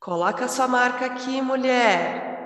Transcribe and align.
Coloca 0.00 0.46
sua 0.46 0.68
marca 0.68 1.06
aqui, 1.06 1.42
mulher. 1.42 2.38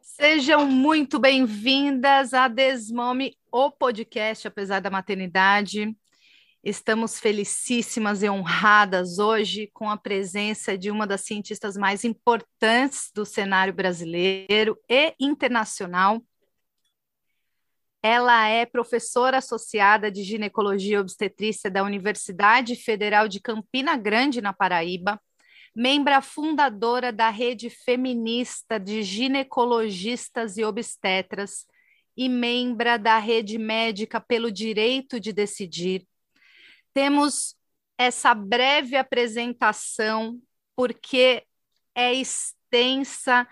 Sejam 0.00 0.64
muito 0.64 1.18
bem-vindas 1.18 2.32
a 2.32 2.46
Desmome, 2.46 3.36
o 3.50 3.68
podcast 3.72 4.46
Apesar 4.46 4.80
da 4.80 4.90
Maternidade. 4.90 5.96
Estamos 6.62 7.18
felicíssimas 7.18 8.22
e 8.22 8.30
honradas 8.30 9.18
hoje 9.18 9.70
com 9.74 9.90
a 9.90 9.96
presença 9.96 10.78
de 10.78 10.88
uma 10.88 11.04
das 11.04 11.22
cientistas 11.22 11.76
mais 11.76 12.04
importantes 12.04 13.10
do 13.12 13.26
cenário 13.26 13.74
brasileiro 13.74 14.78
e 14.88 15.14
internacional. 15.18 16.22
Ela 18.00 18.46
é 18.46 18.64
professora 18.64 19.38
associada 19.38 20.12
de 20.12 20.22
ginecologia 20.22 21.00
obstetrícia 21.00 21.68
da 21.68 21.82
Universidade 21.82 22.76
Federal 22.76 23.26
de 23.26 23.40
Campina 23.40 23.96
Grande, 23.96 24.40
na 24.40 24.52
Paraíba 24.52 25.20
membra 25.78 26.20
fundadora 26.20 27.12
da 27.12 27.30
Rede 27.30 27.70
Feminista 27.70 28.80
de 28.80 29.00
Ginecologistas 29.00 30.58
e 30.58 30.64
Obstetras 30.64 31.68
e 32.16 32.28
membra 32.28 32.98
da 32.98 33.16
Rede 33.18 33.58
Médica 33.58 34.20
pelo 34.20 34.50
Direito 34.50 35.20
de 35.20 35.32
Decidir. 35.32 36.04
Temos 36.92 37.54
essa 37.96 38.34
breve 38.34 38.96
apresentação, 38.96 40.40
porque 40.74 41.44
é 41.94 42.12
extensa 42.12 43.46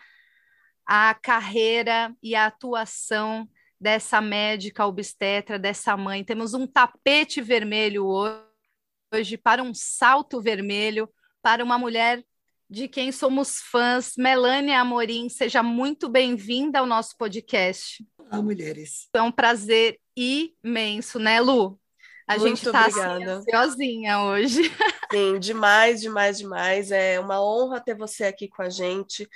a 0.85 1.15
carreira 1.15 2.13
e 2.21 2.35
a 2.35 2.47
atuação 2.47 3.49
dessa 3.81 4.21
médica 4.21 4.85
obstetra, 4.85 5.61
dessa 5.61 5.97
mãe. 5.97 6.25
Temos 6.25 6.55
um 6.55 6.67
tapete 6.67 7.41
vermelho 7.41 8.05
hoje 8.05 9.37
para 9.37 9.63
um 9.63 9.73
salto 9.73 10.43
vermelho 10.43 11.09
para 11.47 11.63
uma 11.63 11.79
mulher 11.79 12.25
de 12.69 12.89
quem 12.89 13.13
somos 13.13 13.61
fãs, 13.61 14.15
Melânia 14.19 14.81
Amorim. 14.81 15.29
Seja 15.29 15.63
muito 15.63 16.09
bem-vinda 16.09 16.81
ao 16.81 16.87
nosso 16.87 17.17
podcast. 17.17 18.05
Olá, 18.19 18.43
mulheres. 18.43 19.09
É 19.15 19.23
um 19.23 19.31
prazer 19.31 19.97
imenso, 20.17 21.21
né, 21.21 21.41
Lu? 21.41 21.79
A 22.27 22.37
muito 22.37 22.49
gente 22.49 22.67
está 22.67 22.87
assim, 22.87 23.25
ansiosinha 23.25 24.23
hoje. 24.23 24.63
Sim, 25.13 25.39
demais, 25.39 26.01
demais, 26.01 26.39
demais. 26.39 26.91
É 26.91 27.21
uma 27.21 27.41
honra 27.41 27.79
ter 27.79 27.95
você 27.95 28.25
aqui 28.25 28.49
com 28.49 28.63
a 28.63 28.69
gente. 28.69 29.29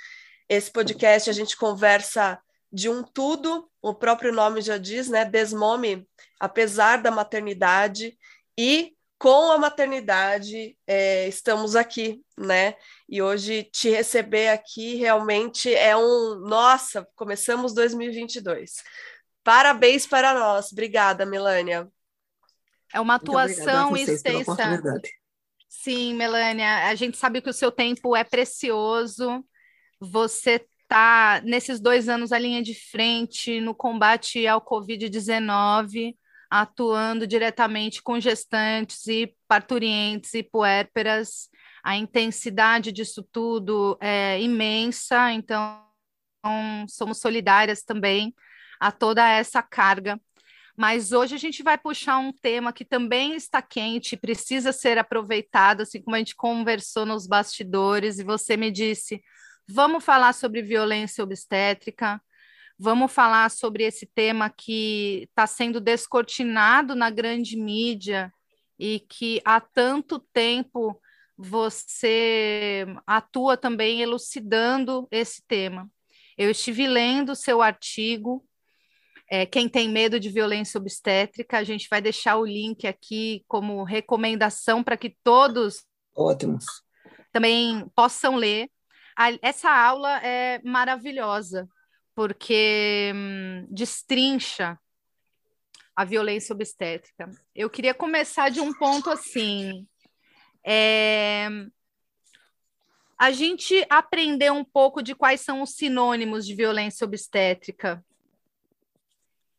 Esse 0.49 0.69
podcast 0.69 1.29
a 1.29 1.33
gente 1.33 1.55
conversa 1.55 2.37
de 2.69 2.89
um 2.89 3.03
tudo, 3.03 3.71
o 3.81 3.93
próprio 3.93 4.33
nome 4.33 4.59
já 4.59 4.77
diz, 4.77 5.07
né? 5.07 5.23
Desmome, 5.23 6.05
apesar 6.41 7.01
da 7.01 7.09
maternidade. 7.09 8.17
E 8.59 8.97
com 9.21 9.51
a 9.51 9.57
maternidade, 9.59 10.75
é, 10.87 11.27
estamos 11.27 11.75
aqui, 11.75 12.23
né? 12.35 12.73
E 13.07 13.21
hoje 13.21 13.63
te 13.71 13.87
receber 13.87 14.47
aqui 14.47 14.95
realmente 14.95 15.71
é 15.71 15.95
um. 15.95 16.39
Nossa, 16.39 17.07
começamos 17.15 17.71
2022. 17.75 18.77
Parabéns 19.43 20.07
para 20.07 20.33
nós. 20.33 20.71
Obrigada, 20.71 21.23
Melânia. 21.23 21.87
É 22.91 22.99
uma 22.99 23.13
atuação 23.13 23.95
extensa. 23.95 24.57
Sim, 25.69 26.15
Melânia, 26.15 26.87
a 26.87 26.95
gente 26.95 27.15
sabe 27.15 27.43
que 27.43 27.49
o 27.51 27.53
seu 27.53 27.71
tempo 27.71 28.15
é 28.15 28.23
precioso. 28.23 29.45
Você 29.99 30.65
está 30.81 31.39
nesses 31.45 31.79
dois 31.79 32.09
anos 32.09 32.31
à 32.31 32.39
linha 32.39 32.63
de 32.63 32.73
frente 32.73 33.61
no 33.61 33.75
combate 33.75 34.47
ao 34.47 34.59
Covid-19 34.59 36.15
atuando 36.51 37.25
diretamente 37.25 38.03
com 38.03 38.19
gestantes 38.19 39.07
e 39.07 39.33
parturientes 39.47 40.33
e 40.33 40.43
puérperas. 40.43 41.49
A 41.81 41.95
intensidade 41.95 42.91
disso 42.91 43.25
tudo 43.31 43.97
é 44.01 44.39
imensa, 44.41 45.31
então 45.31 45.81
somos 46.89 47.19
solidárias 47.19 47.83
também 47.83 48.35
a 48.81 48.91
toda 48.91 49.25
essa 49.25 49.63
carga. 49.63 50.19
Mas 50.75 51.13
hoje 51.13 51.35
a 51.35 51.37
gente 51.37 51.63
vai 51.63 51.77
puxar 51.77 52.17
um 52.17 52.33
tema 52.33 52.73
que 52.73 52.83
também 52.83 53.33
está 53.35 53.61
quente, 53.61 54.17
precisa 54.17 54.73
ser 54.73 54.97
aproveitado, 54.97 55.81
assim 55.81 56.01
como 56.01 56.15
a 56.15 56.19
gente 56.19 56.35
conversou 56.35 57.05
nos 57.05 57.27
bastidores, 57.27 58.19
e 58.19 58.23
você 58.23 58.57
me 58.57 58.71
disse: 58.71 59.23
vamos 59.67 60.03
falar 60.03 60.33
sobre 60.33 60.61
violência 60.61 61.23
obstétrica, 61.23 62.21
Vamos 62.77 63.11
falar 63.11 63.49
sobre 63.51 63.83
esse 63.83 64.05
tema 64.05 64.49
que 64.49 65.27
está 65.29 65.45
sendo 65.45 65.79
descortinado 65.79 66.95
na 66.95 67.09
grande 67.09 67.55
mídia 67.55 68.33
e 68.79 68.99
que 69.01 69.41
há 69.45 69.61
tanto 69.61 70.19
tempo 70.33 70.99
você 71.37 72.85
atua 73.05 73.55
também 73.55 74.01
elucidando 74.01 75.07
esse 75.11 75.43
tema. 75.47 75.89
Eu 76.37 76.49
estive 76.49 76.87
lendo 76.87 77.35
seu 77.35 77.61
artigo, 77.61 78.43
é, 79.29 79.45
Quem 79.45 79.69
tem 79.69 79.87
medo 79.87 80.19
de 80.19 80.29
violência 80.29 80.77
obstétrica, 80.77 81.57
a 81.57 81.63
gente 81.63 81.87
vai 81.89 82.01
deixar 82.01 82.35
o 82.35 82.45
link 82.45 82.85
aqui 82.85 83.45
como 83.47 83.81
recomendação 83.85 84.83
para 84.83 84.97
que 84.97 85.15
todos 85.23 85.85
Ótimos. 86.13 86.65
também 87.31 87.87
possam 87.95 88.35
ler. 88.35 88.69
essa 89.41 89.71
aula 89.71 90.21
é 90.21 90.59
maravilhosa 90.65 91.65
porque 92.21 93.11
hum, 93.15 93.65
destrincha 93.67 94.77
a 95.95 96.05
violência 96.05 96.53
obstétrica. 96.53 97.31
Eu 97.55 97.67
queria 97.67 97.95
começar 97.95 98.49
de 98.49 98.61
um 98.61 98.71
ponto 98.71 99.09
assim. 99.09 99.87
É... 100.63 101.49
A 103.17 103.31
gente 103.31 103.83
aprendeu 103.89 104.53
um 104.53 104.63
pouco 104.63 105.01
de 105.01 105.15
quais 105.15 105.41
são 105.41 105.63
os 105.63 105.71
sinônimos 105.71 106.45
de 106.45 106.53
violência 106.53 107.05
obstétrica, 107.05 108.05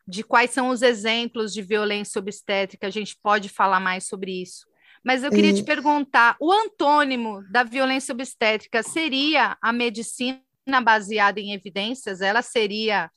de 0.07 0.23
quais 0.23 0.53
são 0.53 0.69
os 0.69 0.83
exemplos 0.83 1.53
de 1.53 1.63
violência 1.63 2.21
obstétrica, 2.21 2.87
a 2.87 2.91
gente 2.91 3.19
pode 3.21 3.49
falar 3.49 3.81
mais 3.81 4.07
sobre 4.07 4.41
isso. 4.41 4.69
Mas 5.03 5.25
eu 5.25 5.33
queria 5.33 5.53
te 5.53 5.65
perguntar: 5.65 6.37
o 6.39 6.53
antônimo 6.53 7.43
da 7.51 7.65
violência 7.65 8.13
obstétrica 8.13 8.85
seria 8.85 9.59
a 9.61 9.73
medicina 9.73 10.41
baseada 10.83 11.41
em 11.41 11.53
evidências, 11.53 12.21
ela 12.21 12.43
seria 12.43 13.11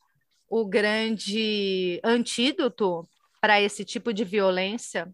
o 0.48 0.66
grande 0.66 2.00
antídoto 2.04 3.08
para 3.42 3.62
esse 3.62 3.84
tipo 3.84 4.14
de 4.14 4.24
violência? 4.24 5.14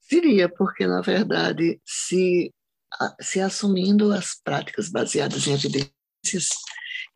Seria, 0.00 0.48
porque, 0.48 0.86
na 0.86 1.00
verdade, 1.00 1.80
se, 1.84 2.52
se 3.20 3.40
assumindo 3.40 4.12
as 4.12 4.40
práticas 4.42 4.88
baseadas 4.88 5.46
em 5.46 5.54
evidências, 5.54 6.48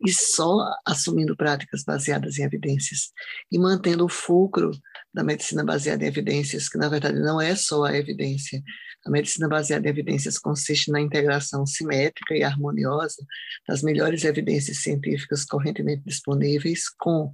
e 0.05 0.11
só 0.11 0.57
assumindo 0.85 1.35
práticas 1.35 1.83
baseadas 1.83 2.37
em 2.37 2.43
evidências, 2.43 3.11
e 3.51 3.57
mantendo 3.57 4.05
o 4.05 4.09
fulcro 4.09 4.71
da 5.13 5.23
medicina 5.23 5.63
baseada 5.63 6.03
em 6.03 6.07
evidências, 6.07 6.67
que 6.67 6.77
na 6.77 6.89
verdade 6.89 7.19
não 7.19 7.39
é 7.39 7.55
só 7.55 7.83
a 7.83 7.95
evidência, 7.95 8.61
a 9.05 9.09
medicina 9.09 9.47
baseada 9.47 9.87
em 9.87 9.89
evidências 9.89 10.37
consiste 10.37 10.91
na 10.91 11.01
integração 11.01 11.65
simétrica 11.65 12.35
e 12.35 12.43
harmoniosa 12.43 13.25
das 13.67 13.81
melhores 13.81 14.23
evidências 14.23 14.81
científicas 14.81 15.43
correntemente 15.43 16.03
disponíveis 16.05 16.89
com 16.89 17.33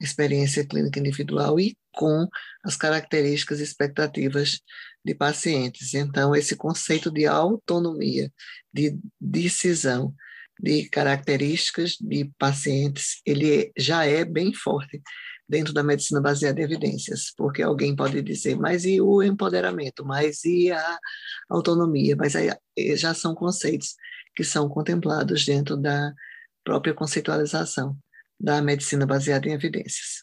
a 0.00 0.04
experiência 0.04 0.64
clínica 0.66 1.00
individual 1.00 1.58
e 1.58 1.76
com 1.92 2.28
as 2.64 2.76
características 2.76 3.58
e 3.58 3.64
expectativas 3.64 4.60
de 5.04 5.14
pacientes. 5.14 5.94
Então, 5.94 6.36
esse 6.36 6.54
conceito 6.54 7.10
de 7.10 7.26
autonomia, 7.26 8.32
de 8.72 8.96
decisão, 9.20 10.14
de 10.60 10.88
características 10.88 11.96
de 12.00 12.30
pacientes, 12.38 13.20
ele 13.24 13.72
já 13.76 14.04
é 14.04 14.24
bem 14.24 14.52
forte 14.52 15.00
dentro 15.48 15.72
da 15.72 15.82
medicina 15.82 16.20
baseada 16.20 16.60
em 16.60 16.64
evidências, 16.64 17.32
porque 17.36 17.62
alguém 17.62 17.96
pode 17.96 18.20
dizer, 18.22 18.56
mas 18.56 18.84
e 18.84 19.00
o 19.00 19.22
empoderamento, 19.22 20.04
mas 20.04 20.44
e 20.44 20.70
a 20.70 20.98
autonomia, 21.48 22.14
mas 22.16 22.36
aí 22.36 22.50
eh, 22.76 22.96
já 22.96 23.14
são 23.14 23.34
conceitos 23.34 23.94
que 24.36 24.44
são 24.44 24.68
contemplados 24.68 25.44
dentro 25.44 25.76
da 25.76 26.12
própria 26.62 26.92
conceitualização 26.92 27.96
da 28.38 28.60
medicina 28.60 29.06
baseada 29.06 29.48
em 29.48 29.52
evidências. 29.52 30.22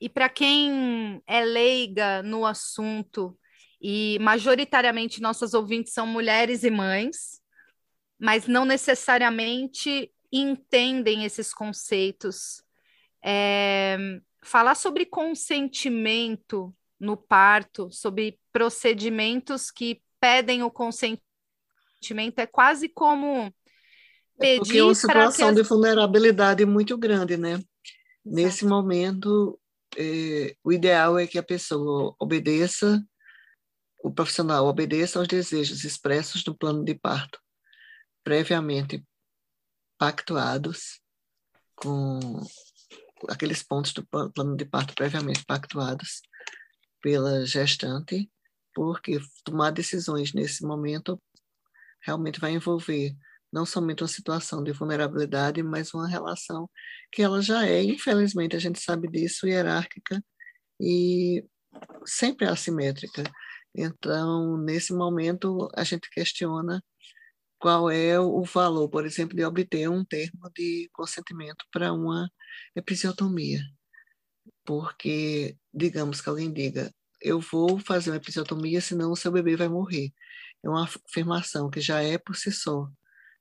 E 0.00 0.08
para 0.08 0.28
quem 0.28 1.22
é 1.26 1.44
leiga 1.44 2.22
no 2.22 2.44
assunto, 2.44 3.38
e 3.80 4.18
majoritariamente 4.20 5.20
nossas 5.20 5.54
ouvintes 5.54 5.92
são 5.92 6.06
mulheres 6.06 6.64
e 6.64 6.70
mães, 6.70 7.40
mas 8.18 8.48
não 8.48 8.64
necessariamente 8.64 10.12
entendem 10.32 11.24
esses 11.24 11.54
conceitos. 11.54 12.62
É, 13.24 13.96
falar 14.48 14.74
sobre 14.74 15.04
consentimento 15.04 16.74
no 16.98 17.16
parto, 17.16 17.90
sobre 17.92 18.40
procedimentos 18.52 19.70
que 19.70 20.02
pedem 20.18 20.62
o 20.62 20.70
consentimento, 20.70 22.38
é 22.38 22.46
quase 22.46 22.88
como 22.88 23.52
pedir 24.38 24.54
é 24.54 24.58
porque 24.58 24.78
é 24.78 24.84
uma 24.84 24.94
situação 24.94 25.52
de 25.52 25.62
vulnerabilidade 25.62 26.64
muito 26.64 26.96
grande, 26.96 27.36
né? 27.36 27.52
Exato. 27.52 27.68
Nesse 28.24 28.64
momento, 28.64 29.60
é, 29.96 30.56
o 30.64 30.72
ideal 30.72 31.18
é 31.18 31.26
que 31.26 31.38
a 31.38 31.42
pessoa 31.42 32.14
obedeça, 32.18 33.02
o 34.02 34.12
profissional 34.12 34.66
obedeça 34.66 35.18
aos 35.18 35.28
desejos 35.28 35.84
expressos 35.84 36.44
no 36.44 36.56
plano 36.56 36.84
de 36.84 36.94
parto, 36.94 37.38
previamente 38.24 39.04
pactuados 39.98 41.00
com 41.74 42.40
aqueles 43.28 43.62
pontos 43.62 43.92
do 43.92 44.06
plano 44.06 44.56
de 44.56 44.64
parto 44.64 44.94
previamente 44.94 45.44
pactuados 45.44 46.22
pela 47.02 47.44
gestante, 47.46 48.30
porque 48.74 49.18
tomar 49.44 49.70
decisões 49.70 50.32
nesse 50.32 50.64
momento 50.64 51.20
realmente 52.02 52.40
vai 52.40 52.52
envolver 52.52 53.16
não 53.52 53.64
somente 53.64 54.02
uma 54.02 54.08
situação 54.08 54.62
de 54.62 54.72
vulnerabilidade, 54.72 55.62
mas 55.62 55.94
uma 55.94 56.08
relação 56.08 56.68
que 57.10 57.22
ela 57.22 57.40
já 57.40 57.66
é, 57.66 57.82
infelizmente, 57.82 58.54
a 58.54 58.58
gente 58.58 58.80
sabe 58.80 59.08
disso, 59.08 59.46
hierárquica 59.46 60.22
e 60.80 61.44
sempre 62.04 62.46
assimétrica. 62.46 63.24
Então, 63.74 64.56
nesse 64.58 64.92
momento, 64.92 65.68
a 65.74 65.84
gente 65.84 66.10
questiona 66.10 66.82
qual 67.58 67.90
é 67.90 68.18
o 68.20 68.42
valor, 68.44 68.88
por 68.88 69.04
exemplo, 69.06 69.36
de 69.36 69.44
obter 69.44 69.88
um 69.88 70.04
termo 70.04 70.50
de 70.54 70.88
consentimento 70.92 71.64
para 71.72 71.92
uma 71.92 72.30
episiotomia. 72.76 73.60
Porque, 74.64 75.56
digamos 75.72 76.20
que 76.20 76.28
alguém 76.28 76.52
diga, 76.52 76.92
eu 77.20 77.40
vou 77.40 77.78
fazer 77.80 78.10
uma 78.10 78.16
episiotomia, 78.16 78.80
senão 78.80 79.10
o 79.12 79.16
seu 79.16 79.32
bebê 79.32 79.56
vai 79.56 79.68
morrer. 79.68 80.12
É 80.62 80.68
uma 80.68 80.84
afirmação 80.84 81.70
que 81.70 81.80
já 81.80 82.02
é 82.02 82.18
por 82.18 82.36
si 82.36 82.52
só 82.52 82.88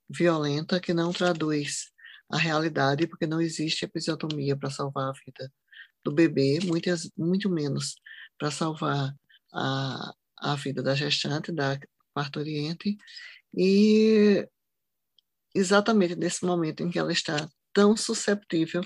violenta, 0.09 0.79
que 0.79 0.93
não 0.93 1.11
traduz 1.13 1.91
a 2.31 2.37
realidade, 2.37 3.07
porque 3.07 3.27
não 3.27 3.41
existe 3.41 3.85
episiotomia 3.85 4.55
para 4.57 4.69
salvar 4.69 5.09
a 5.09 5.13
vida 5.13 5.51
do 6.03 6.11
bebê, 6.13 6.59
muitas, 6.63 7.09
muito 7.17 7.49
menos 7.49 7.95
para 8.37 8.51
salvar 8.51 9.13
a, 9.53 10.13
a 10.39 10.55
vida 10.55 10.81
da 10.83 10.95
gestante, 10.95 11.51
da 11.51 11.79
parturiente, 12.13 12.97
e 13.57 14.47
exatamente 15.55 16.15
nesse 16.15 16.45
momento 16.45 16.83
em 16.83 16.91
que 16.91 16.99
ela 16.99 17.11
está 17.11 17.49
tão 17.73 17.97
susceptível 17.97 18.81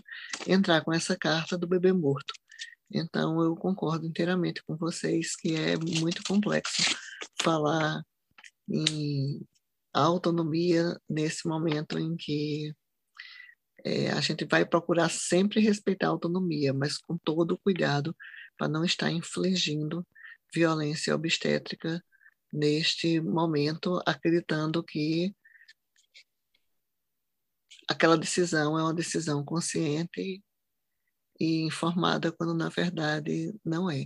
entrar 0.48 0.82
com 0.84 0.94
essa 0.94 1.18
carta 1.18 1.58
do 1.58 1.68
bebê 1.68 1.92
morto. 1.92 2.34
Então, 2.90 3.42
eu 3.42 3.56
concordo 3.56 4.06
inteiramente 4.06 4.64
com 4.64 4.78
vocês 4.78 5.36
que 5.36 5.56
é 5.56 5.78
muito 5.78 6.24
complexo 6.24 6.84
falar 7.42 8.02
em 8.70 9.42
autonomia 9.94 10.98
nesse 11.10 11.48
momento 11.48 12.00
em 12.00 12.16
que 12.16 12.74
é, 13.84 14.12
a 14.12 14.22
gente 14.22 14.46
vai 14.46 14.66
procurar 14.66 15.10
sempre 15.10 15.60
respeitar 15.60 16.08
a 16.08 16.12
autonomia, 16.12 16.74
mas 16.74 16.98
com 16.98 17.18
todo 17.18 17.54
o 17.54 17.58
cuidado 17.58 18.16
para 18.58 18.70
não 18.70 18.86
estar 18.86 19.12
infligindo 19.12 20.06
violência 20.54 21.16
obstétrica 21.16 22.02
neste 22.52 23.20
momento, 23.22 24.02
acreditando 24.06 24.84
que 24.84 25.34
aquela 27.88 28.18
decisão 28.18 28.78
é 28.78 28.84
uma 28.84 28.94
decisão 28.94 29.44
consciente 29.44 30.44
e 31.40 31.62
informada, 31.62 32.32
quando 32.32 32.54
na 32.54 32.70
verdade 32.70 33.54
não 33.66 33.90
é. 33.90 34.06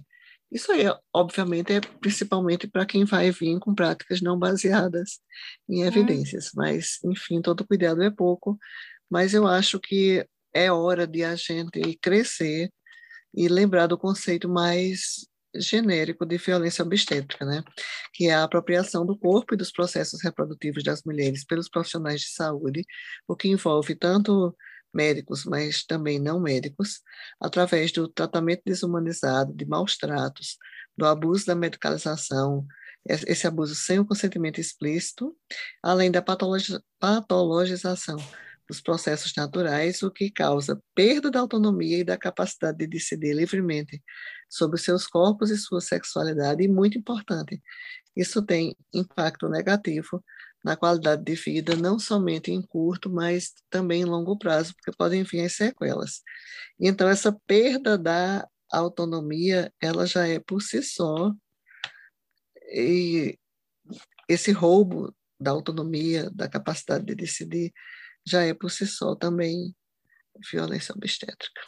Isso 0.51 0.71
aí, 0.71 0.85
obviamente, 1.13 1.73
é 1.73 1.81
principalmente 1.81 2.67
para 2.67 2.85
quem 2.85 3.03
vai 3.03 3.31
vir 3.31 3.59
com 3.59 3.73
práticas 3.75 4.21
não 4.21 4.37
baseadas 4.37 5.19
em 5.67 5.83
hum. 5.83 5.87
evidências, 5.87 6.47
hum. 6.47 6.51
mas, 6.55 6.99
enfim, 7.03 7.41
todo 7.41 7.67
cuidado 7.67 8.01
é 8.03 8.09
pouco, 8.09 8.57
mas 9.09 9.33
eu 9.33 9.47
acho 9.47 9.79
que 9.79 10.25
é 10.53 10.71
hora 10.71 11.05
de 11.05 11.23
a 11.23 11.35
gente 11.35 11.97
crescer 12.01 12.71
e 13.33 13.47
lembrar 13.49 13.87
do 13.87 13.97
conceito 13.97 14.47
mais 14.47 15.27
genérico 15.59 16.25
de 16.25 16.37
violência 16.37 16.83
obstétrica, 16.83 17.45
né? 17.45 17.63
que 18.13 18.27
é 18.27 18.33
a 18.33 18.43
apropriação 18.43 19.05
do 19.05 19.17
corpo 19.17 19.53
e 19.53 19.57
dos 19.57 19.71
processos 19.71 20.21
reprodutivos 20.23 20.83
das 20.83 21.03
mulheres 21.03 21.45
pelos 21.45 21.69
profissionais 21.69 22.21
de 22.21 22.29
saúde, 22.29 22.85
o 23.27 23.35
que 23.35 23.47
envolve 23.47 23.95
tanto 23.95 24.55
médicos, 24.93 25.43
mas 25.45 25.83
também 25.85 26.19
não 26.19 26.39
médicos, 26.39 27.01
através 27.39 27.91
do 27.91 28.07
tratamento 28.07 28.61
desumanizado, 28.65 29.53
de 29.53 29.65
maus 29.65 29.97
tratos, 29.97 30.57
do 30.97 31.05
abuso 31.05 31.45
da 31.45 31.55
medicalização, 31.55 32.65
esse 33.07 33.45
abuso 33.45 33.75
sem 33.75 33.99
o 33.99 34.05
consentimento 34.05 34.59
explícito, 34.59 35.35
além 35.83 36.09
da 36.09 36.21
patologização 36.21 38.17
dos 38.67 38.81
processos 38.81 39.33
naturais, 39.35 40.01
o 40.01 40.11
que 40.11 40.31
causa 40.31 40.81
perda 40.93 41.29
da 41.29 41.39
autonomia 41.39 41.99
e 41.99 42.03
da 42.03 42.17
capacidade 42.17 42.77
de 42.77 42.87
decidir 42.87 43.33
livremente 43.33 44.01
sobre 44.49 44.79
seus 44.79 45.05
corpos 45.07 45.51
e 45.51 45.57
sua 45.57 45.81
sexualidade, 45.81 46.63
e 46.63 46.67
muito 46.67 46.97
importante, 46.97 47.61
isso 48.15 48.41
tem 48.41 48.75
impacto 48.93 49.49
negativo 49.49 50.23
na 50.63 50.75
qualidade 50.75 51.23
de 51.23 51.35
vida, 51.35 51.75
não 51.75 51.99
somente 51.99 52.51
em 52.51 52.61
curto, 52.61 53.07
mas 53.09 53.53
também 53.69 54.01
em 54.01 54.05
longo 54.05 54.35
prazo, 54.37 54.73
porque 54.75 54.97
podem 54.97 55.23
vir 55.23 55.45
as 55.45 55.53
sequelas. 55.53 56.23
Então, 56.79 57.07
essa 57.07 57.31
perda 57.45 57.97
da 57.97 58.47
autonomia, 58.71 59.71
ela 59.79 60.07
já 60.07 60.27
é 60.27 60.39
por 60.39 60.61
si 60.61 60.81
só, 60.81 61.31
e 62.73 63.37
esse 64.27 64.51
roubo 64.51 65.15
da 65.39 65.51
autonomia, 65.51 66.31
da 66.31 66.47
capacidade 66.47 67.05
de 67.05 67.13
decidir, 67.13 67.71
já 68.27 68.43
é 68.43 68.53
por 68.53 68.71
si 68.71 68.85
só 68.85 69.15
também 69.15 69.75
violência 70.51 70.93
obstétrica. 70.95 71.61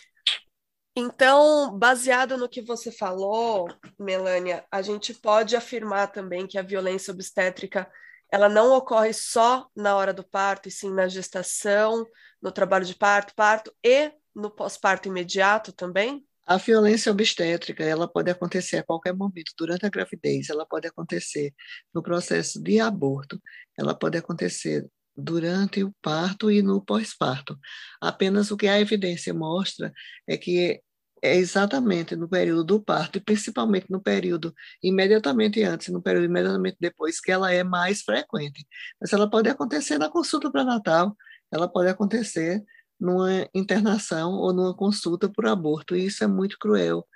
Então, 0.95 1.77
baseado 1.77 2.37
no 2.37 2.49
que 2.49 2.61
você 2.61 2.91
falou, 2.91 3.67
Melânia, 3.99 4.65
a 4.71 4.81
gente 4.81 5.13
pode 5.13 5.55
afirmar 5.55 6.11
também 6.11 6.47
que 6.47 6.57
a 6.57 6.63
violência 6.63 7.13
obstétrica 7.13 7.87
ela 8.31 8.49
não 8.49 8.73
ocorre 8.73 9.13
só 9.13 9.67
na 9.75 9.95
hora 9.95 10.13
do 10.13 10.23
parto, 10.23 10.67
e 10.67 10.71
sim 10.71 10.91
na 10.91 11.07
gestação, 11.07 12.05
no 12.41 12.51
trabalho 12.51 12.83
de 12.83 12.95
parto, 12.95 13.33
parto 13.35 13.71
e 13.83 14.11
no 14.35 14.49
pós-parto 14.49 15.07
imediato 15.07 15.71
também? 15.71 16.25
A 16.45 16.57
violência 16.57 17.11
obstétrica, 17.11 17.83
ela 17.83 18.07
pode 18.07 18.31
acontecer 18.31 18.77
a 18.77 18.83
qualquer 18.83 19.13
momento, 19.13 19.51
durante 19.57 19.85
a 19.85 19.89
gravidez, 19.89 20.49
ela 20.49 20.65
pode 20.65 20.87
acontecer 20.87 21.53
no 21.93 22.01
processo 22.01 22.61
de 22.61 22.79
aborto, 22.79 23.41
ela 23.77 23.93
pode 23.93 24.17
acontecer 24.17 24.89
durante 25.17 25.83
o 25.83 25.93
parto 26.01 26.51
e 26.51 26.61
no 26.61 26.79
pós-parto. 26.79 27.57
Apenas 27.99 28.51
o 28.51 28.57
que 28.57 28.67
a 28.67 28.79
evidência 28.79 29.33
mostra 29.33 29.91
é 30.27 30.37
que 30.37 30.79
é 31.21 31.35
exatamente 31.35 32.15
no 32.15 32.29
período 32.29 32.63
do 32.63 32.79
parto, 32.79 33.17
e 33.17 33.21
principalmente 33.21 33.87
no 33.89 33.99
período 33.99 34.53
imediatamente 34.83 35.63
antes, 35.63 35.87
no 35.89 36.01
período 36.01 36.25
imediatamente 36.25 36.77
depois, 36.79 37.19
que 37.19 37.31
ela 37.31 37.51
é 37.51 37.63
mais 37.63 38.01
frequente. 38.03 38.65
Mas 39.01 39.11
ela 39.13 39.29
pode 39.29 39.49
acontecer 39.49 39.97
na 39.97 40.09
consulta 40.09 40.51
pré-natal, 40.51 41.15
ela 41.51 41.67
pode 41.67 41.89
acontecer 41.89 42.63
numa 42.99 43.47
internação 43.53 44.33
ou 44.33 44.53
numa 44.53 44.75
consulta 44.75 45.27
por 45.27 45.47
aborto, 45.47 45.95
e 45.95 46.05
isso 46.05 46.23
é 46.23 46.27
muito 46.27 46.57
cruel, 46.59 47.07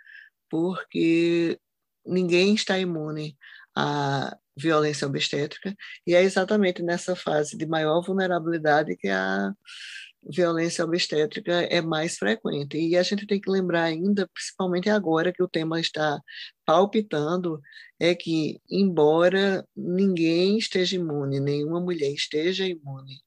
porque 0.50 1.60
ninguém 2.06 2.56
está 2.56 2.80
imune 2.80 3.38
à 3.76 4.36
violência 4.58 5.08
obstétrica, 5.08 5.76
e 6.06 6.14
é 6.16 6.22
exatamente 6.22 6.84
nessa 6.84 7.16
fase 7.16 7.58
de 7.58 7.66
maior 7.66 8.02
vulnerabilidade 8.02 8.96
que 8.98 9.08
a 9.08 9.52
violência 10.24 10.84
obstétrica 10.86 11.64
é 11.64 11.82
mais 11.82 12.18
frequente. 12.18 12.78
E 12.78 12.96
a 12.96 13.04
gente 13.04 13.26
tem 13.26 13.40
que 13.42 13.50
lembrar 13.50 13.84
ainda, 13.84 14.30
principalmente 14.34 14.90
agora 14.90 15.34
que 15.34 15.42
o 15.42 15.48
tema 15.48 15.80
está 15.80 16.22
palpitando, 16.66 17.60
é 18.00 18.14
que, 18.14 18.60
embora 18.70 19.66
ninguém 19.76 20.58
esteja 20.58 20.96
imune, 20.96 21.40
nenhuma 21.40 21.80
mulher 21.80 22.12
esteja 22.12 22.66
imune 22.68 23.22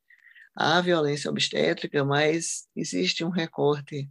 à 0.54 0.80
violência 0.80 1.30
obstétrica, 1.30 2.04
mas 2.04 2.68
existe 2.76 3.24
um 3.24 3.30
recorte 3.30 4.08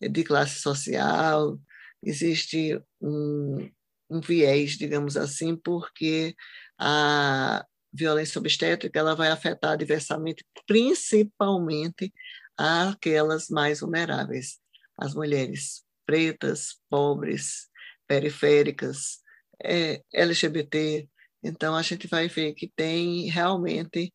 de 0.00 0.24
classe 0.24 0.60
social, 0.60 1.58
existe 2.02 2.80
um, 3.00 3.68
um 4.12 4.20
viés, 4.20 4.72
digamos 4.72 5.16
assim, 5.16 5.56
porque 5.56 6.34
a 6.78 7.64
violência 7.92 8.38
obstétrica 8.38 8.98
ela 8.98 9.14
vai 9.14 9.28
afetar 9.28 9.76
diversamente, 9.76 10.44
principalmente 10.66 12.12
aquelas 12.56 13.48
mais 13.48 13.80
vulneráveis, 13.80 14.58
as 14.96 15.14
mulheres 15.14 15.82
pretas, 16.06 16.76
pobres, 16.90 17.68
periféricas, 18.06 19.20
é, 19.62 20.02
LGBT. 20.12 21.08
Então, 21.42 21.74
a 21.74 21.82
gente 21.82 22.06
vai 22.06 22.28
ver 22.28 22.54
que 22.54 22.70
tem 22.74 23.30
realmente 23.30 24.12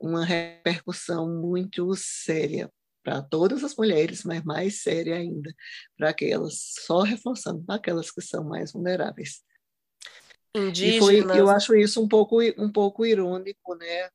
uma 0.00 0.24
repercussão 0.24 1.28
muito 1.28 1.94
séria 1.96 2.70
para 3.08 3.22
todas 3.22 3.64
as 3.64 3.74
mulheres, 3.74 4.22
mas 4.22 4.44
mais 4.44 4.82
séria 4.82 5.16
ainda 5.16 5.54
para 5.96 6.10
aquelas, 6.10 6.74
só 6.84 7.00
reforçando, 7.00 7.64
para 7.64 7.76
aquelas 7.76 8.10
que 8.10 8.20
são 8.20 8.44
mais 8.44 8.70
vulneráveis. 8.72 9.40
Indígenas. 10.54 10.94
E 10.94 11.22
foi, 11.22 11.40
eu 11.40 11.48
acho 11.48 11.74
isso 11.74 12.02
um 12.02 12.06
pouco, 12.06 12.42
um 12.58 12.70
pouco 12.70 13.06
irônico, 13.06 13.74
né? 13.76 14.10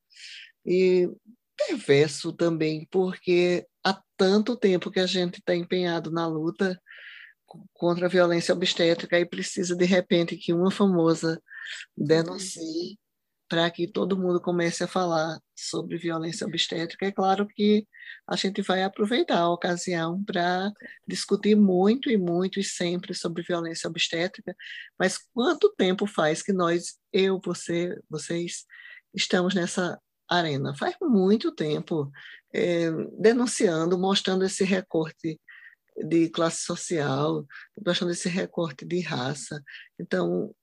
E 0.64 1.10
perverso 1.58 2.32
também, 2.34 2.88
porque 2.92 3.66
há 3.84 4.00
tanto 4.16 4.56
tempo 4.56 4.92
que 4.92 5.00
a 5.00 5.08
gente 5.08 5.40
está 5.40 5.56
empenhado 5.56 6.12
na 6.12 6.28
luta 6.28 6.80
contra 7.74 8.06
a 8.06 8.10
violência 8.10 8.54
obstétrica 8.54 9.20
e 9.20 9.26
precisa, 9.26 9.76
de 9.76 9.86
repente, 9.86 10.38
que 10.38 10.54
uma 10.54 10.70
famosa 10.70 11.42
denuncie 11.98 13.00
para 13.48 13.70
que 13.70 13.88
todo 13.88 14.18
mundo 14.18 14.42
comece 14.42 14.84
a 14.84 14.88
falar 14.88 15.40
sobre 15.56 15.98
violência 15.98 16.48
obstétrica. 16.48 17.06
É 17.06 17.12
claro 17.12 17.48
que 17.48 17.88
a 18.28 18.36
gente 18.36 18.62
vai 18.62 18.84
aproveitar 18.84 19.40
a 19.40 19.50
ocasião 19.52 20.24
para 20.24 20.72
discutir 21.08 21.56
muito 21.56 22.10
e 22.10 22.18
muito 22.18 22.60
e 22.60 22.64
sempre 22.64 23.14
sobre 23.14 23.44
violência 23.44 23.90
obstétrica, 23.90 24.56
mas 24.98 25.18
quanto 25.34 25.74
tempo 25.78 26.08
faz 26.08 26.42
que 26.42 26.54
nós, 26.54 26.98
eu, 27.12 27.40
você, 27.44 27.96
vocês, 28.10 28.66
estamos 29.14 29.54
nessa 29.54 30.00
arena? 30.28 30.76
Faz 30.76 30.96
muito 31.02 31.52
tempo 31.54 32.12
é, 32.54 32.90
denunciando, 33.20 34.00
mostrando 34.00 34.46
esse 34.46 34.64
recorte 34.64 35.40
de 35.96 36.30
classe 36.30 36.62
social, 36.62 37.46
mostrando 37.86 38.12
esse 38.12 38.30
recorte 38.30 38.86
de 38.86 39.02
raça. 39.02 39.62
Então, 40.00 40.56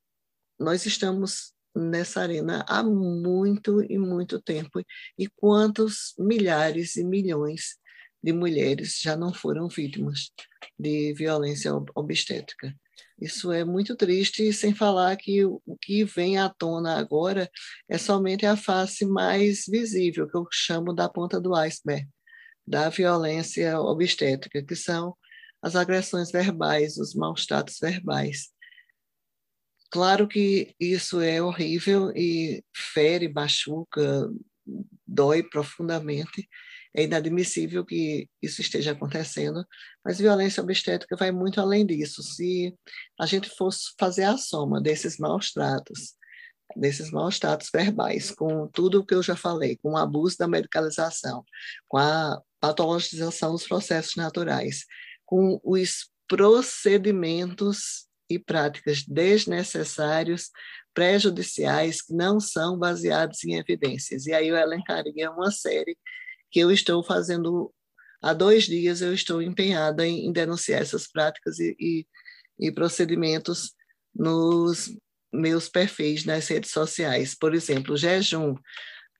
nós 0.58 0.87
estamos 0.87 1.54
nessa 1.75 2.21
arena 2.21 2.65
há 2.69 2.83
muito 2.83 3.83
e 3.83 3.99
muito 3.99 4.41
tempo. 4.41 4.81
E 5.19 5.29
quantos 5.29 6.15
milhares 6.19 6.97
e 6.97 7.05
milhões 7.05 7.79
de 8.23 8.33
mulheres 8.33 8.99
já 9.00 9.17
não 9.17 9.33
foram 9.33 9.69
vítimas 9.69 10.31
de 10.79 11.15
violência 11.15 11.73
obstétrica? 11.95 12.75
Isso 13.21 13.53
é 13.53 13.65
muito 13.65 13.95
triste, 13.97 14.53
sem 14.53 14.75
falar 14.75 15.17
que 15.17 15.45
o 15.45 15.61
que 15.81 16.05
vem 16.05 16.39
à 16.39 16.49
tona 16.49 16.97
agora 16.99 17.50
é 17.89 17.99
somente 17.99 18.47
a 18.47 18.57
face 18.57 19.05
mais 19.05 19.65
visível, 19.69 20.29
que 20.29 20.37
eu 20.37 20.47
chamo 20.50 20.95
da 20.95 21.09
ponta 21.09 21.41
do 21.41 21.55
iceberg, 21.55 22.09
da 22.67 22.89
violência 22.89 23.79
obstétrica, 23.79 24.62
que 24.62 24.75
são 24.75 25.15
as 25.62 25.77
agressões 25.77 26.31
verbais, 26.31 26.97
os 26.97 27.15
maus 27.15 27.45
tratos 27.45 27.79
verbais. 27.81 28.49
Claro 29.90 30.28
que 30.28 30.75
isso 30.78 31.20
é 31.20 31.42
horrível 31.42 32.12
e 32.14 32.62
fere, 32.75 33.28
machuca, 33.32 34.30
dói 35.06 35.42
profundamente. 35.42 36.49
É 36.94 37.04
inadmissível 37.04 37.85
que 37.85 38.28
isso 38.42 38.61
esteja 38.61 38.92
acontecendo, 38.92 39.64
mas 40.04 40.18
violência 40.18 40.62
obstétrica 40.62 41.16
vai 41.16 41.30
muito 41.30 41.61
além 41.61 41.87
disso. 41.87 42.23
Se 42.23 42.75
a 43.18 43.26
gente 43.26 43.49
fosse 43.50 43.92
fazer 43.99 44.25
a 44.25 44.37
soma 44.37 44.80
desses 44.80 45.18
maus 45.18 45.52
tratos, 45.52 46.14
desses 46.76 47.11
maus 47.11 47.38
tratos 47.38 47.68
verbais, 47.73 48.30
com 48.30 48.68
tudo 48.68 49.00
o 49.00 49.06
que 49.06 49.14
eu 49.14 49.23
já 49.23 49.37
falei, 49.37 49.76
com 49.76 49.92
o 49.92 49.97
abuso 49.97 50.37
da 50.38 50.49
medicalização, 50.49 51.44
com 51.88 51.99
a 51.99 52.40
patologização 52.61 53.52
dos 53.52 53.66
processos 53.66 54.16
naturais, 54.16 54.85
com 55.25 55.61
os 55.64 56.11
procedimentos 56.28 58.10
e 58.30 58.38
práticas 58.38 59.02
desnecessários, 59.02 60.50
prejudiciais, 60.94 62.00
que 62.00 62.14
não 62.14 62.40
são 62.40 62.78
baseados 62.78 63.44
em 63.44 63.56
evidências. 63.56 64.26
E 64.26 64.32
aí 64.32 64.49
eu 64.49 64.56
elencaria 64.56 65.30
uma 65.30 65.50
série 65.50 65.96
que 66.50 66.60
eu 66.60 66.70
estou 66.70 67.02
fazendo 67.02 67.72
há 68.22 68.32
dois 68.32 68.64
dias, 68.64 69.00
eu 69.00 69.12
estou 69.12 69.42
empenhada 69.42 70.06
em, 70.06 70.26
em 70.26 70.32
denunciar 70.32 70.80
essas 70.80 71.06
práticas 71.06 71.58
e, 71.58 71.76
e, 71.78 72.06
e 72.58 72.72
procedimentos 72.72 73.72
nos 74.14 74.94
meus 75.32 75.68
perfis 75.68 76.25
nas 76.25 76.49
redes 76.49 76.70
sociais. 76.70 77.34
Por 77.34 77.54
exemplo, 77.54 77.96
jejum, 77.96 78.54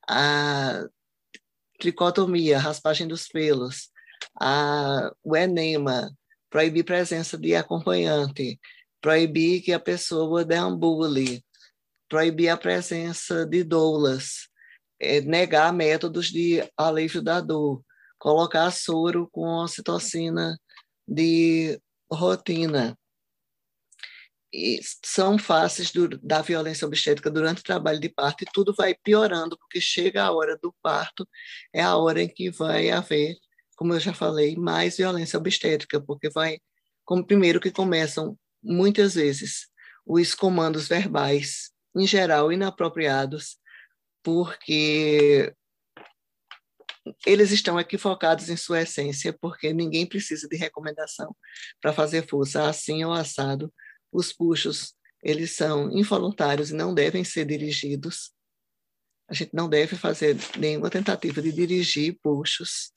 a 0.07 0.85
tricotomia, 1.79 2.59
raspagem 2.59 3.07
dos 3.07 3.27
pelos, 3.27 3.89
a, 4.39 5.11
o 5.23 5.35
enema, 5.35 6.11
proibir 6.49 6.83
presença 6.83 7.37
de 7.37 7.55
acompanhante, 7.55 8.59
proibir 9.01 9.61
que 9.61 9.73
a 9.73 9.79
pessoa 9.79 10.45
deambule, 10.45 11.43
proibir 12.07 12.49
a 12.49 12.57
presença 12.57 13.45
de 13.45 13.63
doulas, 13.63 14.47
é, 14.99 15.19
negar 15.21 15.73
métodos 15.73 16.27
de 16.27 16.63
alívio 16.77 17.21
da 17.21 17.41
dor, 17.41 17.83
colocar 18.19 18.69
soro 18.71 19.27
com 19.31 19.47
ocitocina 19.63 20.57
de 21.07 21.81
rotina. 22.11 22.97
E 24.53 24.79
são 25.03 25.39
faces 25.39 25.91
do, 25.91 26.09
da 26.19 26.41
violência 26.41 26.85
obstétrica 26.85 27.31
durante 27.31 27.61
o 27.61 27.63
trabalho 27.63 27.99
de 27.99 28.09
parto 28.09 28.43
e 28.43 28.47
tudo 28.53 28.75
vai 28.77 28.93
piorando, 28.93 29.57
porque 29.57 29.79
chega 29.79 30.23
a 30.23 30.31
hora 30.31 30.57
do 30.61 30.75
parto, 30.83 31.27
é 31.73 31.81
a 31.81 31.95
hora 31.95 32.21
em 32.21 32.27
que 32.27 32.51
vai 32.51 32.89
haver, 32.89 33.35
como 33.77 33.93
eu 33.93 33.99
já 33.99 34.13
falei, 34.13 34.55
mais 34.57 34.97
violência 34.97 35.39
obstétrica, 35.39 36.01
porque 36.01 36.29
vai, 36.29 36.59
como 37.05 37.25
primeiro 37.25 37.61
que 37.61 37.71
começam 37.71 38.37
muitas 38.63 39.15
vezes 39.15 39.67
os 40.05 40.33
comandos 40.33 40.87
verbais, 40.87 41.71
em 41.95 42.05
geral 42.05 42.51
inapropriados, 42.51 43.57
porque 44.23 45.53
eles 47.25 47.51
estão 47.51 47.79
equivocados 47.79 48.49
em 48.49 48.57
sua 48.57 48.81
essência, 48.81 49.33
porque 49.33 49.73
ninguém 49.73 50.05
precisa 50.05 50.47
de 50.47 50.55
recomendação 50.55 51.35
para 51.81 51.93
fazer 51.93 52.27
força, 52.27 52.69
assim 52.69 53.03
ou 53.03 53.13
assado. 53.13 53.73
Os 54.11 54.31
puxos, 54.31 54.93
eles 55.23 55.51
são 55.51 55.91
involuntários 55.91 56.69
e 56.69 56.75
não 56.75 56.93
devem 56.93 57.23
ser 57.23 57.45
dirigidos. 57.45 58.31
A 59.27 59.33
gente 59.33 59.53
não 59.53 59.69
deve 59.69 59.95
fazer 59.95 60.35
nenhuma 60.57 60.89
tentativa 60.89 61.41
de 61.41 61.51
dirigir 61.51 62.19
puxos, 62.21 62.91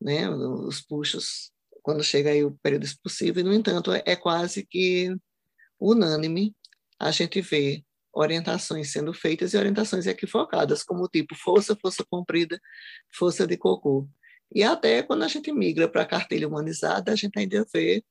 né? 0.00 0.28
Os 0.28 0.80
puxos 0.80 1.51
quando 1.82 2.02
chega 2.02 2.30
aí 2.30 2.44
o 2.44 2.56
período 2.62 2.84
expulsivo, 2.84 3.40
e, 3.40 3.42
no 3.42 3.52
entanto, 3.52 3.92
é, 3.92 4.02
é 4.06 4.16
quase 4.16 4.64
que 4.64 5.14
unânime 5.80 6.54
a 6.98 7.10
gente 7.10 7.40
ver 7.40 7.82
orientações 8.14 8.92
sendo 8.92 9.12
feitas 9.12 9.54
e 9.54 9.56
orientações 9.56 10.06
equivocadas, 10.06 10.82
como 10.82 11.08
tipo 11.08 11.34
força, 11.34 11.76
força 11.76 12.04
comprida, 12.08 12.60
força 13.12 13.46
de 13.46 13.56
cocô. 13.56 14.08
E 14.54 14.62
até 14.62 15.02
quando 15.02 15.24
a 15.24 15.28
gente 15.28 15.50
migra 15.52 15.88
para 15.88 16.02
a 16.02 16.06
cartilha 16.06 16.46
humanizada, 16.46 17.12
a 17.12 17.16
gente 17.16 17.38
ainda 17.38 17.64
vê 17.72 18.04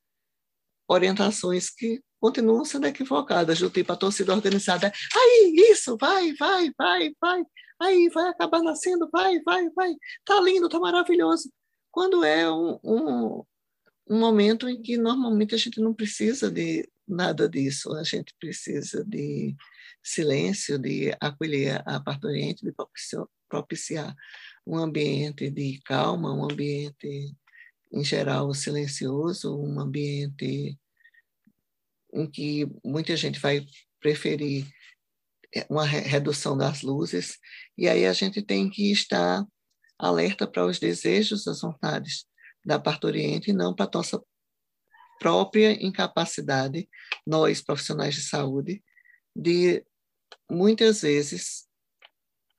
orientações 0.88 1.70
que 1.70 2.02
continuam 2.20 2.64
sendo 2.64 2.86
equivocadas, 2.86 3.58
do 3.58 3.70
tipo 3.70 3.92
a 3.92 3.96
torcida 3.96 4.32
organizada, 4.32 4.92
aí, 5.14 5.54
isso, 5.70 5.96
vai, 6.00 6.32
vai, 6.34 6.70
vai, 6.78 7.10
vai, 7.20 7.42
aí, 7.80 8.08
vai 8.10 8.28
acabar 8.28 8.62
nascendo, 8.62 9.08
vai, 9.10 9.40
vai, 9.42 9.68
vai, 9.70 9.92
tá 10.24 10.40
lindo, 10.40 10.68
tá 10.68 10.78
maravilhoso. 10.78 11.50
Quando 11.90 12.24
é 12.24 12.50
um, 12.50 12.78
um, 12.84 13.44
um 14.12 14.18
momento 14.18 14.68
em 14.68 14.80
que 14.82 14.98
normalmente 14.98 15.54
a 15.54 15.58
gente 15.58 15.80
não 15.80 15.94
precisa 15.94 16.50
de 16.50 16.86
nada 17.08 17.48
disso, 17.48 17.94
a 17.94 18.04
gente 18.04 18.34
precisa 18.38 19.02
de 19.06 19.56
silêncio, 20.02 20.78
de 20.78 21.16
acolher 21.18 21.82
a 21.86 21.98
parturiente, 21.98 22.62
de 22.62 22.74
propiciar, 23.48 24.14
um 24.66 24.76
ambiente 24.76 25.50
de 25.50 25.80
calma, 25.82 26.30
um 26.30 26.44
ambiente, 26.44 27.34
em 27.90 28.04
geral, 28.04 28.52
silencioso, 28.52 29.58
um 29.58 29.80
ambiente 29.80 30.78
em 32.12 32.30
que 32.30 32.66
muita 32.84 33.16
gente 33.16 33.40
vai 33.40 33.64
preferir 33.98 34.66
uma 35.70 35.86
redução 35.86 36.54
das 36.54 36.82
luzes, 36.82 37.38
e 37.78 37.88
aí 37.88 38.04
a 38.04 38.12
gente 38.12 38.42
tem 38.42 38.68
que 38.68 38.92
estar 38.92 39.42
alerta 39.98 40.46
para 40.46 40.66
os 40.66 40.78
desejos, 40.78 41.48
as 41.48 41.62
vontades 41.62 42.26
da 42.64 42.78
parturiente 42.78 43.50
e 43.50 43.54
não 43.54 43.74
para 43.74 43.90
nossa 43.92 44.22
própria 45.18 45.72
incapacidade, 45.84 46.88
nós 47.26 47.62
profissionais 47.62 48.14
de 48.14 48.22
saúde, 48.22 48.82
de 49.34 49.84
muitas 50.50 51.02
vezes 51.02 51.68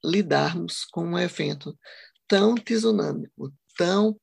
lidarmos 0.04 0.86
com 0.86 1.04
um 1.06 1.20
evento 1.20 1.78
tão 2.28 2.56
tsunâmico, 2.56 3.54
tão 3.78 4.20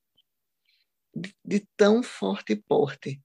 de, 1.15 1.35
de 1.43 1.67
tão 1.77 2.01
forte 2.01 2.55
porte, 2.55 3.21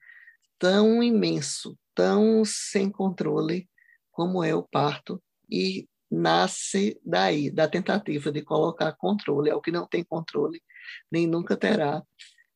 tão 0.58 1.02
imenso, 1.02 1.78
tão 1.94 2.44
sem 2.44 2.90
controle 2.90 3.68
como 4.10 4.42
é 4.42 4.54
o 4.54 4.62
parto 4.62 5.22
e 5.50 5.88
nasce 6.10 7.00
daí, 7.04 7.50
da 7.50 7.68
tentativa 7.68 8.30
de 8.30 8.42
colocar 8.42 8.92
controle 8.92 9.50
ao 9.50 9.60
que 9.60 9.70
não 9.70 9.86
tem 9.86 10.04
controle, 10.04 10.62
nem 11.10 11.26
nunca 11.26 11.56
terá, 11.56 12.02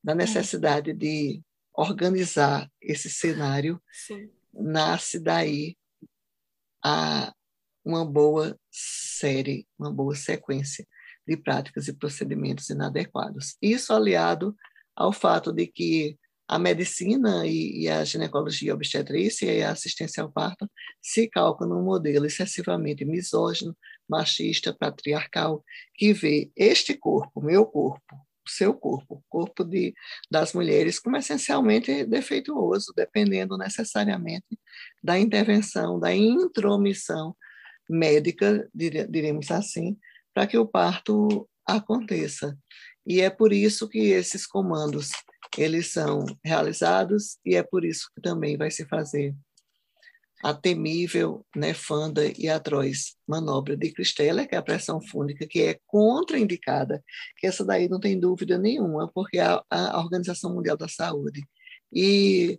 da 0.02 0.14
necessidade 0.14 0.92
de 0.92 1.42
organizar 1.74 2.70
esse 2.80 3.08
cenário, 3.08 3.80
Sim. 3.92 4.30
nasce 4.52 5.18
daí 5.18 5.76
a 6.82 7.32
uma 7.84 8.04
boa 8.04 8.58
série, 8.70 9.66
uma 9.78 9.92
boa 9.92 10.14
sequência 10.14 10.86
de 11.26 11.36
práticas 11.36 11.88
e 11.88 11.92
procedimentos 11.92 12.68
inadequados. 12.70 13.56
Isso 13.60 13.92
aliado 13.92 14.56
ao 14.94 15.12
fato 15.12 15.52
de 15.52 15.66
que 15.66 16.18
a 16.48 16.58
medicina 16.58 17.46
e, 17.46 17.82
e 17.82 17.88
a 17.88 18.04
ginecologia 18.04 18.74
obstetrícia 18.74 19.52
e 19.52 19.62
a 19.62 19.70
assistência 19.70 20.22
ao 20.22 20.32
parto 20.32 20.68
se 21.00 21.28
calcam 21.28 21.68
num 21.68 21.84
modelo 21.84 22.26
excessivamente 22.26 23.04
misógino, 23.04 23.76
machista, 24.08 24.74
patriarcal, 24.74 25.64
que 25.94 26.12
vê 26.12 26.50
este 26.56 26.94
corpo, 26.94 27.40
meu 27.40 27.64
corpo, 27.64 28.16
seu 28.50 28.74
corpo, 28.74 29.16
o 29.16 29.22
corpo 29.28 29.64
de, 29.64 29.94
das 30.30 30.52
mulheres, 30.52 30.98
como 30.98 31.16
essencialmente 31.16 32.04
defeituoso, 32.04 32.92
dependendo 32.96 33.56
necessariamente 33.56 34.58
da 35.02 35.18
intervenção, 35.18 35.98
da 35.98 36.14
intromissão 36.14 37.36
médica, 37.88 38.68
diremos 38.74 39.50
assim, 39.50 39.96
para 40.32 40.46
que 40.46 40.56
o 40.56 40.66
parto 40.66 41.48
aconteça. 41.66 42.56
E 43.06 43.20
é 43.20 43.30
por 43.30 43.52
isso 43.52 43.88
que 43.88 44.10
esses 44.10 44.46
comandos 44.46 45.10
eles 45.58 45.92
são 45.92 46.24
realizados 46.44 47.38
e 47.44 47.56
é 47.56 47.62
por 47.62 47.84
isso 47.84 48.08
que 48.14 48.20
também 48.20 48.56
vai 48.56 48.70
se 48.70 48.86
fazer 48.86 49.34
a 50.42 50.54
temível, 50.54 51.44
nefanda 51.54 52.32
e 52.38 52.48
atroz 52.48 53.16
manobra 53.26 53.76
de 53.76 53.92
Cristela, 53.92 54.46
que 54.46 54.54
é 54.54 54.58
a 54.58 54.62
pressão 54.62 55.00
fúnica, 55.00 55.46
que 55.46 55.62
é 55.62 55.78
contraindicada, 55.86 57.02
que 57.36 57.46
essa 57.46 57.64
daí 57.64 57.88
não 57.88 58.00
tem 58.00 58.18
dúvida 58.18 58.56
nenhuma, 58.56 59.10
porque 59.12 59.38
a, 59.38 59.62
a 59.70 59.98
Organização 59.98 60.54
Mundial 60.54 60.76
da 60.76 60.88
Saúde 60.88 61.42
e 61.92 62.58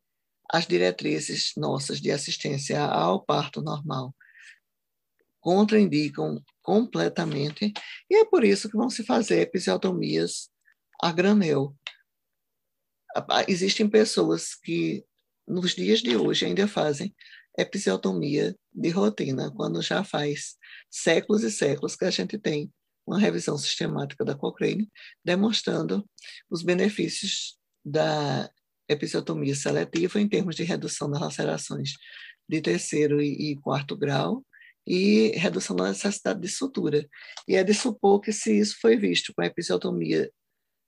as 0.52 0.68
diretrizes 0.68 1.54
nossas 1.58 2.00
de 2.00 2.12
assistência 2.12 2.82
ao 2.82 3.24
parto 3.24 3.62
normal 3.62 4.14
contraindicam 5.40 6.40
completamente, 6.62 7.74
e 8.08 8.16
é 8.16 8.26
por 8.26 8.44
isso 8.44 8.70
que 8.70 8.78
vão 8.78 8.92
se 8.92 9.04
fazer 9.04 9.42
episiotomias 9.42 10.52
a 11.02 11.12
granel, 11.12 11.76
existem 13.48 13.90
pessoas 13.90 14.54
que, 14.54 15.04
nos 15.48 15.74
dias 15.74 16.00
de 16.00 16.16
hoje, 16.16 16.46
ainda 16.46 16.68
fazem 16.68 17.14
episiotomia 17.58 18.56
de 18.74 18.90
rotina, 18.90 19.52
quando 19.52 19.82
já 19.82 20.04
faz 20.04 20.56
séculos 20.90 21.44
e 21.44 21.52
séculos 21.52 21.96
que 21.96 22.06
a 22.06 22.12
gente 22.12 22.38
tem 22.38 22.72
uma 23.06 23.20
revisão 23.20 23.58
sistemática 23.58 24.24
da 24.24 24.36
Cochrane, 24.36 24.90
demonstrando 25.24 26.08
os 26.50 26.64
benefícios 26.64 27.58
da 27.84 28.50
episiotomia 28.88 29.56
seletiva 29.56 30.20
em 30.20 30.28
termos 30.28 30.56
de 30.56 30.64
redução 30.64 31.10
das 31.10 31.20
lacerações 31.20 31.94
de 32.48 32.62
terceiro 32.62 33.22
e, 33.22 33.56
quarto 33.62 33.96
grau 33.96 34.46
e 34.86 35.30
redução 35.38 35.76
da 35.76 35.90
necessidade 35.90 36.42
de 36.42 36.48
sutura. 36.48 37.08
E 37.48 37.56
é 37.56 37.64
de 37.64 37.74
supor 37.74 38.20
que 38.20 38.32
se 38.32 38.58
isso 38.58 38.78
foi 38.82 38.98
visto 38.98 39.34
com 39.34 39.42
a 39.42 39.46
episiotomia 39.46 40.30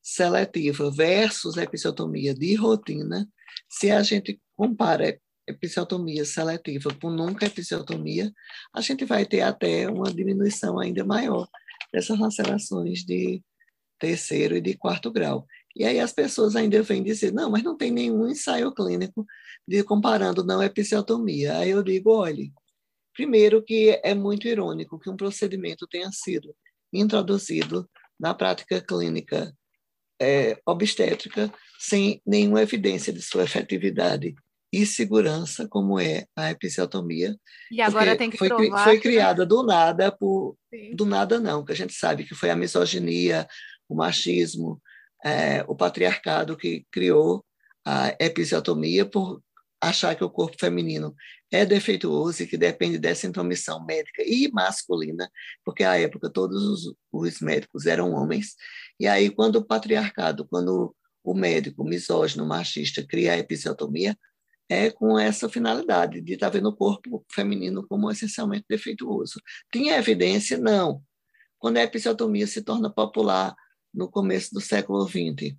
seletiva 0.01 0.91
versus 0.91 1.55
episiotomia 1.55 2.33
de 2.33 2.55
rotina, 2.55 3.27
se 3.69 3.89
a 3.89 4.03
gente 4.03 4.39
compara 4.55 5.17
episiotomia 5.47 6.25
seletiva 6.25 6.89
com 7.01 7.09
nunca 7.09 7.45
episiotomia, 7.45 8.31
a 8.73 8.81
gente 8.81 9.05
vai 9.05 9.25
ter 9.25 9.41
até 9.41 9.89
uma 9.89 10.11
diminuição 10.11 10.79
ainda 10.79 11.03
maior 11.03 11.47
dessas 11.91 12.17
lacerações 12.19 13.03
de 13.03 13.43
terceiro 13.99 14.55
e 14.55 14.61
de 14.61 14.75
quarto 14.75 15.11
grau. 15.11 15.45
E 15.75 15.85
aí 15.85 15.99
as 15.99 16.11
pessoas 16.11 16.55
ainda 16.55 16.81
vêm 16.83 17.03
dizer, 17.03 17.31
não, 17.31 17.49
mas 17.49 17.63
não 17.63 17.75
tem 17.75 17.91
nenhum 17.91 18.27
ensaio 18.27 18.73
clínico 18.73 19.25
de 19.67 19.83
comparando 19.83 20.43
não 20.43 20.61
episiotomia. 20.61 21.57
Aí 21.57 21.69
eu 21.69 21.83
digo, 21.83 22.11
olhe, 22.11 22.51
primeiro 23.13 23.63
que 23.63 23.99
é 24.03 24.13
muito 24.13 24.47
irônico 24.47 24.99
que 24.99 25.09
um 25.09 25.17
procedimento 25.17 25.87
tenha 25.87 26.11
sido 26.11 26.55
introduzido 26.91 27.89
na 28.19 28.33
prática 28.33 28.81
clínica 28.81 29.55
é, 30.21 30.59
obstétrica 30.65 31.51
sem 31.79 32.21
nenhuma 32.25 32.61
evidência 32.61 33.11
de 33.11 33.21
sua 33.21 33.43
efetividade 33.43 34.35
e 34.73 34.87
segurança, 34.87 35.67
como 35.67 35.99
é 35.99 36.25
a 36.35 36.49
episiotomia. 36.49 37.37
E 37.71 37.79
agora 37.79 38.17
tem 38.17 38.31
que 38.31 38.37
foi, 38.37 38.47
provar 38.47 38.83
foi 38.83 38.99
criada 38.99 39.45
do 39.45 39.61
nada, 39.61 40.11
por, 40.11 40.57
do 40.95 41.05
nada 41.05 41.39
não, 41.39 41.63
que 41.63 41.71
a 41.71 41.75
gente 41.75 41.93
sabe 41.93 42.23
que 42.23 42.33
foi 42.33 42.49
a 42.49 42.55
misoginia, 42.55 43.47
o 43.87 43.93
machismo, 43.93 44.81
é, 45.23 45.63
o 45.67 45.75
patriarcado 45.75 46.57
que 46.57 46.87
criou 46.91 47.45
a 47.85 48.15
episiotomia 48.19 49.05
por 49.05 49.43
achar 49.79 50.15
que 50.15 50.23
o 50.23 50.29
corpo 50.29 50.57
feminino 50.59 51.13
é 51.51 51.67
defeituoso 51.67 52.41
e 52.41 52.47
que 52.47 52.57
depende 52.57 52.97
dessa 52.97 53.27
intromissão 53.27 53.85
médica 53.85 54.23
e 54.25 54.49
masculina, 54.51 55.29
porque 55.63 55.83
à 55.83 55.99
época 55.99 56.31
todos 56.31 56.63
os, 56.63 56.95
os 57.11 57.39
médicos 57.41 57.85
eram 57.85 58.13
homens, 58.13 58.55
e 58.99 59.05
aí 59.07 59.29
quando 59.29 59.57
o 59.57 59.65
patriarcado, 59.65 60.47
quando 60.47 60.95
o 61.23 61.33
médico 61.35 61.83
misógino, 61.83 62.45
machista, 62.45 63.05
cria 63.05 63.33
a 63.33 63.37
episiotomia, 63.37 64.17
é 64.69 64.89
com 64.89 65.19
essa 65.19 65.49
finalidade 65.49 66.21
de 66.21 66.33
estar 66.33 66.49
tá 66.49 66.57
vendo 66.57 66.69
o 66.69 66.75
corpo 66.75 67.25
feminino 67.31 67.85
como 67.87 68.09
essencialmente 68.09 68.65
defeituoso. 68.69 69.39
Tinha 69.71 69.97
evidência? 69.97 70.57
Não. 70.57 71.01
Quando 71.59 71.77
a 71.77 71.83
episiotomia 71.83 72.47
se 72.47 72.61
torna 72.61 72.89
popular 72.89 73.55
no 73.93 74.09
começo 74.09 74.53
do 74.53 74.61
século 74.61 75.07
XX, 75.07 75.55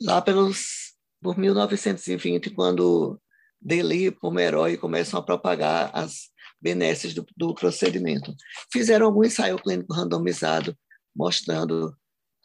lá 0.00 0.20
pelos 0.20 0.94
por 1.22 1.38
1920, 1.38 2.50
quando 2.50 3.20
Deli 3.60 4.06
e 4.06 4.10
Pomeroy 4.10 4.76
começam 4.76 5.18
a 5.18 5.22
propagar 5.22 5.90
as 5.94 6.30
benesses 6.60 7.14
do, 7.14 7.26
do 7.36 7.54
procedimento. 7.54 8.34
Fizeram 8.72 9.06
algum 9.06 9.24
ensaio 9.24 9.58
clínico 9.58 9.92
randomizado 9.92 10.76
mostrando 11.14 11.96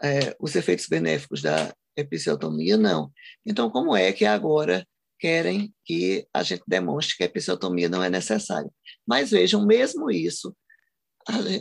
é, 0.01 0.35
os 0.39 0.55
efeitos 0.55 0.87
benéficos 0.87 1.41
da 1.41 1.73
episiotomia? 1.95 2.77
Não. 2.77 3.11
Então, 3.45 3.69
como 3.69 3.95
é 3.95 4.11
que 4.11 4.25
agora 4.25 4.87
querem 5.21 5.71
que 5.85 6.27
a 6.33 6.41
gente 6.41 6.63
demonstre 6.67 7.15
que 7.15 7.21
a 7.23 7.27
episiotomia 7.27 7.87
não 7.87 8.03
é 8.03 8.09
necessária? 8.09 8.69
Mas 9.07 9.29
vejam, 9.29 9.63
mesmo 9.63 10.09
isso, 10.09 10.55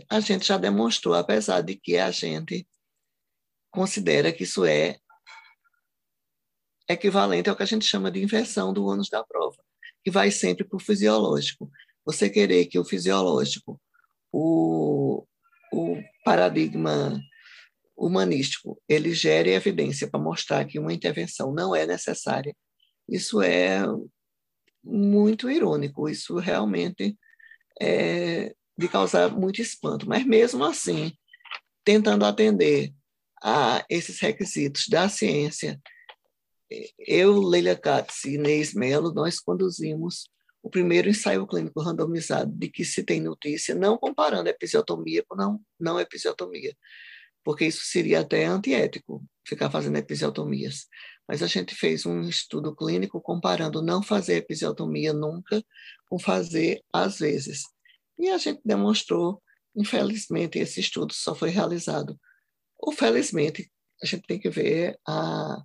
a, 0.08 0.18
gente 0.20 0.46
já 0.46 0.56
demonstrou, 0.56 1.14
apesar 1.14 1.60
de 1.60 1.76
que 1.76 1.98
a 1.98 2.10
gente 2.10 2.66
considera 3.70 4.32
que 4.32 4.44
isso 4.44 4.64
é 4.64 4.96
equivalente 6.88 7.50
ao 7.50 7.54
que 7.54 7.62
a 7.62 7.66
gente 7.66 7.84
chama 7.84 8.10
de 8.10 8.22
inversão 8.22 8.72
do 8.72 8.86
ônus 8.86 9.10
da 9.10 9.22
prova, 9.22 9.62
que 10.02 10.10
vai 10.10 10.30
sempre 10.30 10.64
para 10.64 10.76
o 10.78 10.80
fisiológico. 10.80 11.70
Você 12.06 12.30
querer 12.30 12.64
que 12.64 12.78
o 12.78 12.84
fisiológico, 12.84 13.78
o, 14.32 15.26
o 15.70 16.02
paradigma 16.24 17.20
humanístico, 17.94 18.80
ele 18.88 19.12
gere 19.12 19.50
evidência 19.50 20.08
para 20.10 20.18
mostrar 20.18 20.64
que 20.64 20.78
uma 20.78 20.94
intervenção 20.94 21.52
não 21.52 21.76
é 21.76 21.86
necessária, 21.86 22.56
isso 23.10 23.42
é 23.42 23.82
muito 24.82 25.50
irônico, 25.50 26.08
isso 26.08 26.36
realmente 26.38 27.16
é 27.80 28.54
de 28.78 28.88
causar 28.88 29.30
muito 29.30 29.60
espanto. 29.60 30.08
Mas 30.08 30.24
mesmo 30.24 30.64
assim, 30.64 31.12
tentando 31.84 32.24
atender 32.24 32.94
a 33.42 33.84
esses 33.88 34.20
requisitos 34.20 34.86
da 34.88 35.08
ciência 35.08 35.80
eu, 36.98 37.40
Leila 37.40 37.74
Katz 37.76 38.24
e 38.24 38.34
Inês 38.34 38.72
Melo, 38.74 39.12
nós 39.12 39.40
conduzimos 39.40 40.30
o 40.62 40.70
primeiro 40.70 41.08
ensaio 41.08 41.46
clínico 41.46 41.80
randomizado 41.80 42.52
de 42.52 42.68
que 42.68 42.84
se 42.84 43.02
tem 43.02 43.20
notícia, 43.20 43.74
não 43.74 43.98
comparando 43.98 44.48
episiotomia 44.48 45.24
com 45.26 45.34
não, 45.34 45.60
não 45.78 45.98
episiotomia, 45.98 46.76
porque 47.42 47.66
isso 47.66 47.84
seria 47.84 48.20
até 48.20 48.44
antiético, 48.44 49.24
ficar 49.44 49.70
fazendo 49.70 49.96
episiotomias. 49.96 50.86
Mas 51.30 51.44
a 51.44 51.46
gente 51.46 51.76
fez 51.76 52.04
um 52.04 52.22
estudo 52.22 52.74
clínico 52.74 53.20
comparando 53.20 53.80
não 53.80 54.02
fazer 54.02 54.38
episiotomia 54.38 55.12
nunca 55.12 55.62
com 56.08 56.18
fazer 56.18 56.82
às 56.92 57.20
vezes. 57.20 57.62
E 58.18 58.28
a 58.28 58.36
gente 58.36 58.60
demonstrou, 58.64 59.40
infelizmente, 59.76 60.58
esse 60.58 60.80
estudo 60.80 61.14
só 61.14 61.32
foi 61.32 61.50
realizado, 61.50 62.18
ou 62.76 62.90
felizmente, 62.90 63.70
a 64.02 64.06
gente 64.06 64.26
tem 64.26 64.40
que 64.40 64.50
ver 64.50 64.98
a 65.06 65.62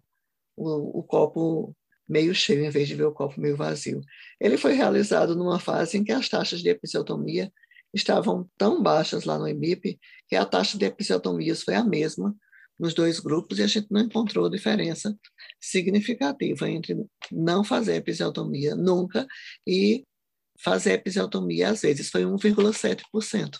o, 0.56 1.00
o 1.00 1.04
copo 1.04 1.76
meio 2.08 2.36
cheio 2.36 2.64
em 2.64 2.70
vez 2.70 2.88
de 2.88 2.94
ver 2.94 3.06
o 3.06 3.12
copo 3.12 3.42
meio 3.42 3.58
vazio. 3.58 4.02
Ele 4.40 4.60
foi 4.60 4.74
realizado 4.74 5.36
numa 5.36 5.60
fase 5.60 5.98
em 5.98 6.04
que 6.04 6.12
as 6.12 6.30
taxas 6.30 6.62
de 6.62 6.70
episiotomia 6.70 7.52
estavam 7.92 8.48
tão 8.56 8.84
baixas 8.84 9.24
lá 9.24 9.40
no 9.40 9.48
EMIP 9.48 10.00
que 10.28 10.36
a 10.36 10.46
taxa 10.46 10.78
de 10.78 10.86
episiotomias 10.86 11.64
foi 11.64 11.74
a 11.74 11.84
mesma 11.84 12.36
nos 12.80 12.94
dois 12.94 13.20
grupos 13.20 13.60
e 13.60 13.64
a 13.64 13.68
gente 13.68 13.88
não 13.90 14.02
encontrou 14.02 14.50
diferença 14.50 15.18
significativa 15.60 16.70
entre 16.70 17.06
não 17.32 17.64
fazer 17.64 17.96
episiotomia 17.96 18.76
nunca 18.76 19.26
e 19.68 20.04
fazer 20.60 20.94
episiotomia 20.94 21.70
às 21.70 21.82
vezes. 21.82 22.10
Foi 22.10 22.24
1,7% 22.24 23.58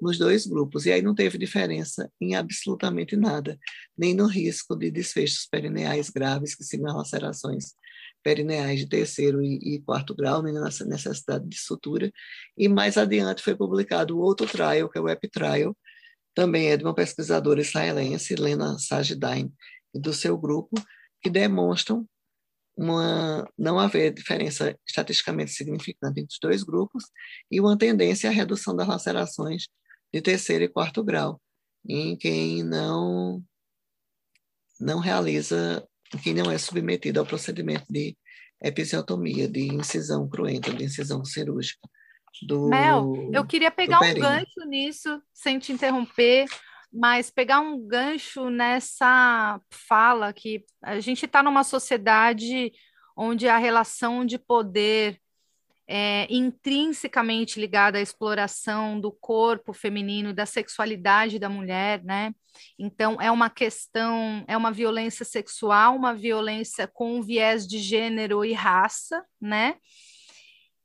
nos 0.00 0.18
dois 0.18 0.44
grupos, 0.46 0.84
e 0.84 0.92
aí 0.92 1.00
não 1.00 1.14
teve 1.14 1.38
diferença 1.38 2.10
em 2.20 2.34
absolutamente 2.34 3.16
nada, 3.16 3.56
nem 3.96 4.12
no 4.14 4.26
risco 4.26 4.74
de 4.74 4.90
desfechos 4.90 5.46
perineais 5.46 6.10
graves, 6.10 6.56
que 6.56 6.64
sigam 6.64 6.96
lacerações 6.96 7.74
perineais 8.22 8.80
de 8.80 8.88
terceiro 8.88 9.40
e, 9.42 9.76
e, 9.76 9.80
quarto 9.80 10.14
grau, 10.14 10.42
nem 10.42 10.52
na 10.52 10.64
necessidade 10.64 11.48
de 11.48 11.56
sutura. 11.56 12.10
E 12.58 12.68
mais 12.68 12.96
adiante 12.96 13.42
foi 13.42 13.54
publicado 13.54 14.18
outro 14.18 14.46
trial, 14.46 14.88
que 14.88 14.98
é 14.98 15.00
o 15.00 15.08
EpiTrial, 15.08 15.76
também 16.34 16.70
é 16.70 16.76
de 16.76 16.84
uma 16.84 16.94
pesquisadora 16.94 17.60
israelense, 17.60 18.34
Lena 18.34 18.78
Sajidain, 18.78 19.52
e 19.94 20.00
do 20.00 20.12
seu 20.12 20.36
grupo, 20.38 20.74
que 21.20 21.30
demonstram 21.30 22.06
uma, 22.76 23.48
não 23.58 23.78
haver 23.78 24.12
diferença 24.14 24.76
estatisticamente 24.86 25.52
significante 25.52 26.20
entre 26.20 26.32
os 26.32 26.38
dois 26.40 26.62
grupos 26.62 27.04
e 27.50 27.60
uma 27.60 27.76
tendência 27.76 28.30
à 28.30 28.32
redução 28.32 28.74
das 28.74 28.88
lacerações 28.88 29.68
de 30.12 30.22
terceiro 30.22 30.64
e 30.64 30.68
quarto 30.68 31.04
grau 31.04 31.40
em 31.86 32.16
quem 32.16 32.62
não 32.62 33.42
não 34.80 34.98
realiza, 34.98 35.86
quem 36.24 36.34
não 36.34 36.50
é 36.50 36.58
submetido 36.58 37.20
ao 37.20 37.26
procedimento 37.26 37.84
de 37.88 38.16
episiotomia, 38.60 39.48
de 39.48 39.72
incisão 39.72 40.28
cruenta, 40.28 40.72
de 40.72 40.84
incisão 40.84 41.24
cirúrgica. 41.24 41.88
Do, 42.40 42.68
Mel, 42.68 43.12
eu 43.32 43.44
queria 43.46 43.70
pegar 43.70 44.00
um 44.00 44.14
gancho 44.14 44.60
nisso, 44.66 45.22
sem 45.32 45.58
te 45.58 45.72
interromper, 45.72 46.46
mas 46.92 47.30
pegar 47.30 47.60
um 47.60 47.78
gancho 47.78 48.48
nessa 48.48 49.60
fala 49.70 50.32
que 50.32 50.64
a 50.82 50.98
gente 51.00 51.26
está 51.26 51.42
numa 51.42 51.64
sociedade 51.64 52.72
onde 53.16 53.48
a 53.48 53.58
relação 53.58 54.24
de 54.24 54.38
poder 54.38 55.20
é 55.86 56.26
intrinsecamente 56.30 57.60
ligada 57.60 57.98
à 57.98 58.00
exploração 58.00 58.98
do 59.00 59.12
corpo 59.12 59.72
feminino, 59.72 60.32
da 60.32 60.46
sexualidade 60.46 61.38
da 61.38 61.48
mulher, 61.48 62.02
né? 62.02 62.32
Então 62.78 63.20
é 63.20 63.30
uma 63.30 63.50
questão, 63.50 64.44
é 64.46 64.56
uma 64.56 64.70
violência 64.70 65.24
sexual, 65.24 65.96
uma 65.96 66.14
violência 66.14 66.86
com 66.86 67.20
viés 67.20 67.66
de 67.66 67.78
gênero 67.78 68.44
e 68.44 68.52
raça, 68.52 69.24
né? 69.40 69.76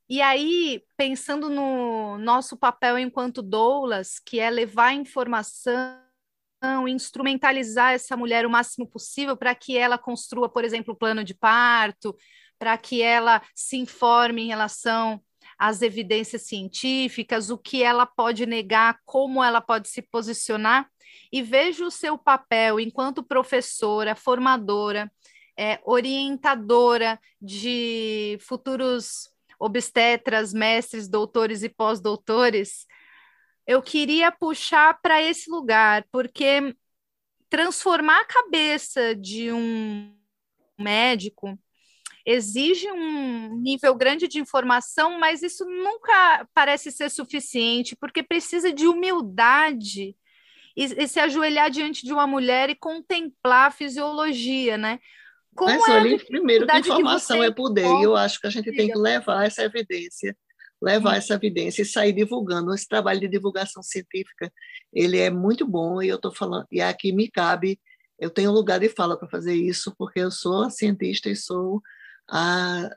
E 0.09 0.21
aí, 0.21 0.81
pensando 0.95 1.49
no 1.49 2.17
nosso 2.17 2.55
papel 2.55 2.97
enquanto 2.97 3.41
doulas, 3.41 4.19
que 4.19 4.39
é 4.39 4.49
levar 4.49 4.93
informação, 4.93 5.97
instrumentalizar 6.87 7.93
essa 7.93 8.15
mulher 8.15 8.45
o 8.45 8.49
máximo 8.49 8.87
possível 8.87 9.35
para 9.35 9.53
que 9.53 9.77
ela 9.77 9.97
construa, 9.97 10.47
por 10.47 10.63
exemplo, 10.63 10.93
o 10.93 10.97
plano 10.97 11.25
de 11.25 11.33
parto, 11.33 12.15
para 12.57 12.77
que 12.77 13.01
ela 13.01 13.41
se 13.53 13.75
informe 13.75 14.43
em 14.43 14.47
relação 14.47 15.21
às 15.59 15.81
evidências 15.81 16.43
científicas, 16.43 17.49
o 17.49 17.57
que 17.57 17.83
ela 17.83 18.05
pode 18.05 18.45
negar, 18.45 18.99
como 19.05 19.43
ela 19.43 19.59
pode 19.59 19.89
se 19.89 20.01
posicionar, 20.01 20.89
e 21.31 21.41
vejo 21.41 21.85
o 21.85 21.91
seu 21.91 22.17
papel 22.17 22.79
enquanto 22.79 23.23
professora, 23.23 24.15
formadora, 24.15 25.11
é, 25.57 25.79
orientadora 25.83 27.19
de 27.41 28.37
futuros 28.39 29.29
obstetras, 29.59 30.53
mestres, 30.53 31.07
doutores 31.07 31.63
e 31.63 31.69
pós-doutores, 31.69 32.85
eu 33.65 33.81
queria 33.81 34.31
puxar 34.31 34.99
para 35.01 35.21
esse 35.21 35.49
lugar, 35.49 36.05
porque 36.11 36.75
transformar 37.49 38.21
a 38.21 38.25
cabeça 38.25 39.15
de 39.15 39.51
um 39.51 40.15
médico 40.79 41.57
exige 42.25 42.91
um 42.91 43.55
nível 43.55 43.95
grande 43.95 44.27
de 44.27 44.39
informação, 44.39 45.17
mas 45.17 45.41
isso 45.41 45.65
nunca 45.65 46.45
parece 46.53 46.91
ser 46.91 47.09
suficiente, 47.09 47.95
porque 47.95 48.21
precisa 48.21 48.71
de 48.71 48.85
humildade 48.85 50.13
e, 50.75 51.07
se 51.07 51.19
ajoelhar 51.19 51.71
diante 51.71 52.05
de 52.05 52.13
uma 52.13 52.27
mulher 52.27 52.69
e 52.69 52.75
contemplar 52.75 53.67
a 53.67 53.71
fisiologia, 53.71 54.77
né? 54.77 54.99
Como 55.57 55.71
Mas, 55.71 55.87
é 55.87 55.91
olha, 55.91 56.19
primeiro 56.19 56.67
que 56.67 56.77
informação 56.77 57.39
que 57.39 57.45
é 57.45 57.51
poder, 57.51 57.87
e 57.87 58.03
eu 58.03 58.15
acho 58.15 58.39
que 58.39 58.45
a 58.45 58.49
gente 58.51 58.71
tem 58.71 58.91
que 58.91 58.97
levar 58.97 59.47
essa 59.47 59.63
evidência, 59.63 60.37
levar 60.79 61.13
hum. 61.13 61.17
essa 61.17 61.33
evidência 61.33 61.81
e 61.81 61.85
sair 61.85 62.13
divulgando. 62.13 62.71
Esse 62.71 62.87
trabalho 62.87 63.19
de 63.19 63.27
divulgação 63.27 63.81
científica, 63.81 64.53
ele 64.93 65.17
é 65.17 65.31
muito 65.31 65.65
bom, 65.65 65.99
e 65.99 66.09
eu 66.09 66.17
estou 66.17 66.31
falando, 66.31 66.67
e 66.71 66.79
aqui 66.79 67.11
me 67.11 67.27
cabe, 67.27 67.79
eu 68.19 68.29
tenho 68.29 68.51
lugar 68.51 68.79
de 68.79 68.87
fala 68.87 69.17
para 69.17 69.27
fazer 69.27 69.55
isso, 69.55 69.95
porque 69.97 70.19
eu 70.19 70.29
sou 70.29 70.69
cientista 70.69 71.27
e 71.27 71.35
sou 71.35 71.81
a 72.29 72.87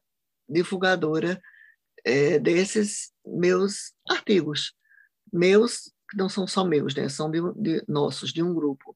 divulgadora 0.46 1.40
é, 2.04 2.38
desses 2.38 3.10
meus 3.24 3.94
artigos, 4.06 4.74
meus, 5.32 5.90
que 6.10 6.16
não 6.18 6.28
são 6.28 6.46
só 6.46 6.62
meus, 6.62 6.94
né, 6.94 7.08
são 7.08 7.30
de, 7.30 7.40
de 7.56 7.82
nossos, 7.88 8.34
de 8.34 8.42
um 8.42 8.52
grupo 8.52 8.94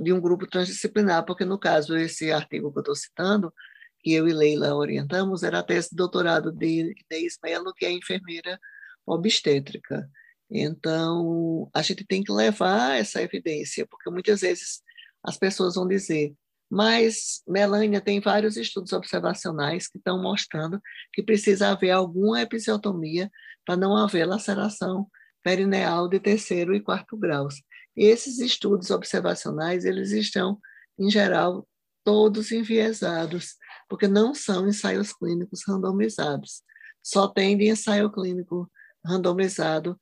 de 0.00 0.12
um 0.12 0.20
grupo 0.20 0.46
transdisciplinar, 0.46 1.24
porque, 1.24 1.44
no 1.44 1.58
caso, 1.58 1.96
esse 1.96 2.30
artigo 2.30 2.70
que 2.72 2.78
eu 2.78 2.82
estou 2.82 2.94
citando, 2.94 3.52
que 4.00 4.12
eu 4.12 4.28
e 4.28 4.32
Leila 4.32 4.74
orientamos, 4.74 5.42
era 5.42 5.60
a 5.60 5.62
tese 5.62 5.90
de 5.90 5.96
doutorado 5.96 6.52
de 6.52 6.94
Inês 7.10 7.38
Melo, 7.42 7.72
que 7.72 7.86
é 7.86 7.90
enfermeira 7.90 8.58
obstétrica. 9.06 10.08
Então, 10.50 11.70
a 11.74 11.82
gente 11.82 12.04
tem 12.06 12.22
que 12.22 12.30
levar 12.30 12.98
essa 12.98 13.22
evidência, 13.22 13.86
porque 13.86 14.10
muitas 14.10 14.42
vezes 14.42 14.82
as 15.22 15.38
pessoas 15.38 15.74
vão 15.74 15.88
dizer, 15.88 16.34
mas 16.70 17.42
Melânia 17.46 18.00
tem 18.00 18.20
vários 18.20 18.56
estudos 18.56 18.92
observacionais 18.92 19.88
que 19.88 19.98
estão 19.98 20.20
mostrando 20.20 20.80
que 21.12 21.22
precisa 21.22 21.70
haver 21.70 21.90
alguma 21.90 22.42
episiotomia 22.42 23.30
para 23.64 23.76
não 23.76 23.96
haver 23.96 24.26
laceração 24.26 25.08
perineal 25.42 26.08
de 26.08 26.20
terceiro 26.20 26.74
e 26.74 26.80
quarto 26.80 27.16
graus. 27.16 27.62
E 27.96 28.04
esses 28.06 28.38
estudos 28.38 28.90
observacionais, 28.90 29.84
eles 29.84 30.10
estão, 30.10 30.58
em 30.98 31.10
geral, 31.10 31.66
todos 32.02 32.52
enviesados, 32.52 33.56
porque 33.88 34.08
não 34.08 34.34
são 34.34 34.68
ensaios 34.68 35.12
clínicos 35.12 35.62
randomizados. 35.66 36.62
Só 37.02 37.28
tem 37.28 37.56
de 37.56 37.68
ensaio 37.68 38.10
clínico 38.10 38.70
randomizado 39.04 39.98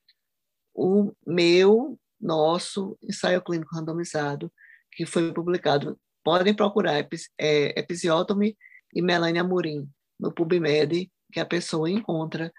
o 0.74 1.12
meu, 1.26 1.98
nosso 2.20 2.96
ensaio 3.02 3.42
clínico 3.42 3.74
randomizado, 3.74 4.52
que 4.92 5.04
foi 5.04 5.32
publicado. 5.32 5.98
Podem 6.24 6.54
procurar 6.54 7.06
é, 7.38 7.78
Episiotomy 7.78 8.56
e 8.94 9.02
Melania 9.02 9.44
Murim 9.44 9.88
no 10.18 10.32
PubMed, 10.32 11.10
que 11.32 11.40
a 11.40 11.46
pessoa 11.46 11.90
encontra 11.90 12.52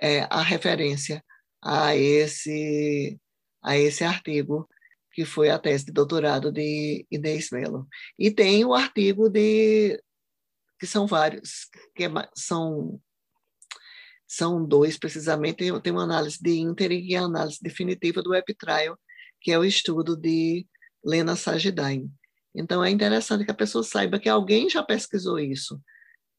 é, 0.00 0.22
a 0.30 0.42
referência 0.42 1.22
a 1.62 1.94
esse, 1.94 3.20
a 3.62 3.76
esse 3.76 4.02
artigo 4.04 4.68
que 5.12 5.24
foi 5.24 5.50
a 5.50 5.58
tese 5.58 5.86
de 5.86 5.92
doutorado 5.92 6.52
de 6.52 7.06
Inês 7.10 7.50
Mello. 7.50 7.86
E 8.18 8.30
tem 8.30 8.64
o 8.64 8.74
artigo 8.74 9.28
de 9.28 10.00
que 10.78 10.86
são 10.86 11.06
vários, 11.06 11.68
que 11.94 12.04
é, 12.04 12.10
são 12.34 13.00
são 14.26 14.64
dois 14.64 14.96
precisamente, 14.96 15.64
tem 15.82 15.92
uma 15.92 16.04
análise 16.04 16.38
de 16.40 16.52
ínterim 16.52 17.04
e 17.04 17.16
a 17.16 17.22
análise 17.22 17.58
definitiva 17.60 18.22
do 18.22 18.32
epitraio, 18.32 18.96
que 19.40 19.50
é 19.50 19.58
o 19.58 19.64
estudo 19.64 20.16
de 20.16 20.64
Lena 21.04 21.34
Sagidain. 21.34 22.08
Então 22.54 22.84
é 22.84 22.90
interessante 22.90 23.44
que 23.44 23.50
a 23.50 23.54
pessoa 23.54 23.82
saiba 23.82 24.20
que 24.20 24.28
alguém 24.28 24.70
já 24.70 24.84
pesquisou 24.84 25.38
isso, 25.40 25.80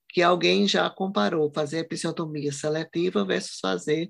que 0.10 0.22
alguém 0.22 0.66
já 0.68 0.90
comparou 0.90 1.52
fazer 1.54 1.80
episiotomia 1.80 2.54
seletiva 2.54 3.26
versus 3.26 3.60
fazer 3.60 4.10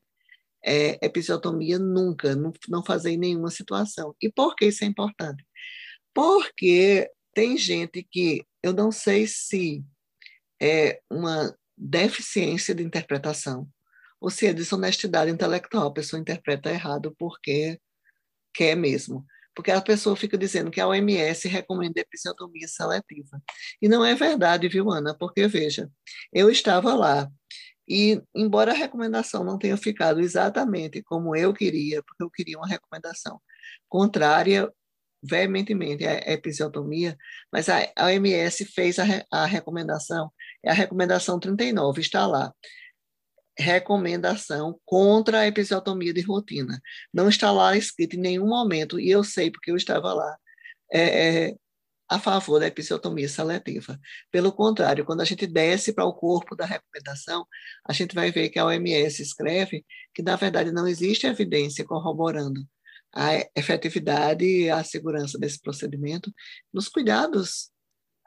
é, 0.63 1.03
episiotomia 1.05 1.79
nunca, 1.79 2.35
não, 2.35 2.53
não 2.69 2.83
fazer 2.83 3.11
em 3.11 3.17
nenhuma 3.17 3.49
situação. 3.49 4.15
E 4.21 4.31
por 4.31 4.55
que 4.55 4.65
isso 4.65 4.83
é 4.83 4.87
importante? 4.87 5.45
Porque 6.13 7.09
tem 7.33 7.57
gente 7.57 8.03
que 8.03 8.45
eu 8.61 8.73
não 8.73 8.91
sei 8.91 9.25
se 9.27 9.83
é 10.61 11.01
uma 11.09 11.55
deficiência 11.77 12.75
de 12.75 12.83
interpretação 12.83 13.67
ou 14.19 14.29
se 14.29 14.45
é 14.45 14.53
desonestidade 14.53 15.31
intelectual, 15.31 15.87
a 15.87 15.93
pessoa 15.93 16.19
interpreta 16.19 16.69
errado 16.69 17.15
porque 17.17 17.79
quer 18.53 18.75
mesmo. 18.75 19.25
Porque 19.55 19.71
a 19.71 19.81
pessoa 19.81 20.15
fica 20.15 20.37
dizendo 20.37 20.71
que 20.71 20.79
a 20.79 20.87
OMS 20.87 21.47
recomenda 21.47 21.99
episiotomia 21.99 22.67
seletiva. 22.67 23.41
E 23.81 23.89
não 23.89 24.05
é 24.05 24.15
verdade, 24.15 24.69
viu, 24.69 24.89
Ana? 24.89 25.13
Porque, 25.17 25.45
veja, 25.47 25.89
eu 26.31 26.49
estava 26.49 26.93
lá 26.93 27.29
e, 27.87 28.21
embora 28.35 28.71
a 28.71 28.75
recomendação 28.75 29.43
não 29.43 29.57
tenha 29.57 29.77
ficado 29.77 30.19
exatamente 30.19 31.01
como 31.03 31.35
eu 31.35 31.53
queria, 31.53 32.01
porque 32.03 32.23
eu 32.23 32.29
queria 32.29 32.57
uma 32.57 32.67
recomendação 32.67 33.41
contrária 33.89 34.71
veementemente 35.23 36.05
à 36.05 36.31
episiotomia, 36.31 37.17
mas 37.51 37.69
a 37.69 37.79
OMS 37.99 38.65
fez 38.65 38.97
a, 38.97 39.05
a 39.31 39.45
recomendação, 39.45 40.31
é 40.63 40.71
a 40.71 40.73
recomendação 40.73 41.39
39, 41.39 42.01
está 42.01 42.25
lá. 42.25 42.53
Recomendação 43.57 44.79
contra 44.85 45.41
a 45.41 45.47
episiotomia 45.47 46.13
de 46.13 46.21
rotina. 46.21 46.81
Não 47.13 47.29
está 47.29 47.51
lá 47.51 47.77
escrito 47.77 48.15
em 48.15 48.19
nenhum 48.19 48.47
momento, 48.47 48.99
e 48.99 49.09
eu 49.11 49.23
sei 49.23 49.51
porque 49.51 49.69
eu 49.69 49.75
estava 49.75 50.13
lá, 50.13 50.37
é, 50.91 51.49
é, 51.49 51.55
a 52.11 52.19
favor 52.19 52.59
da 52.59 52.67
episiotomia 52.67 53.29
seletiva. 53.29 53.97
Pelo 54.29 54.51
contrário, 54.51 55.05
quando 55.05 55.21
a 55.21 55.25
gente 55.25 55.47
desce 55.47 55.93
para 55.93 56.03
o 56.03 56.13
corpo 56.13 56.57
da 56.57 56.65
recomendação, 56.65 57.47
a 57.87 57.93
gente 57.93 58.13
vai 58.13 58.29
ver 58.31 58.49
que 58.49 58.59
a 58.59 58.65
OMS 58.65 59.21
escreve 59.21 59.85
que, 60.13 60.21
na 60.21 60.35
verdade, 60.35 60.73
não 60.73 60.85
existe 60.85 61.25
evidência 61.25 61.85
corroborando 61.85 62.67
a 63.15 63.29
efetividade 63.55 64.43
e 64.45 64.69
a 64.69 64.83
segurança 64.83 65.39
desse 65.39 65.61
procedimento 65.61 66.33
nos 66.73 66.89
cuidados 66.89 67.71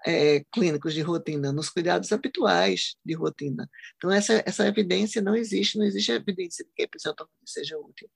é, 0.06 0.42
clínicos 0.50 0.94
de 0.94 1.02
rotina, 1.02 1.52
nos 1.52 1.68
cuidados 1.68 2.10
habituais 2.10 2.96
de 3.04 3.12
rotina. 3.14 3.68
Então, 3.96 4.10
essa, 4.10 4.42
essa 4.46 4.66
evidência 4.66 5.20
não 5.20 5.36
existe, 5.36 5.76
não 5.76 5.84
existe 5.84 6.10
evidência 6.10 6.64
de 6.64 6.70
que 6.74 6.82
a 6.82 6.86
episiotomia 6.86 7.30
seja 7.44 7.78
útil. 7.78 8.08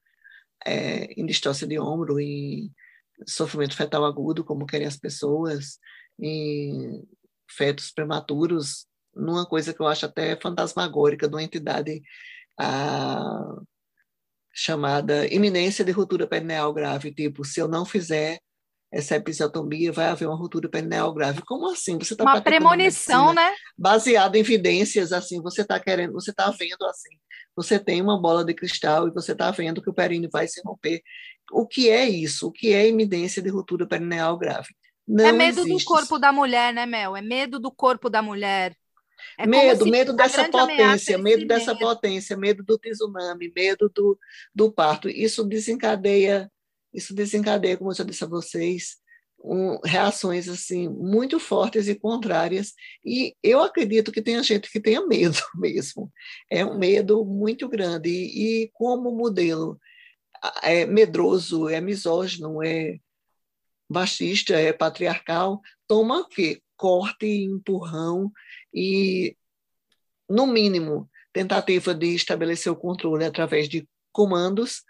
é, 0.66 1.12
em 1.20 1.26
distócia 1.26 1.66
de 1.66 1.78
ombro, 1.78 2.18
em 2.18 2.72
sofrimento 3.26 3.76
fetal 3.76 4.04
agudo, 4.04 4.44
como 4.44 4.66
querem 4.66 4.86
as 4.86 4.96
pessoas, 4.96 5.78
em 6.20 7.02
fetos 7.50 7.90
prematuros, 7.90 8.86
numa 9.14 9.46
coisa 9.46 9.72
que 9.72 9.80
eu 9.80 9.86
acho 9.86 10.06
até 10.06 10.38
fantasmagórica, 10.40 11.28
de 11.28 11.34
uma 11.34 11.42
entidade 11.42 12.02
a, 12.58 13.56
chamada 14.54 15.26
iminência 15.32 15.84
de 15.84 15.92
ruptura 15.92 16.26
perineal 16.26 16.72
grave, 16.72 17.14
tipo, 17.14 17.44
se 17.44 17.60
eu 17.60 17.68
não 17.68 17.84
fizer 17.84 18.38
essa 18.92 19.16
episiotomia, 19.16 19.92
vai 19.92 20.06
haver 20.06 20.26
uma 20.26 20.36
ruptura 20.36 20.68
perineal 20.68 21.12
grave. 21.12 21.42
Como 21.42 21.70
assim? 21.70 21.98
Você 21.98 22.14
está 22.14 22.24
uma 22.24 22.40
premonição, 22.40 23.34
né? 23.34 23.54
Baseada 23.76 24.36
em 24.36 24.40
evidências, 24.40 25.12
assim, 25.12 25.42
você 25.42 25.60
está 25.60 25.78
querendo, 25.78 26.12
você 26.14 26.30
está 26.30 26.50
vendo 26.50 26.84
assim, 26.86 27.16
você 27.54 27.78
tem 27.78 28.00
uma 28.00 28.20
bola 28.20 28.44
de 28.44 28.54
cristal 28.54 29.06
e 29.06 29.12
você 29.12 29.32
está 29.32 29.50
vendo 29.50 29.82
que 29.82 29.90
o 29.90 29.94
períneo 29.94 30.30
vai 30.32 30.48
se 30.48 30.60
romper. 30.64 31.02
O 31.50 31.66
que 31.66 31.88
é 31.88 32.08
isso? 32.08 32.48
O 32.48 32.52
que 32.52 32.72
é 32.72 32.86
evidência 32.86 33.42
de 33.42 33.48
ruptura 33.48 33.86
perineal 33.86 34.36
grave? 34.36 34.68
Não 35.06 35.24
é 35.24 35.32
medo 35.32 35.64
do 35.64 35.82
corpo 35.84 36.18
da 36.18 36.30
mulher, 36.30 36.72
né, 36.74 36.84
Mel? 36.84 37.16
É 37.16 37.22
medo 37.22 37.58
do 37.58 37.70
corpo 37.70 38.10
da 38.10 38.20
mulher. 38.20 38.76
É 39.38 39.46
medo, 39.46 39.86
medo 39.86 40.12
dessa 40.12 40.48
potência, 40.48 41.18
medo 41.18 41.46
dessa 41.46 41.72
medo. 41.72 41.80
potência, 41.80 42.36
medo 42.36 42.62
do 42.62 42.78
tsunami, 42.78 43.52
medo 43.54 43.90
do, 43.94 44.18
do 44.54 44.70
parto. 44.70 45.08
Isso 45.08 45.44
desencadeia, 45.44 46.50
isso 46.92 47.14
desencadeia, 47.14 47.76
como 47.76 47.90
eu 47.90 47.94
já 47.94 48.04
disse 48.04 48.22
a 48.22 48.28
vocês, 48.28 48.96
um, 49.42 49.78
reações 49.84 50.48
assim 50.48 50.88
muito 50.88 51.38
fortes 51.40 51.88
e 51.88 51.94
contrárias. 51.94 52.74
E 53.04 53.34
eu 53.42 53.62
acredito 53.62 54.12
que 54.12 54.22
tenha 54.22 54.42
gente 54.42 54.70
que 54.70 54.80
tenha 54.80 55.04
medo 55.06 55.38
mesmo. 55.56 56.12
É 56.50 56.64
um 56.64 56.78
medo 56.78 57.24
muito 57.24 57.68
grande. 57.68 58.10
E, 58.10 58.64
e 58.64 58.70
como 58.72 59.10
modelo 59.10 59.78
é 60.62 60.86
medroso, 60.86 61.68
é 61.68 61.80
misógino, 61.80 62.62
é 62.62 62.98
machista, 63.88 64.54
é 64.54 64.72
patriarcal, 64.72 65.60
toma 65.86 66.20
o 66.20 66.28
quê? 66.28 66.62
Corte, 66.76 67.26
empurrão 67.26 68.30
e, 68.72 69.36
no 70.28 70.46
mínimo, 70.46 71.10
tentativa 71.32 71.94
de 71.94 72.14
estabelecer 72.14 72.70
o 72.70 72.76
controle 72.76 73.24
através 73.24 73.68
de 73.68 73.88
comandos, 74.12 74.82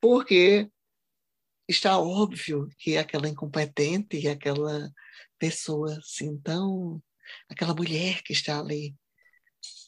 porque 0.00 0.70
está 1.68 1.98
óbvio 1.98 2.68
que 2.78 2.96
aquela 2.96 3.28
incompetente, 3.28 4.26
aquela 4.28 4.90
pessoa 5.38 5.98
assim 5.98 6.38
tão, 6.38 7.02
aquela 7.48 7.74
mulher 7.74 8.22
que 8.22 8.32
está 8.32 8.60
ali 8.60 8.94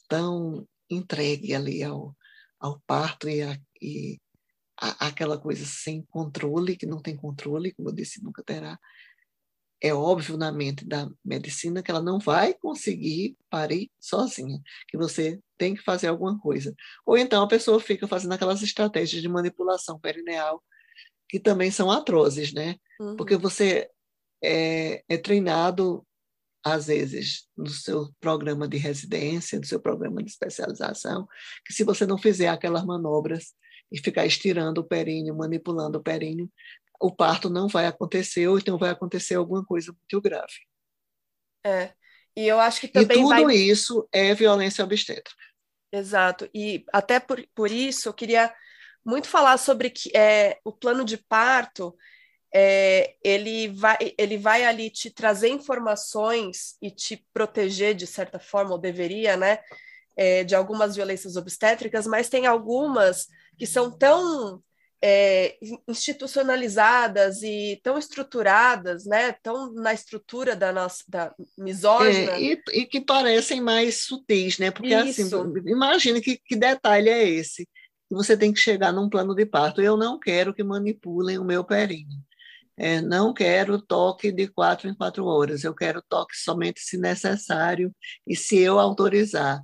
tão 0.09 0.67
entregue 0.91 1.55
ali 1.55 1.83
ao, 1.83 2.17
ao 2.59 2.81
parto 2.87 3.29
e, 3.29 3.43
a, 3.43 3.59
e 3.81 4.19
a, 4.81 5.09
aquela 5.09 5.39
coisa 5.39 5.65
sem 5.65 6.03
controle, 6.03 6.77
que 6.77 6.87
não 6.87 7.01
tem 7.03 7.17
controle, 7.17 7.73
como 7.73 7.89
eu 7.89 7.95
disse, 7.95 8.23
nunca 8.23 8.43
terá, 8.43 8.79
é 9.81 9.95
óbvio 9.95 10.37
na 10.37 10.51
mente 10.51 10.85
da 10.85 11.09
medicina 11.25 11.83
que 11.83 11.91
ela 11.91 12.03
não 12.03 12.19
vai 12.19 12.53
conseguir 12.55 13.37
parir 13.49 13.91
sozinha, 13.99 14.61
que 14.89 14.97
você 14.97 15.41
tem 15.57 15.75
que 15.75 15.83
fazer 15.83 16.09
alguma 16.09 16.39
coisa. 16.39 16.75
Ou 17.07 17.17
então 17.17 17.43
a 17.43 17.49
pessoa 17.49 17.79
fica 17.81 18.07
fazendo 18.09 18.33
aquelas 18.33 18.63
estratégias 18.63 19.23
de 19.23 19.29
manipulação 19.29 19.99
perineal, 19.99 20.63
que 21.29 21.39
também 21.39 21.71
são 21.71 21.91
atrozes, 21.91 22.53
né? 22.53 22.77
Uhum. 23.01 23.17
Porque 23.17 23.37
você 23.37 23.89
é, 24.43 25.05
é 25.09 25.17
treinado, 25.17 26.05
às 26.65 26.87
vezes, 26.87 27.47
no 27.57 27.69
seu 27.69 28.11
programa 28.19 28.67
de 28.67 28.79
residência, 28.79 29.59
no 29.59 29.67
seu 29.67 29.81
programa 29.81 30.23
de 30.23 30.31
especialização, 30.31 31.29
que 31.65 31.73
se 31.73 31.85
você 31.85 32.05
não 32.05 32.19
fizer 32.19 32.49
aquelas 32.49 32.85
manobras 32.85 33.55
e 33.91 33.99
ficar 33.99 34.27
estirando 34.27 34.79
o 34.79 34.85
períneo, 34.85 35.37
manipulando 35.37 35.99
o 35.99 36.03
períneo, 36.03 36.51
o 37.01 37.15
parto 37.15 37.49
não 37.49 37.69
vai 37.69 37.87
acontecer, 37.87 38.47
ou 38.49 38.59
então 38.59 38.77
vai 38.77 38.91
acontecer 38.91 39.35
alguma 39.35 39.65
coisa 39.65 39.93
muito 39.93 40.21
grave. 40.21 40.55
É. 41.65 41.93
E 42.37 42.47
eu 42.47 42.61
acho 42.61 42.81
que 42.81 42.89
também. 42.89 43.19
E 43.19 43.21
tudo 43.21 43.29
vai... 43.29 43.55
isso 43.55 44.09
é 44.13 44.35
violência 44.35 44.85
obstétrica. 44.85 45.43
Exato. 45.93 46.49
E 46.55 46.85
até 46.93 47.19
por, 47.19 47.45
por 47.55 47.71
isso 47.71 48.09
eu 48.09 48.15
queria 48.15 48.53
muito 49.05 49.29
falar 49.29 49.57
sobre 49.59 49.91
que 49.91 50.15
é, 50.17 50.59
o 50.65 50.73
plano 50.73 51.05
de 51.05 51.17
parto. 51.17 51.97
É, 52.55 53.17
ele, 53.23 53.69
vai, 53.69 53.99
ele 54.17 54.39
vai 54.39 54.65
ali 54.65 54.89
te 54.89 55.11
trazer 55.11 55.49
informações 55.49 56.77
e 56.81 56.91
te 56.91 57.27
proteger 57.33 57.95
de 57.95 58.07
certa 58.07 58.39
forma, 58.39 58.73
ou 58.73 58.79
deveria, 58.79 59.37
né? 59.37 59.59
É, 60.17 60.45
de 60.45 60.55
algumas 60.55 60.97
violências 60.97 61.37
obstétricas, 61.37 62.07
mas 62.07 62.29
tem 62.29 62.47
algumas 62.47 63.29
que 63.59 63.67
são 63.67 63.91
tão 63.91 64.63
é, 65.03 65.57
institucionalizadas 65.87 67.43
e 67.43 67.81
tão 67.83 67.99
estruturadas, 67.99 69.05
né, 69.05 69.33
tão 69.43 69.73
na 69.73 69.93
estrutura 69.93 70.57
da 70.57 70.73
nossa 70.73 71.05
da 71.09 71.35
misógina. 71.57 72.33
É, 72.33 72.41
e, 72.41 72.63
e, 72.73 72.87
que 72.87 73.01
parecem 73.01 73.61
mais 73.61 74.03
sutis, 74.03 74.59
né? 74.59 74.71
Porque 74.71 74.95
assim, 74.95 75.23
Isso. 75.23 75.41
assim, 75.41 75.53
imagine 75.67 76.21
que, 76.21 76.39
que 76.39 76.57
detalhe 76.57 77.09
é 77.09 77.29
esse. 77.29 77.69
Você 78.11 78.37
tem 78.37 78.53
que 78.53 78.59
chegar 78.59 78.93
num 78.93 79.09
plano 79.09 79.35
de 79.35 79.45
parto. 79.45 79.83
Eu 79.83 79.97
não 79.97 80.19
quero 80.19 80.55
que 80.55 80.65
manipulem 80.65 81.39
o 81.39 81.45
meu 81.45 81.63
períneo. 81.63 82.19
É, 82.77 83.01
não 83.01 83.35
quero 83.35 83.83
toque 83.83 84.33
de 84.33 84.49
quatro 84.49 84.89
em 84.89 84.95
quatro 84.95 85.27
horas. 85.27 85.63
Eu 85.63 85.75
quero 85.75 86.03
toque 86.09 86.37
somente 86.37 86.81
se 86.81 86.97
necessário 86.97 87.95
e 88.27 88.35
se 88.35 88.59
eu 88.59 88.79
autorizar. 88.79 89.61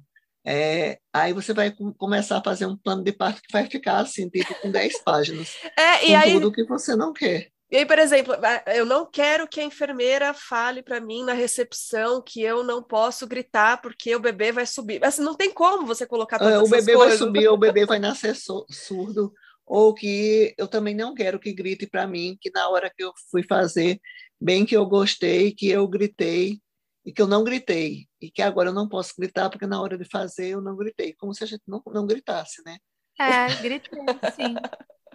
É, 0.47 0.99
aí 1.13 1.33
você 1.33 1.55
vai 1.55 1.75
começar 1.97 2.39
a 2.39 2.43
fazer 2.43 2.67
um 2.67 2.77
plano 2.77 3.03
de 3.03 3.13
parto 3.13 3.41
que 3.41 3.53
vai 3.53 3.67
ficar 3.67 3.99
assim, 3.99 4.29
tipo 4.29 4.55
com 4.61 4.71
10 4.71 5.03
páginas. 5.03 5.57
É, 5.77 6.05
e 6.05 6.09
com 6.09 6.17
aí, 6.17 6.33
tudo 6.35 6.53
que 6.53 6.65
você 6.65 6.95
não 6.95 7.13
quer. 7.13 7.49
E 7.71 7.79
aí, 7.79 7.87
por 7.87 7.99
exemplo, 7.99 8.35
eu 8.73 8.85
não 8.85 9.05
quero 9.05 9.49
que 9.49 9.59
a 9.59 9.65
enfermeira 9.65 10.33
fale 10.35 10.83
para 10.83 11.01
mim 11.01 11.25
na 11.25 11.33
recepção 11.33 12.23
que 12.23 12.41
eu 12.41 12.63
não 12.63 12.83
posso 12.83 13.27
gritar 13.27 13.81
porque 13.81 14.15
o 14.15 14.21
bebê 14.21 14.53
vai 14.53 14.67
subir. 14.67 15.05
Assim, 15.05 15.23
não 15.23 15.35
tem 15.35 15.51
como 15.51 15.87
você 15.87 16.07
colocar 16.07 16.39
todas 16.39 16.55
é, 16.55 16.59
O 16.59 16.69
bebê 16.69 16.93
coisas. 16.93 17.19
vai 17.19 17.27
subir, 17.27 17.49
ou 17.49 17.55
o 17.57 17.59
bebê 17.59 17.87
vai 17.87 17.99
nascer 17.99 18.37
surdo, 18.37 19.33
ou 19.67 19.95
que 19.95 20.55
eu 20.59 20.69
também 20.69 20.95
não 20.95 21.15
quero 21.15 21.41
que 21.41 21.53
grite 21.53 21.87
para 21.87 22.07
mim 22.07 22.37
que 22.41 22.51
na 22.51 22.69
hora 22.69 22.93
que 22.95 23.03
eu 23.03 23.13
fui 23.31 23.43
fazer, 23.43 23.99
bem 24.41 24.65
que 24.67 24.77
eu 24.77 24.87
gostei, 24.87 25.53
que 25.53 25.69
eu 25.69 25.89
gritei, 25.89 26.61
e 27.05 27.13
que 27.13 27.21
eu 27.21 27.27
não 27.27 27.45
gritei, 27.45 28.07
e 28.21 28.31
que 28.31 28.41
agora 28.41 28.71
eu 28.71 28.75
não 28.75 28.89
posso 28.89 29.15
gritar 29.19 29.51
porque 29.51 29.67
na 29.67 29.81
hora 29.81 29.99
de 29.99 30.05
fazer 30.05 30.49
eu 30.49 30.61
não 30.61 30.77
gritei, 30.77 31.13
como 31.15 31.35
se 31.35 31.45
a 31.45 31.47
gente 31.47 31.63
não, 31.67 31.83
não 31.87 32.07
gritasse, 32.07 32.63
né? 32.65 32.79
É, 33.19 33.55
gritei, 33.63 34.01
sim. 34.35 34.55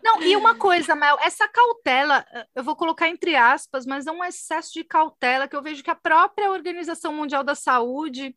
Não, 0.03 0.21
e 0.21 0.35
uma 0.35 0.55
coisa, 0.55 0.95
Mel, 0.95 1.17
essa 1.21 1.47
cautela, 1.47 2.25
eu 2.55 2.63
vou 2.63 2.75
colocar 2.75 3.09
entre 3.09 3.35
aspas, 3.35 3.85
mas 3.85 4.07
é 4.07 4.11
um 4.11 4.23
excesso 4.23 4.71
de 4.73 4.83
cautela 4.83 5.47
que 5.47 5.55
eu 5.55 5.61
vejo 5.61 5.83
que 5.83 5.91
a 5.91 5.95
própria 5.95 6.51
Organização 6.51 7.13
Mundial 7.13 7.43
da 7.43 7.55
Saúde 7.55 8.35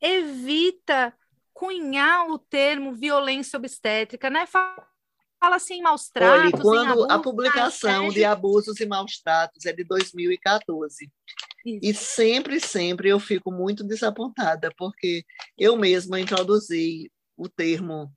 evita 0.00 1.12
cunhar 1.52 2.28
o 2.28 2.38
termo 2.38 2.94
violência 2.94 3.56
obstétrica, 3.56 4.30
né? 4.30 4.46
Fala 4.46 4.86
assim, 5.42 5.82
maus 5.82 6.08
tratos. 6.08 6.40
Olha, 6.40 6.62
quando 6.62 6.90
abusos, 6.92 7.10
a 7.10 7.18
publicação 7.18 8.08
de 8.08 8.24
abusos 8.24 8.80
e 8.80 8.86
maus 8.86 9.18
tratos 9.20 9.64
é 9.64 9.72
de 9.72 9.84
2014, 9.84 11.10
isso. 11.66 11.80
E 11.82 11.94
sempre, 11.94 12.60
sempre 12.60 13.08
eu 13.08 13.18
fico 13.18 13.50
muito 13.50 13.82
desapontada, 13.82 14.70
porque 14.76 15.24
eu 15.58 15.76
mesma 15.76 16.20
introduzi 16.20 17.10
o 17.36 17.48
termo 17.48 18.12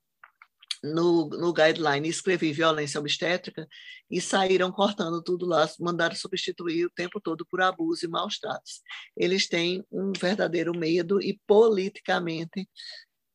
no, 0.82 1.28
no 1.28 1.52
guideline, 1.52 2.08
escrevi 2.08 2.52
violência 2.52 2.98
obstétrica 2.98 3.68
e 4.10 4.20
saíram 4.20 4.72
cortando 4.72 5.22
tudo 5.22 5.46
lá, 5.46 5.68
mandaram 5.78 6.14
substituir 6.14 6.86
o 6.86 6.90
tempo 6.90 7.20
todo 7.20 7.44
por 7.46 7.60
abuso 7.60 8.06
e 8.06 8.08
maus 8.08 8.38
tratos. 8.38 8.80
Eles 9.16 9.46
têm 9.46 9.84
um 9.90 10.12
verdadeiro 10.12 10.76
medo 10.76 11.20
e 11.20 11.38
politicamente 11.46 12.68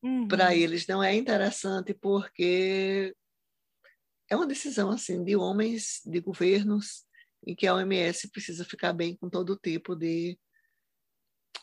uhum. 0.01 0.27
para 0.27 0.55
eles 0.55 0.87
não 0.87 1.03
é 1.03 1.15
interessante 1.15 1.93
porque 1.93 3.13
é 4.29 4.35
uma 4.35 4.47
decisão 4.47 4.89
assim 4.89 5.23
de 5.23 5.35
homens, 5.35 6.01
de 6.03 6.19
governos 6.19 7.05
em 7.45 7.55
que 7.55 7.67
a 7.67 7.75
OMS 7.75 8.29
precisa 8.29 8.65
ficar 8.65 8.93
bem 8.93 9.15
com 9.15 9.29
todo 9.29 9.55
tipo 9.55 9.95
de, 9.95 10.37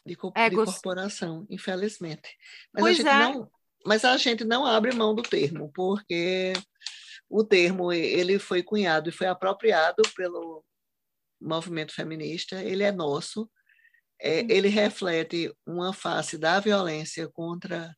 de, 0.06 0.16
de 0.16 0.56
corporação, 0.56 1.46
infelizmente. 1.50 2.36
Mas 2.72 2.82
pois 2.82 3.00
a, 3.00 3.02
gente 3.02 3.08
é. 3.08 3.18
não, 3.18 3.50
mas 3.84 4.04
a 4.04 4.16
gente 4.16 4.44
não 4.44 4.64
abre 4.64 4.94
mão 4.94 5.14
do 5.14 5.22
termo, 5.22 5.70
porque 5.74 6.52
o 7.28 7.42
termo 7.42 7.92
ele 7.92 8.38
foi 8.38 8.62
cunhado 8.62 9.08
e 9.08 9.12
foi 9.12 9.26
apropriado 9.26 10.02
pelo 10.14 10.64
movimento 11.40 11.92
feminista, 11.92 12.62
ele 12.62 12.84
é 12.84 12.92
nosso, 12.92 13.50
é, 14.20 14.40
ele 14.52 14.68
reflete 14.68 15.52
uma 15.66 15.92
face 15.92 16.38
da 16.38 16.60
violência 16.60 17.28
contra 17.28 17.92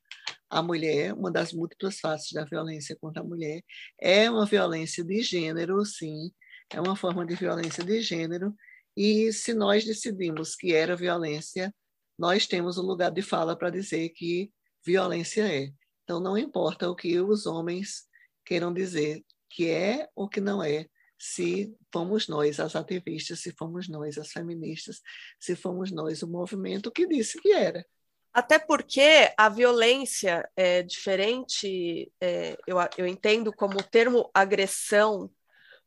a 0.49 0.62
mulher, 0.62 1.12
uma 1.12 1.31
das 1.31 1.53
múltiplas 1.53 1.99
faces 2.01 2.33
da 2.33 2.44
violência 2.44 2.97
contra 2.99 3.20
a 3.20 3.25
mulher, 3.25 3.62
é 4.01 4.31
uma 4.31 4.47
violência 4.47 5.05
de 5.05 5.20
gênero, 5.20 5.85
sim, 5.85 6.33
é 6.70 6.81
uma 6.81 6.96
forma 6.96 7.24
de 7.24 7.35
violência 7.35 7.85
de 7.85 8.00
gênero, 8.00 8.55
e 8.96 9.33
se 9.33 9.53
nós 9.53 9.85
decidimos 9.85 10.55
que 10.55 10.72
era 10.72 10.96
violência, 10.96 11.74
nós 12.18 12.46
temos 12.46 12.79
o 12.79 12.83
um 12.83 12.87
lugar 12.87 13.11
de 13.11 13.22
fala 13.22 13.57
para 13.57 13.70
dizer 13.70 14.11
que 14.11 14.53
violência 14.85 15.42
é. 15.42 15.72
Então, 16.05 16.20
não 16.20 16.38
importa 16.38 16.88
o 16.88 16.94
que 16.94 17.18
os 17.20 17.46
homens 17.46 18.05
queiram 18.44 18.72
dizer 18.72 19.24
que 19.50 19.68
é 19.68 20.09
ou 20.14 20.29
que 20.29 20.40
não 20.40 20.62
é, 20.62 20.87
se 21.18 21.74
fomos 21.92 22.29
nós 22.29 22.61
as 22.61 22.77
ativistas, 22.77 23.40
se 23.40 23.53
fomos 23.53 23.88
nós 23.88 24.18
as 24.18 24.31
feministas, 24.31 25.00
se 25.40 25.57
fomos 25.57 25.90
nós 25.90 26.22
o 26.22 26.29
movimento 26.29 26.90
que 26.90 27.07
disse 27.07 27.40
que 27.40 27.53
era. 27.53 27.85
Até 28.33 28.59
porque 28.59 29.33
a 29.38 29.48
violência 29.48 30.48
é 30.57 30.83
diferente, 30.83 32.12
é, 32.20 32.57
eu, 32.66 32.77
eu 32.98 33.07
entendo 33.07 33.53
como 33.53 33.79
o 33.79 33.83
termo 33.83 34.29
agressão 34.35 35.31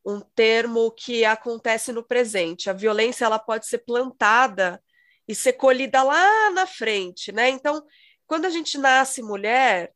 um 0.08 0.20
termo 0.20 0.90
que 0.90 1.22
acontece 1.22 1.92
no 1.92 2.02
presente. 2.02 2.70
A 2.70 2.72
violência 2.72 3.26
ela 3.26 3.38
pode 3.38 3.66
ser 3.66 3.78
plantada 3.78 4.82
e 5.28 5.34
ser 5.34 5.52
colhida 5.52 6.02
lá 6.02 6.50
na 6.50 6.66
frente, 6.66 7.30
né? 7.30 7.50
Então, 7.50 7.84
quando 8.26 8.46
a 8.46 8.50
gente 8.50 8.78
nasce 8.78 9.22
mulher, 9.22 9.92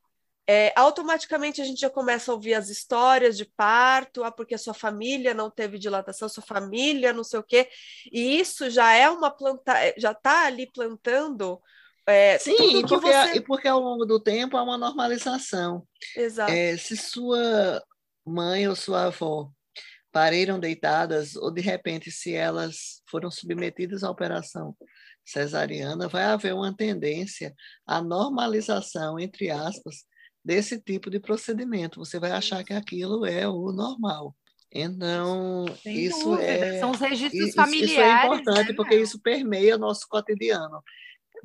é, 0.46 0.70
automaticamente 0.76 1.62
a 1.62 1.64
gente 1.64 1.80
já 1.80 1.88
começa 1.88 2.30
a 2.30 2.34
ouvir 2.34 2.52
as 2.52 2.68
histórias 2.68 3.38
de 3.38 3.46
parto, 3.46 4.22
ah, 4.22 4.30
porque 4.30 4.54
a 4.54 4.58
sua 4.58 4.74
família 4.74 5.32
não 5.32 5.50
teve 5.50 5.78
dilatação, 5.78 6.28
sua 6.28 6.42
família 6.42 7.14
não 7.14 7.24
sei 7.24 7.40
o 7.40 7.42
quê, 7.42 7.70
e 8.12 8.38
isso 8.38 8.68
já 8.68 8.92
é 8.92 9.08
uma 9.08 9.30
planta, 9.30 9.72
já 9.96 10.12
está 10.12 10.44
ali 10.44 10.70
plantando 10.70 11.58
é, 12.06 12.36
Sim, 12.38 12.78
e 12.78 12.80
porque, 12.82 12.96
você... 12.96 13.36
e 13.36 13.40
porque 13.40 13.68
ao 13.68 13.80
longo 13.80 14.04
do 14.04 14.20
tempo 14.20 14.56
há 14.56 14.62
uma 14.62 14.76
normalização. 14.76 15.86
Exato. 16.16 16.52
É, 16.52 16.76
se 16.76 16.96
sua 16.96 17.82
mãe 18.26 18.68
ou 18.68 18.74
sua 18.74 19.04
avó 19.04 19.50
pariram 20.12 20.60
deitadas, 20.60 21.34
ou 21.36 21.50
de 21.50 21.60
repente, 21.60 22.10
se 22.10 22.34
elas 22.34 23.02
foram 23.10 23.30
submetidas 23.30 24.04
à 24.04 24.10
operação 24.10 24.76
cesariana, 25.24 26.08
vai 26.08 26.24
haver 26.24 26.54
uma 26.54 26.74
tendência 26.74 27.54
à 27.86 28.02
normalização, 28.02 29.18
entre 29.18 29.50
aspas, 29.50 30.04
desse 30.44 30.80
tipo 30.80 31.10
de 31.10 31.18
procedimento. 31.18 31.98
Você 31.98 32.18
vai 32.18 32.32
achar 32.32 32.62
que 32.62 32.72
aquilo 32.72 33.24
é 33.24 33.48
o 33.48 33.72
normal. 33.72 34.34
Então, 34.70 35.66
Sem 35.82 35.96
isso 35.96 36.24
dúvida. 36.24 36.42
é. 36.44 36.80
São 36.80 36.90
os 36.90 37.00
registros 37.00 37.48
isso, 37.48 37.54
familiares. 37.54 37.90
Isso 37.90 38.00
é 38.00 38.24
importante 38.24 38.68
né, 38.70 38.74
porque 38.74 38.96
isso 38.96 39.20
permeia 39.20 39.78
nosso 39.78 40.06
cotidiano 40.08 40.82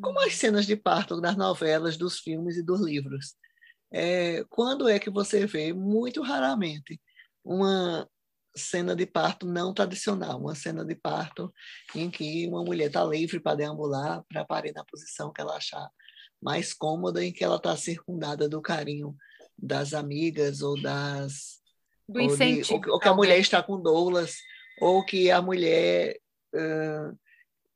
como 0.02 0.20
as 0.22 0.36
cenas 0.36 0.66
de 0.66 0.76
parto 0.76 1.20
das 1.20 1.36
novelas, 1.36 1.98
dos 1.98 2.20
filmes 2.20 2.58
e 2.58 2.64
dos 2.64 2.82
livros. 2.82 3.36
É, 3.92 4.44
quando 4.50 4.88
é 4.88 5.00
que 5.00 5.10
você 5.10 5.46
vê, 5.46 5.74
muito 5.74 6.22
raramente, 6.22 7.00
uma 7.44 8.08
cena 8.58 8.96
de 8.96 9.06
parto 9.06 9.46
não 9.46 9.74
tradicional, 9.74 10.40
uma 10.40 10.56
cena 10.56 10.84
de 10.84 10.96
parto 10.96 11.54
em 11.96 12.10
que 12.10 12.48
uma 12.48 12.64
mulher 12.64 12.88
está 12.88 13.04
livre 13.04 13.40
para 13.40 13.58
deambular, 13.58 14.24
para 14.28 14.44
parir 14.44 14.74
na 14.74 14.84
posição 14.84 15.32
que 15.32 15.42
ela 15.42 15.56
achar 15.56 15.90
mais 16.42 16.74
cômoda, 16.74 17.24
em 17.24 17.32
que 17.32 17.44
ela 17.44 17.56
está 17.56 17.76
circundada 17.76 18.50
do 18.50 18.62
carinho 18.62 19.16
das 19.58 19.94
amigas 19.94 20.62
ou 20.62 20.80
das 20.82 21.60
do 22.08 22.22
incentivo, 22.22 22.74
ou, 22.74 22.82
de, 22.82 22.88
ou, 22.90 22.94
ou 22.96 23.00
que 23.00 23.08
a 23.08 23.14
mulher 23.14 23.40
está 23.40 23.62
com 23.62 23.82
doulas 23.82 24.38
ou 24.80 25.04
que 25.04 25.32
a 25.32 25.42
mulher 25.42 26.20
uh, 26.54 27.18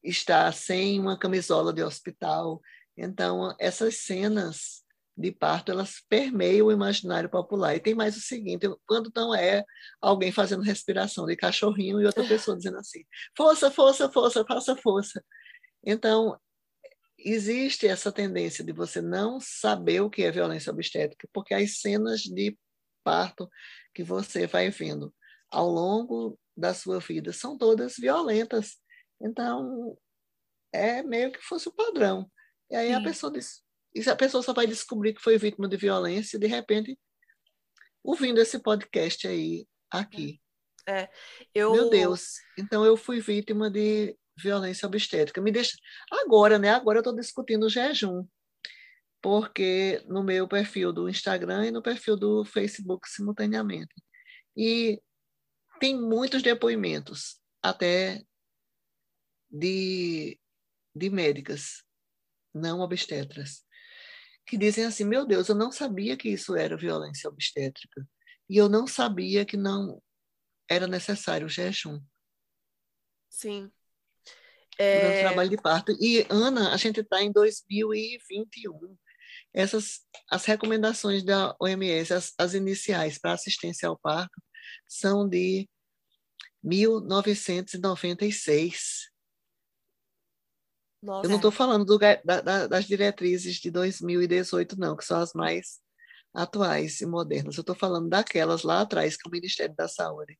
está 0.04 0.52
sem 0.52 1.00
uma 1.00 1.18
camisola 1.18 1.74
de 1.74 1.84
hospital. 1.84 2.62
Então, 2.96 3.56
essas 3.60 3.98
cenas 3.98 4.81
de 5.18 5.32
parto, 5.32 5.72
elas 5.72 6.02
permeiam 6.10 6.68
o 6.68 6.72
imaginário 6.72 7.30
popular. 7.30 7.76
E 7.76 7.80
tem 7.80 7.94
mais 7.94 8.16
o 8.18 8.22
seguinte, 8.22 8.68
quando 8.86 9.12
não 9.16 9.36
é 9.36 9.64
alguém 10.02 10.32
fazendo 10.32 10.64
respiração 10.64 11.26
de 11.26 11.36
cachorrinho 11.36 12.02
e 12.02 12.06
outra 12.06 12.28
pessoa 12.28 12.58
dizendo 12.58 12.78
assim, 12.78 13.04
força, 13.36 13.70
força, 13.70 14.10
força, 14.12 14.46
faça 14.46 14.76
força. 14.76 15.24
Então, 15.86 16.40
existe 17.18 17.88
essa 17.88 18.12
tendência 18.12 18.64
de 18.64 18.72
você 18.72 19.02
não 19.02 19.40
saber 19.40 20.02
o 20.02 20.10
que 20.10 20.24
é 20.24 20.32
violência 20.32 20.72
obstétrica, 20.72 21.28
porque 21.34 21.54
as 21.54 21.80
cenas 21.80 22.22
de 22.22 22.58
parto 23.04 23.50
que 23.94 24.04
você 24.04 24.48
vai 24.48 24.70
vendo 24.70 25.14
ao 25.52 25.70
longo 25.70 26.40
da 26.56 26.74
sua 26.74 27.00
vida 27.00 27.34
são 27.34 27.58
todas 27.58 27.96
violentas. 27.98 28.78
Então, 29.22 29.98
é 30.74 31.04
meio 31.04 31.32
que 31.32 31.42
fosse 31.42 31.68
o 31.68 31.74
padrão. 31.74 32.30
E 32.70 32.76
aí 32.76 32.88
Sim. 32.88 32.94
a 32.94 33.04
pessoa 33.04 33.32
diz, 33.32 33.62
e 33.94 34.10
a 34.10 34.16
pessoa 34.16 34.42
só 34.42 34.54
vai 34.54 34.66
descobrir 34.68 35.14
que 35.14 35.22
foi 35.22 35.38
vítima 35.38 35.68
de 35.68 35.78
violência 35.78 36.40
de 36.40 36.48
repente 36.48 36.98
ouvindo 38.04 38.40
esse 38.40 38.60
podcast 38.60 39.28
aí 39.28 39.68
aqui. 39.90 40.42
É, 40.88 41.10
eu... 41.54 41.74
Meu 41.74 41.90
Deus, 41.90 42.38
então 42.58 42.86
eu 42.86 42.98
fui 42.98 43.20
vítima 43.20 43.70
de 43.70 44.18
violência 44.38 44.88
obstétrica. 44.88 45.42
Me 45.42 45.52
deixa 45.52 45.78
agora, 46.10 46.58
né? 46.58 46.70
Agora 46.70 46.98
eu 46.98 47.02
estou 47.02 47.16
discutindo 47.16 47.66
o 47.66 47.70
jejum, 47.70 48.26
porque 49.22 50.04
no 50.08 50.24
meu 50.24 50.48
perfil 50.48 50.92
do 50.92 51.08
Instagram 51.08 51.68
e 51.68 51.72
no 51.72 51.82
perfil 51.82 52.18
do 52.18 52.44
Facebook 52.44 53.08
simultaneamente. 53.08 53.94
E 54.58 55.00
tem 55.80 56.00
muitos 56.00 56.42
depoimentos, 56.42 57.40
até 57.62 58.24
de, 59.50 60.40
de 60.96 61.10
médicas, 61.10 61.84
não 62.54 62.80
obstetras, 62.80 63.64
que 64.46 64.58
dizem 64.58 64.86
assim: 64.86 65.04
meu 65.04 65.26
Deus, 65.26 65.50
eu 65.50 65.56
não 65.56 65.72
sabia 65.72 66.18
que 66.18 66.30
isso 66.30 66.56
era 66.56 66.78
violência 66.78 67.30
obstétrica. 67.30 68.08
E 68.50 68.58
eu 68.58 68.68
não 68.68 68.86
sabia 68.86 69.46
que 69.46 69.56
não 69.56 70.02
era 70.70 70.88
necessário 70.88 71.48
o 71.48 71.50
jejum. 71.50 72.02
Sim. 73.30 73.72
É... 74.78 75.20
o 75.20 75.22
trabalho 75.22 75.50
de 75.50 75.58
parto. 75.58 75.92
E, 76.00 76.26
Ana, 76.30 76.74
a 76.74 76.78
gente 76.78 77.02
está 77.02 77.22
em 77.22 77.32
2021. 77.32 78.98
Essas, 79.54 80.02
as 80.30 80.46
recomendações 80.46 81.24
da 81.24 81.56
OMS, 81.60 82.14
as, 82.14 82.34
as 82.38 82.54
iniciais 82.54 83.18
para 83.18 83.34
assistência 83.34 83.88
ao 83.88 83.98
parto, 83.98 84.42
são 84.88 85.28
de 85.28 85.68
1996. 86.64 89.11
Eu 91.04 91.30
não 91.30 91.38
estou 91.38 91.52
falando 91.52 91.84
do, 91.84 91.98
da, 91.98 92.42
da, 92.42 92.68
das 92.68 92.86
diretrizes 92.86 93.56
de 93.56 93.72
2018, 93.72 94.80
não, 94.80 94.96
que 94.96 95.04
são 95.04 95.20
as 95.20 95.34
mais 95.34 95.80
atuais 96.34 97.02
e 97.02 97.06
modernas. 97.06 97.58
Eu 97.58 97.62
estou 97.62 97.76
falando 97.76 98.08
daquelas 98.08 98.64
lá 98.64 98.82
atrás 98.82 99.18
que 99.18 99.28
o 99.28 99.32
Ministério 99.32 99.76
da 99.76 99.88
Saúde, 99.88 100.38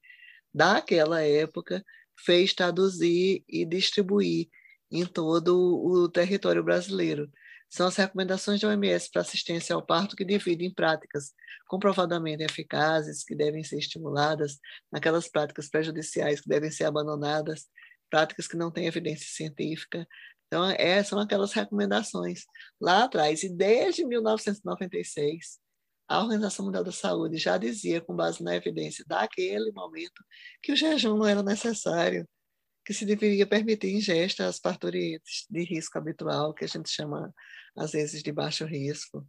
daquela 0.54 1.22
época, 1.22 1.84
fez 2.18 2.54
traduzir 2.54 3.44
e 3.48 3.66
distribuir 3.66 4.50
em 4.92 5.06
todo 5.06 5.58
o 5.58 6.10
território 6.10 6.64
brasileiro. 6.64 7.32
São 7.70 7.88
as 7.88 7.96
recomendações 7.96 8.60
da 8.60 8.68
OMS 8.68 9.10
para 9.12 9.22
assistência 9.22 9.74
ao 9.74 9.86
parto 9.86 10.16
que 10.16 10.26
dividem 10.26 10.68
em 10.68 10.74
práticas 10.74 11.34
comprovadamente 11.68 12.44
eficazes, 12.44 13.24
que 13.24 13.34
devem 13.34 13.64
ser 13.64 13.78
estimuladas, 13.78 14.60
naquelas 14.92 15.30
práticas 15.30 15.70
prejudiciais 15.70 16.42
que 16.42 16.50
devem 16.50 16.70
ser 16.70 16.84
abandonadas, 16.84 17.68
práticas 18.10 18.46
que 18.46 18.58
não 18.58 18.70
têm 18.70 18.88
evidência 18.88 19.26
científica, 19.26 20.06
então, 20.52 20.66
essas 20.70 20.78
é, 20.82 21.04
são 21.06 21.20
aquelas 21.20 21.54
recomendações 21.54 22.42
lá 22.80 23.06
atrás. 23.06 23.42
E 23.42 23.48
desde 23.48 24.06
1996, 24.06 25.62
a 26.10 26.20
Organização 26.22 26.66
Mundial 26.66 26.84
da 26.84 26.92
Saúde 26.92 27.38
já 27.38 27.58
dizia, 27.58 28.02
com 28.02 28.14
base 28.14 28.44
na 28.44 28.54
evidência 28.54 29.06
daquele 29.08 29.72
momento, 29.72 30.22
que 30.62 30.74
o 30.74 30.76
jejum 30.76 31.16
não 31.16 31.26
era 31.26 31.42
necessário, 31.42 32.28
que 32.86 32.94
se 32.94 33.06
deveria 33.06 33.48
permitir 33.48 33.96
ingesta 33.96 34.46
às 34.46 34.60
parturientes 34.60 35.46
de 35.50 35.64
risco 35.64 35.98
habitual, 35.98 36.54
que 36.54 36.66
a 36.66 36.68
gente 36.68 36.90
chama, 36.90 37.34
às 37.78 37.94
vezes, 37.94 38.22
de 38.22 38.34
baixo 38.34 38.66
risco. 38.66 39.26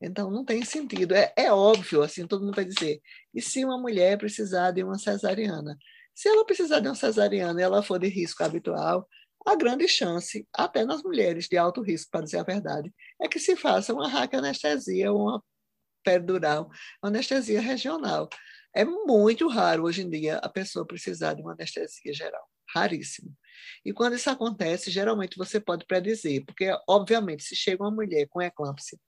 Então, 0.00 0.30
não 0.30 0.42
tem 0.42 0.64
sentido. 0.64 1.14
É, 1.14 1.34
é 1.36 1.52
óbvio, 1.52 2.00
assim, 2.00 2.26
todo 2.26 2.46
mundo 2.46 2.56
vai 2.56 2.64
dizer, 2.64 2.98
e 3.34 3.42
se 3.42 3.62
uma 3.62 3.78
mulher 3.78 4.16
precisar 4.16 4.70
de 4.70 4.82
uma 4.82 4.98
cesariana? 4.98 5.76
Se 6.14 6.30
ela 6.30 6.46
precisar 6.46 6.80
de 6.80 6.88
uma 6.88 6.94
cesariana 6.94 7.60
e 7.60 7.62
ela 7.62 7.82
for 7.82 7.98
de 7.98 8.08
risco 8.08 8.42
habitual, 8.42 9.06
a 9.46 9.56
grande 9.56 9.88
chance, 9.88 10.46
até 10.52 10.84
nas 10.84 11.02
mulheres 11.02 11.48
de 11.48 11.56
alto 11.56 11.82
risco, 11.82 12.10
para 12.10 12.24
dizer 12.24 12.38
a 12.38 12.42
verdade, 12.42 12.92
é 13.20 13.28
que 13.28 13.38
se 13.38 13.56
faça 13.56 13.92
uma 13.92 14.08
raquianestesia 14.08 15.12
ou 15.12 15.22
uma 15.22 15.44
peridural, 16.04 16.70
uma 17.02 17.08
anestesia 17.10 17.60
regional. 17.60 18.28
É 18.74 18.84
muito 18.84 19.48
raro 19.48 19.84
hoje 19.84 20.02
em 20.02 20.10
dia 20.10 20.38
a 20.38 20.48
pessoa 20.48 20.86
precisar 20.86 21.34
de 21.34 21.42
uma 21.42 21.52
anestesia 21.52 22.12
geral, 22.12 22.42
raríssimo. 22.74 23.36
E 23.84 23.92
quando 23.92 24.14
isso 24.14 24.30
acontece, 24.30 24.90
geralmente 24.90 25.36
você 25.36 25.60
pode 25.60 25.86
predizer, 25.86 26.44
porque, 26.44 26.70
obviamente, 26.88 27.44
se 27.44 27.54
chega 27.54 27.82
uma 27.82 27.90
mulher 27.90 28.26
com 28.28 28.40
eclâmpsia, 28.40 28.98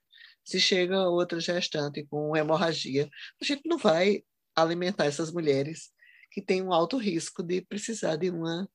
se 0.44 0.60
chega 0.60 1.08
outra 1.08 1.40
gestante 1.40 2.04
com 2.04 2.36
hemorragia, 2.36 3.08
a 3.40 3.44
gente 3.44 3.62
não 3.66 3.78
vai 3.78 4.22
alimentar 4.54 5.06
essas 5.06 5.32
mulheres 5.32 5.90
que 6.30 6.42
têm 6.42 6.62
um 6.62 6.72
alto 6.72 6.96
risco 6.96 7.42
de 7.42 7.62
precisar 7.62 8.16
de 8.16 8.30
uma 8.30 8.68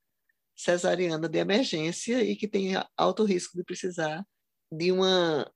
cesariana 0.60 1.30
de 1.30 1.40
emergência 1.40 2.22
e 2.22 2.36
que 2.36 2.46
tem 2.46 2.74
alto 2.98 3.24
risco 3.24 3.58
de 3.58 3.64
precisar 3.64 4.26
de 4.70 4.92
uma 4.92 5.50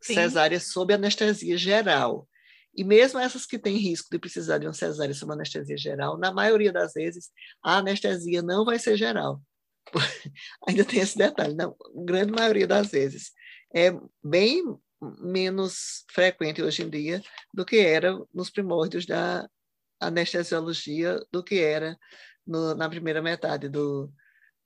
Sim. 0.00 0.14
cesárea 0.14 0.60
sob 0.60 0.94
anestesia 0.94 1.58
geral. 1.58 2.28
E 2.72 2.84
mesmo 2.84 3.18
essas 3.18 3.44
que 3.44 3.58
têm 3.58 3.76
risco 3.76 4.08
de 4.08 4.20
precisar 4.20 4.58
de 4.58 4.66
uma 4.66 4.72
cesárea 4.72 5.12
sob 5.14 5.32
anestesia 5.32 5.76
geral, 5.76 6.16
na 6.16 6.32
maioria 6.32 6.72
das 6.72 6.92
vezes, 6.92 7.30
a 7.60 7.78
anestesia 7.78 8.40
não 8.40 8.64
vai 8.64 8.78
ser 8.78 8.96
geral. 8.96 9.42
Ainda 10.68 10.84
tem 10.84 11.00
esse 11.00 11.18
detalhe, 11.18 11.54
na 11.54 11.72
grande 12.04 12.30
maioria 12.30 12.68
das 12.68 12.88
vezes. 12.88 13.32
É 13.74 13.90
bem 14.22 14.62
menos 15.18 16.04
frequente 16.12 16.62
hoje 16.62 16.84
em 16.84 16.88
dia 16.88 17.20
do 17.52 17.64
que 17.64 17.78
era 17.78 18.16
nos 18.32 18.48
primórdios 18.48 19.06
da 19.06 19.48
anestesiologia 20.00 21.18
do 21.32 21.42
que 21.42 21.58
era 21.58 21.98
no, 22.46 22.76
na 22.76 22.88
primeira 22.88 23.20
metade 23.20 23.68
do, 23.68 24.12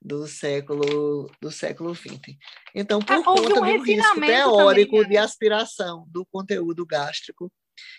do 0.01 0.27
século 0.27 1.31
do 1.41 1.51
século 1.51 1.95
XX. 1.95 2.37
Então, 2.75 3.01
por 3.01 3.17
ah, 3.17 3.23
conta 3.23 3.43
um 3.43 3.55
do 3.55 3.83
risco 3.83 4.21
teórico 4.21 4.91
também, 4.93 5.03
né? 5.03 5.09
de 5.09 5.17
aspiração 5.19 6.07
do 6.09 6.25
conteúdo 6.27 6.87
gástrico, 6.87 7.53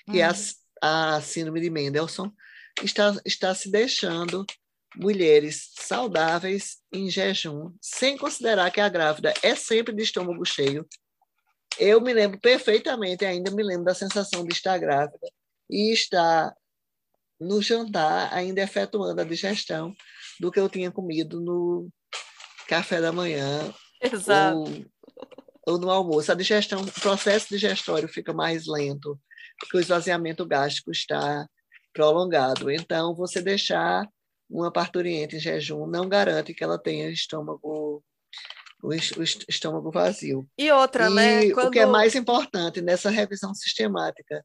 que 0.10 0.20
é 0.20 0.24
a, 0.24 0.32
uhum. 0.32 0.36
a 0.82 1.22
síndrome 1.22 1.62
de 1.62 1.70
Mendelssohn, 1.70 2.32
está, 2.84 3.16
está 3.26 3.54
se 3.54 3.70
deixando 3.70 4.45
mulheres 4.95 5.72
saudáveis 5.76 6.80
em 6.91 7.10
jejum, 7.10 7.74
sem 7.82 8.18
considerar 8.18 8.72
que 8.72 8.82
a 8.82 8.89
grávida 8.89 9.34
é 9.41 9.56
sempre 9.56 9.93
de 9.93 10.04
estômago 10.04 10.43
cheio. 10.45 10.88
Eu 11.80 12.02
me 12.02 12.14
lembro 12.14 12.39
perfeitamente, 12.39 13.26
ainda 13.26 13.52
me 13.52 13.64
lembro 13.64 13.86
da 13.86 13.93
sensação 13.93 14.43
de 14.43 14.54
estar 14.54 14.78
grávida 14.78 15.28
e 15.70 15.93
estar 15.93 16.54
no 17.39 17.62
jantar, 17.62 18.34
ainda 18.34 18.62
efetuando 18.62 19.22
a 19.22 19.24
digestão 19.24 19.95
do 20.41 20.51
que 20.51 20.59
eu 20.59 20.67
tinha 20.67 20.91
comido 20.91 21.39
no 21.39 21.87
café 22.67 22.99
da 22.99 23.11
manhã 23.11 23.71
Exato. 24.01 24.57
Ou, 24.57 24.85
ou 25.67 25.77
no 25.77 25.91
almoço. 25.91 26.31
A 26.31 26.35
digestão, 26.35 26.81
o 26.81 26.91
processo 26.99 27.49
digestório 27.49 28.09
fica 28.09 28.33
mais 28.33 28.65
lento, 28.65 29.19
porque 29.59 29.77
o 29.77 29.79
esvaziamento 29.79 30.43
gástrico 30.43 30.89
está 30.89 31.47
prolongado. 31.93 32.71
Então, 32.71 33.13
você 33.13 33.39
deixar 33.39 34.09
uma 34.49 34.71
parturiente 34.71 35.35
em 35.35 35.39
jejum 35.39 35.85
não 35.85 36.09
garante 36.09 36.55
que 36.55 36.63
ela 36.63 36.79
tenha 36.79 37.11
estômago 37.11 38.03
o 38.83 38.91
estômago 38.91 39.91
vazio. 39.91 40.49
E 40.57 40.71
outra, 40.71 41.07
e 41.07 41.13
né? 41.13 41.51
Quando... 41.51 41.67
O 41.67 41.71
que 41.71 41.77
é 41.77 41.85
mais 41.85 42.15
importante 42.15 42.81
nessa 42.81 43.11
revisão 43.11 43.53
sistemática 43.53 44.43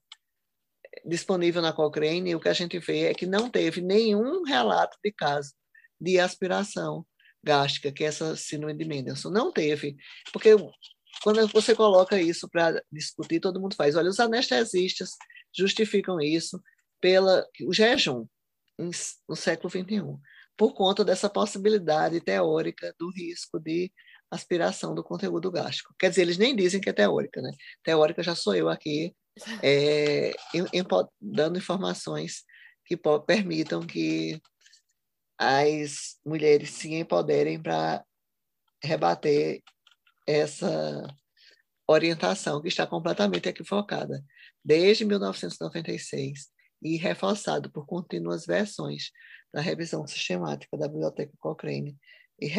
disponível 1.07 1.62
na 1.62 1.72
Cochrane, 1.72 2.34
o 2.34 2.40
que 2.40 2.49
a 2.51 2.53
gente 2.53 2.78
vê 2.78 3.05
é 3.05 3.14
que 3.14 3.24
não 3.24 3.49
teve 3.49 3.80
nenhum 3.80 4.42
relato 4.42 4.99
de 5.03 5.11
caso 5.11 5.55
de 6.01 6.18
aspiração 6.18 7.07
gástrica, 7.42 7.92
que 7.92 8.05
é 8.05 8.09
essa 8.09 8.36
síndrome 8.36 8.76
de 8.76 8.84
Mendelssohn. 8.84 9.30
Não 9.30 9.53
teve, 9.53 9.97
porque 10.32 10.51
quando 11.22 11.47
você 11.49 11.74
coloca 11.74 12.20
isso 12.20 12.49
para 12.49 12.82
discutir, 12.90 13.40
todo 13.40 13.61
mundo 13.61 13.76
faz. 13.76 13.97
Olha, 13.97 14.11
os 14.11 14.20
anestesistas 14.20 15.11
justificam 15.57 16.20
isso 16.20 16.61
pela 17.01 17.47
o 17.62 17.72
jejum 17.72 18.26
no 19.28 19.36
século 19.36 19.70
XXI, 19.70 20.03
por 20.57 20.74
conta 20.74 21.05
dessa 21.05 21.30
possibilidade 21.30 22.20
teórica 22.20 22.94
do 22.99 23.11
risco 23.11 23.59
de 23.59 23.90
aspiração 24.30 24.94
do 24.94 25.05
conteúdo 25.05 25.51
gástrico. 25.51 25.94
Quer 25.99 26.11
dizer, 26.11 26.22
eles 26.22 26.38
nem 26.38 26.55
dizem 26.55 26.80
que 26.80 26.90
é 26.90 26.92
teórica, 26.92 27.40
né? 27.40 27.51
Teórica 27.82 28.22
já 28.22 28.34
sou 28.34 28.55
eu 28.55 28.68
aqui 28.68 29.14
é, 29.62 30.32
dando 31.20 31.59
informações 31.59 32.44
que 32.84 32.99
permitam 33.26 33.80
que 33.86 34.40
as 35.39 36.16
mulheres 36.24 36.70
se 36.70 36.95
empoderem 36.95 37.62
para 37.62 38.05
rebater 38.82 39.62
essa 40.26 41.07
orientação 41.87 42.61
que 42.61 42.68
está 42.68 42.87
completamente 42.87 43.49
equivocada. 43.49 44.24
Desde 44.64 45.05
1996 45.05 46.49
e 46.82 46.97
reforçado 46.97 47.70
por 47.70 47.87
contínuas 47.87 48.45
versões 48.45 49.11
da 49.53 49.61
revisão 49.61 50.07
sistemática 50.07 50.76
da 50.76 50.89
Biblioteca 50.89 51.32
Cochrane 51.39 51.97
e, 52.41 52.53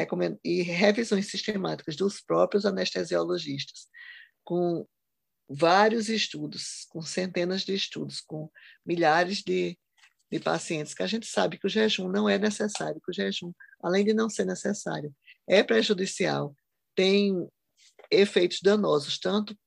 e 0.44 0.62
revisões 0.64 1.30
sistemáticas 1.30 1.96
dos 1.96 2.22
próprios 2.22 2.66
anestesiologistas, 2.66 3.88
com 4.44 4.88
vários 5.50 6.10
estudos, 6.10 6.86
com 6.90 7.02
centenas 7.02 7.62
de 7.62 7.74
estudos, 7.74 8.22
com 8.22 8.50
milhares 8.86 9.44
de 9.44 9.78
de 10.32 10.40
pacientes 10.40 10.94
que 10.94 11.04
a 11.04 11.08
gente 11.08 11.26
sabe 11.26 11.58
que 11.58 11.68
o 11.68 11.70
jejum 11.70 12.10
não 12.10 12.28
é 12.28 12.38
necessário, 12.38 13.02
que 13.02 13.12
o 13.12 13.14
jejum, 13.14 13.54
além 13.82 14.04
de 14.04 14.14
não 14.14 14.30
ser 14.30 14.46
necessário, 14.46 15.14
é 15.48 15.64
prejudicial, 15.64 16.56
tem 16.96 17.48
efeitos 18.12 18.60
danosos, 18.62 19.20
tanto 19.20 19.58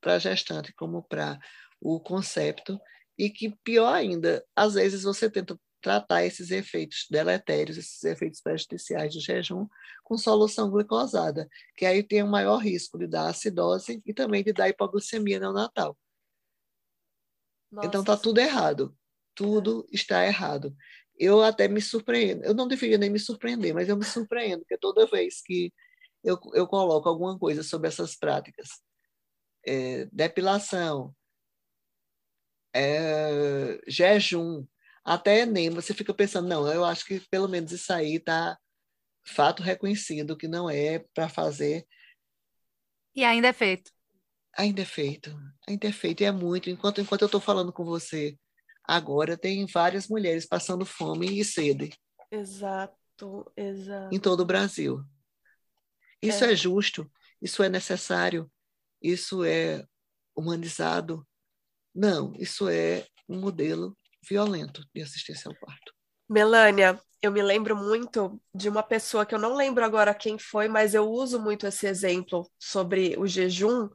para 0.00 0.14
a 0.14 0.18
gestante 0.18 0.72
como 0.72 1.02
para 1.02 1.38
o 1.80 2.00
concepto, 2.00 2.80
e 3.18 3.28
que, 3.28 3.54
pior 3.62 3.92
ainda, 3.92 4.42
às 4.56 4.74
vezes 4.74 5.02
você 5.02 5.30
tenta 5.30 5.58
tratar 5.82 6.24
esses 6.24 6.50
efeitos 6.50 7.06
deletérios, 7.10 7.76
esses 7.76 8.02
efeitos 8.04 8.40
prejudiciais 8.40 9.14
do 9.14 9.20
jejum, 9.20 9.66
com 10.04 10.16
solução 10.16 10.70
glicosada, 10.70 11.48
que 11.76 11.84
aí 11.84 12.02
tem 12.02 12.22
um 12.22 12.30
maior 12.30 12.58
risco 12.58 12.98
de 12.98 13.06
dar 13.06 13.28
acidose 13.28 14.00
e 14.04 14.14
também 14.14 14.42
de 14.42 14.52
dar 14.52 14.68
hipoglicemia 14.68 15.38
neonatal. 15.38 15.96
Nossa. 17.70 17.86
Então, 17.86 18.00
está 18.00 18.16
tudo 18.16 18.38
errado 18.38 18.94
tudo 19.40 19.88
está 19.90 20.26
errado. 20.26 20.76
Eu 21.18 21.42
até 21.42 21.66
me 21.66 21.80
surpreendo. 21.80 22.44
Eu 22.44 22.52
não 22.52 22.68
deveria 22.68 22.98
nem 22.98 23.08
me 23.08 23.18
surpreender, 23.18 23.72
mas 23.72 23.88
eu 23.88 23.96
me 23.96 24.04
surpreendo, 24.04 24.60
porque 24.60 24.76
toda 24.76 25.06
vez 25.06 25.40
que 25.40 25.72
eu, 26.22 26.38
eu 26.52 26.66
coloco 26.66 27.08
alguma 27.08 27.38
coisa 27.38 27.62
sobre 27.62 27.88
essas 27.88 28.14
práticas, 28.14 28.68
é, 29.66 30.04
depilação, 30.12 31.16
é, 32.74 33.80
jejum, 33.88 34.66
até 35.02 35.46
nem 35.46 35.70
você 35.70 35.94
fica 35.94 36.12
pensando, 36.12 36.46
não, 36.46 36.70
eu 36.70 36.84
acho 36.84 37.06
que 37.06 37.18
pelo 37.30 37.48
menos 37.48 37.72
isso 37.72 37.90
aí 37.90 38.16
está 38.16 38.58
fato 39.24 39.62
reconhecido 39.62 40.36
que 40.36 40.46
não 40.46 40.68
é 40.68 40.98
para 41.14 41.30
fazer. 41.30 41.86
E 43.14 43.24
ainda 43.24 43.48
é 43.48 43.54
feito. 43.54 43.90
Ainda 44.54 44.82
é 44.82 44.84
feito, 44.84 45.34
ainda 45.66 45.88
é 45.88 45.92
feito, 45.92 46.20
e 46.20 46.26
é 46.26 46.30
muito. 46.30 46.68
Enquanto, 46.68 47.00
enquanto 47.00 47.22
eu 47.22 47.26
estou 47.26 47.40
falando 47.40 47.72
com 47.72 47.86
você, 47.86 48.36
agora 48.90 49.36
tem 49.36 49.64
várias 49.66 50.08
mulheres 50.08 50.44
passando 50.44 50.84
fome 50.84 51.38
e 51.38 51.44
sede. 51.44 51.92
Exato, 52.28 53.50
exato. 53.56 54.14
Em 54.14 54.18
todo 54.18 54.40
o 54.40 54.44
Brasil. 54.44 55.04
Isso 56.20 56.44
é, 56.44 56.52
é 56.52 56.56
justo, 56.56 57.08
isso 57.40 57.62
é 57.62 57.68
necessário, 57.68 58.50
isso 59.00 59.44
é 59.44 59.86
humanizado. 60.36 61.24
Não, 61.94 62.34
isso 62.36 62.68
é 62.68 63.06
um 63.28 63.38
modelo 63.40 63.96
violento 64.28 64.84
de 64.92 65.02
assistência 65.02 65.48
ao 65.48 65.54
parto. 65.54 65.94
Melânia, 66.28 67.00
eu 67.22 67.30
me 67.30 67.42
lembro 67.42 67.76
muito 67.76 68.40
de 68.52 68.68
uma 68.68 68.82
pessoa 68.82 69.24
que 69.24 69.34
eu 69.34 69.38
não 69.38 69.54
lembro 69.54 69.84
agora 69.84 70.12
quem 70.12 70.36
foi, 70.36 70.66
mas 70.66 70.94
eu 70.94 71.08
uso 71.08 71.40
muito 71.40 71.64
esse 71.64 71.86
exemplo 71.86 72.50
sobre 72.58 73.14
o 73.16 73.26
jejum, 73.26 73.88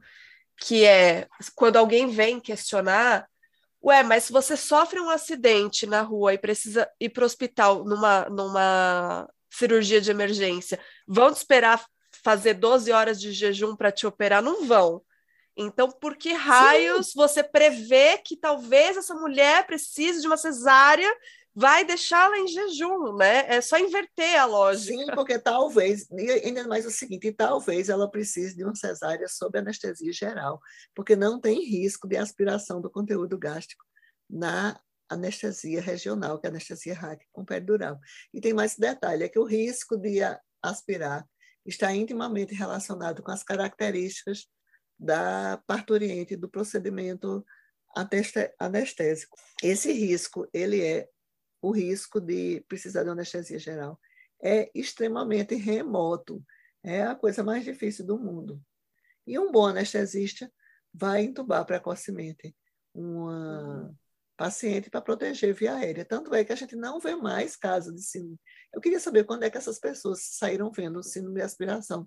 que 0.58 0.84
é 0.84 1.28
quando 1.54 1.76
alguém 1.76 2.08
vem 2.08 2.40
questionar, 2.40 3.28
Ué, 3.86 4.02
mas 4.02 4.24
se 4.24 4.32
você 4.32 4.56
sofre 4.56 4.98
um 4.98 5.08
acidente 5.08 5.86
na 5.86 6.02
rua 6.02 6.34
e 6.34 6.38
precisa 6.38 6.90
ir 7.00 7.08
para 7.10 7.22
o 7.22 7.26
hospital 7.26 7.84
numa, 7.84 8.28
numa 8.28 9.28
cirurgia 9.48 10.00
de 10.00 10.10
emergência, 10.10 10.80
vão 11.06 11.32
te 11.32 11.36
esperar 11.36 11.86
fazer 12.24 12.54
12 12.54 12.90
horas 12.90 13.20
de 13.20 13.30
jejum 13.30 13.76
para 13.76 13.92
te 13.92 14.04
operar? 14.04 14.42
Não 14.42 14.66
vão. 14.66 15.00
Então, 15.56 15.88
por 15.88 16.16
que 16.16 16.32
raios 16.32 17.06
Sim. 17.06 17.12
você 17.14 17.44
prevê 17.44 18.18
que 18.18 18.36
talvez 18.36 18.96
essa 18.96 19.14
mulher 19.14 19.64
precise 19.66 20.20
de 20.20 20.26
uma 20.26 20.36
cesárea 20.36 21.10
vai 21.58 21.86
deixá-la 21.86 22.38
em 22.38 22.46
jejum, 22.46 23.16
né? 23.16 23.46
É 23.48 23.62
só 23.62 23.78
inverter 23.78 24.38
a 24.38 24.44
lógica. 24.44 24.94
Sim, 24.94 25.06
porque 25.14 25.38
talvez, 25.38 26.06
ainda 26.44 26.68
mais 26.68 26.84
o 26.84 26.90
seguinte, 26.90 27.32
talvez 27.32 27.88
ela 27.88 28.10
precise 28.10 28.54
de 28.54 28.62
uma 28.62 28.74
cesárea 28.74 29.26
sob 29.26 29.58
anestesia 29.58 30.12
geral, 30.12 30.60
porque 30.94 31.16
não 31.16 31.40
tem 31.40 31.64
risco 31.64 32.06
de 32.06 32.18
aspiração 32.18 32.78
do 32.78 32.90
conteúdo 32.90 33.38
gástrico 33.38 33.82
na 34.28 34.78
anestesia 35.08 35.80
regional, 35.80 36.38
que 36.38 36.46
é 36.46 36.50
anestesia 36.50 36.92
RAC 36.92 37.24
com 37.32 37.42
peridural. 37.42 37.98
E 38.34 38.40
tem 38.40 38.52
mais 38.52 38.76
detalhe, 38.76 39.24
é 39.24 39.28
que 39.28 39.38
o 39.38 39.44
risco 39.44 39.96
de 39.96 40.18
aspirar 40.62 41.26
está 41.64 41.90
intimamente 41.94 42.54
relacionado 42.54 43.22
com 43.22 43.30
as 43.30 43.42
características 43.42 44.46
da 44.98 45.62
parturiente 45.66 46.36
do 46.36 46.50
procedimento 46.50 47.42
anestésico. 48.58 49.38
Esse 49.62 49.90
risco, 49.90 50.46
ele 50.52 50.82
é 50.82 51.08
o 51.60 51.70
risco 51.70 52.20
de 52.20 52.64
precisar 52.68 53.02
de 53.02 53.10
anestesia 53.10 53.58
geral 53.58 53.98
é 54.42 54.70
extremamente 54.74 55.54
remoto. 55.54 56.44
É 56.84 57.02
a 57.02 57.14
coisa 57.14 57.42
mais 57.42 57.64
difícil 57.64 58.04
do 58.04 58.18
mundo. 58.18 58.62
E 59.26 59.38
um 59.38 59.50
bom 59.50 59.66
anestesista 59.66 60.52
vai 60.92 61.24
entubar 61.24 61.64
precocemente 61.64 62.54
uma 62.94 63.94
paciente 64.36 64.90
para 64.90 65.00
proteger 65.00 65.54
via 65.54 65.74
aérea. 65.74 66.04
Tanto 66.04 66.34
é 66.34 66.44
que 66.44 66.52
a 66.52 66.56
gente 66.56 66.76
não 66.76 67.00
vê 67.00 67.16
mais 67.16 67.56
casos 67.56 67.94
de 67.94 68.02
síndrome. 68.02 68.38
Eu 68.72 68.80
queria 68.80 69.00
saber 69.00 69.24
quando 69.24 69.44
é 69.44 69.50
que 69.50 69.56
essas 69.56 69.78
pessoas 69.78 70.20
saíram 70.22 70.70
vendo 70.70 71.02
síndrome 71.02 71.36
de 71.36 71.42
aspiração 71.42 72.06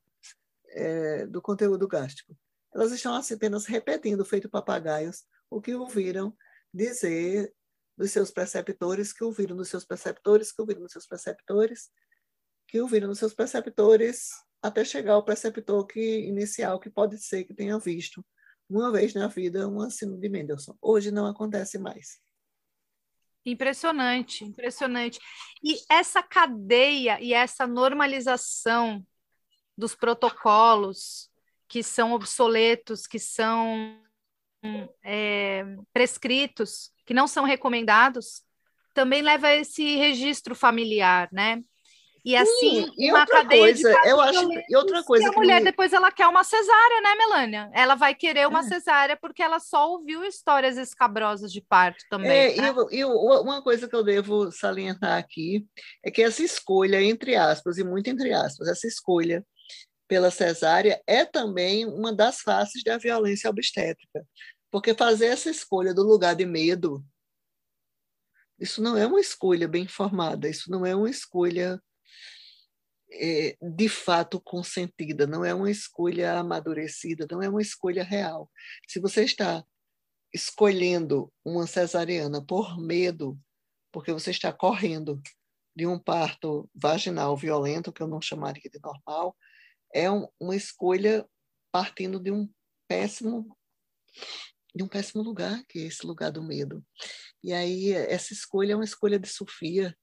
é, 0.70 1.26
do 1.26 1.42
conteúdo 1.42 1.88
gástrico. 1.88 2.38
Elas 2.74 2.92
estão 2.92 3.16
assim, 3.16 3.34
apenas 3.34 3.66
repetindo, 3.66 4.24
feito 4.24 4.50
papagaios, 4.50 5.24
o 5.50 5.60
que 5.60 5.74
ouviram 5.74 6.36
dizer 6.72 7.52
dos 8.00 8.12
seus 8.12 8.32
preceptores, 8.32 9.12
que 9.12 9.26
ouviram 9.26 9.58
dos 9.58 9.68
seus 9.68 9.84
preceptores, 9.84 10.54
que 10.54 10.62
ouviram 10.62 10.82
dos 10.82 10.94
seus 10.94 11.06
preceptores, 11.06 11.92
que 12.66 12.80
ouviram 12.80 13.10
dos 13.10 13.20
seus 13.20 13.34
preceptores, 13.34 14.30
até 14.62 14.86
chegar 14.86 15.16
ao 15.16 15.26
preceptor 15.26 15.86
que, 15.86 16.22
inicial, 16.22 16.80
que 16.80 16.90
pode 16.90 17.18
ser 17.18 17.44
que 17.44 17.54
tenha 17.54 17.78
visto 17.78 18.26
uma 18.70 18.90
vez 18.90 19.14
na 19.14 19.28
vida 19.28 19.68
um 19.68 19.86
ensino 19.86 20.18
de 20.18 20.30
Mendelssohn. 20.30 20.78
Hoje 20.82 21.12
não 21.12 21.26
acontece 21.26 21.78
mais. 21.78 22.22
Impressionante, 23.46 24.46
impressionante. 24.46 25.20
E 25.62 25.76
essa 25.90 26.24
cadeia 26.24 27.20
e 27.20 27.34
essa 27.34 27.68
normalização 27.68 29.06
dos 29.78 29.94
protocolos 29.94 31.30
que 31.68 31.84
são 31.84 32.14
obsoletos, 32.14 33.06
que 33.06 33.20
são 33.20 34.02
é, 35.04 35.64
prescritos, 35.92 36.92
que 37.10 37.14
não 37.16 37.28
são 37.28 37.44
recomendados, 37.44 38.44
também 38.94 39.24
leva 39.24 39.48
a 39.48 39.56
esse 39.56 39.96
registro 39.96 40.54
familiar, 40.54 41.28
né? 41.32 41.64
E 42.24 42.36
assim, 42.36 42.86
Sim, 42.86 42.92
e 43.00 43.10
uma 43.10 43.26
cadeia 43.26 43.64
coisa, 43.64 43.90
eu 44.06 44.22
acho, 44.22 44.48
e 44.70 44.76
outra 44.76 45.02
coisa 45.04 45.26
e 45.26 45.28
a 45.28 45.32
mulher 45.32 45.58
me... 45.58 45.66
depois 45.66 45.92
ela 45.92 46.12
quer 46.12 46.28
uma 46.28 46.44
cesárea, 46.44 47.02
né, 47.02 47.16
Melânia? 47.16 47.72
Ela 47.74 47.96
vai 47.96 48.14
querer 48.14 48.48
uma 48.48 48.60
é. 48.60 48.64
cesárea 48.64 49.18
porque 49.20 49.42
ela 49.42 49.60
só 49.60 49.90
ouviu 49.90 50.24
histórias 50.24 50.78
escabrosas 50.78 51.52
de 51.52 51.62
parto 51.62 52.06
também. 52.12 52.30
É, 52.30 52.56
né? 52.58 52.76
e, 52.92 53.00
e 53.00 53.06
uma 53.06 53.64
coisa 53.64 53.90
que 53.90 53.96
eu 53.96 54.04
devo 54.04 54.52
salientar 54.52 55.18
aqui 55.18 55.66
é 56.06 56.12
que 56.12 56.22
essa 56.22 56.44
escolha, 56.44 57.02
entre 57.02 57.36
aspas, 57.36 57.80
e 57.80 57.84
muito 57.84 58.08
entre 58.08 58.32
aspas, 58.34 58.68
essa 58.68 58.86
escolha 58.86 59.44
pela 60.08 60.30
cesárea 60.30 61.02
é 61.08 61.26
também 61.26 61.88
uma 61.88 62.14
das 62.14 62.42
faces 62.42 62.84
da 62.84 63.00
violência 63.00 63.50
obstétrica. 63.50 64.24
Porque 64.72 64.94
fazer 64.94 65.28
essa 65.28 65.50
escolha 65.50 65.94
do 65.94 66.04
lugar 66.04 66.36
de 66.36 66.46
medo, 66.46 67.04
isso 68.60 68.82
não 68.82 68.98
é 68.98 69.06
uma 69.06 69.20
escolha 69.20 69.68
bem 69.68 69.88
formada, 69.88 70.50
isso 70.50 70.70
não 70.70 70.86
é 70.86 70.96
uma 70.96 71.10
escolha 71.10 71.82
é, 73.12 73.58
de 73.62 73.90
fato 73.90 74.40
consentida, 74.40 75.26
não 75.26 75.44
é 75.44 75.54
uma 75.54 75.72
escolha 75.72 76.40
amadurecida, 76.40 77.26
não 77.30 77.42
é 77.42 77.50
uma 77.50 77.62
escolha 77.62 78.04
real. 78.04 78.52
Se 78.88 79.00
você 79.00 79.24
está 79.24 79.64
escolhendo 80.34 81.32
uma 81.44 81.66
cesariana 81.66 82.46
por 82.46 82.78
medo, 82.80 83.40
porque 83.92 84.14
você 84.14 84.30
está 84.30 84.54
correndo 84.54 85.22
de 85.76 85.88
um 85.88 85.98
parto 85.98 86.70
vaginal 86.76 87.36
violento, 87.36 87.92
que 87.92 88.02
eu 88.02 88.08
não 88.08 88.22
chamaria 88.22 88.70
de 88.70 88.80
normal, 88.84 89.36
é 89.94 90.12
um, 90.12 90.28
uma 90.40 90.56
escolha 90.56 91.28
partindo 91.72 92.20
de 92.20 92.32
um 92.32 92.48
péssimo 92.88 93.58
de 94.76 94.84
um 94.84 94.88
péssimo 94.88 95.24
lugar, 95.24 95.64
que 95.68 95.80
é 95.80 95.82
esse 95.84 96.06
lugar 96.06 96.32
do 96.32 96.44
medo. 96.44 96.84
E 97.44 97.54
aí 97.54 97.92
essa 97.92 98.34
escolha 98.34 98.74
é 98.74 98.76
uma 98.76 98.86
escolha 98.86 99.20
de 99.20 99.28
Sofia, 99.28 99.96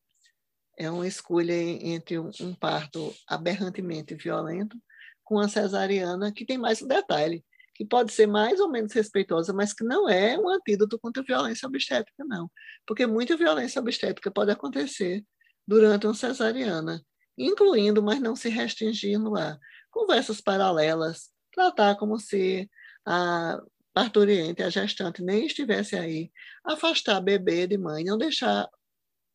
é 0.79 0.91
uma 0.91 1.07
escolha 1.07 1.55
entre 1.55 2.19
um, 2.19 2.55
parto 2.59 3.15
aberrantemente 3.27 4.15
violento 4.15 4.77
com 5.25 5.39
a 5.39 5.49
cesariana 5.49 6.33
que 6.33 6.45
tem 6.45 6.59
mais 6.59 6.83
um 6.83 6.87
detalhe, 6.87 7.45
que 7.75 7.85
pode 7.85 8.13
ser 8.13 8.27
mais 8.27 8.61
ou 8.61 8.71
menos 8.71 8.93
respeitosa, 8.93 9.53
mas 9.53 9.73
que 9.73 9.85
não 9.85 10.09
é 10.09 10.39
um 10.39 10.49
antídoto 10.49 10.99
contra 10.99 11.23
a 11.23 11.27
violência 11.27 11.67
obstétrica, 11.67 12.25
não. 12.25 12.51
Porque 12.87 13.07
muita 13.07 13.37
violência 13.37 13.81
obstétrica 13.81 14.31
pode 14.31 14.51
acontecer 14.51 15.25
durante 15.67 16.07
uma 16.07 16.15
cesariana, 16.15 17.03
incluindo, 17.37 18.03
mas 18.03 18.21
não 18.21 18.37
se 18.37 18.49
restringir 18.49 19.19
no 19.19 19.37
ar, 19.37 19.59
conversas 19.91 20.41
paralelas, 20.41 21.31
tratar 21.53 21.97
como 21.97 22.19
se 22.19 22.71
a 23.05 23.61
parturiente, 23.97 24.63
a 24.63 24.69
gestante, 24.69 25.23
nem 25.23 25.47
estivesse 25.47 25.97
aí, 25.97 26.31
afastar 26.63 27.19
bebê 27.19 27.67
de 27.67 27.79
mãe, 27.79 28.05
não 28.05 28.19
deixar 28.19 28.69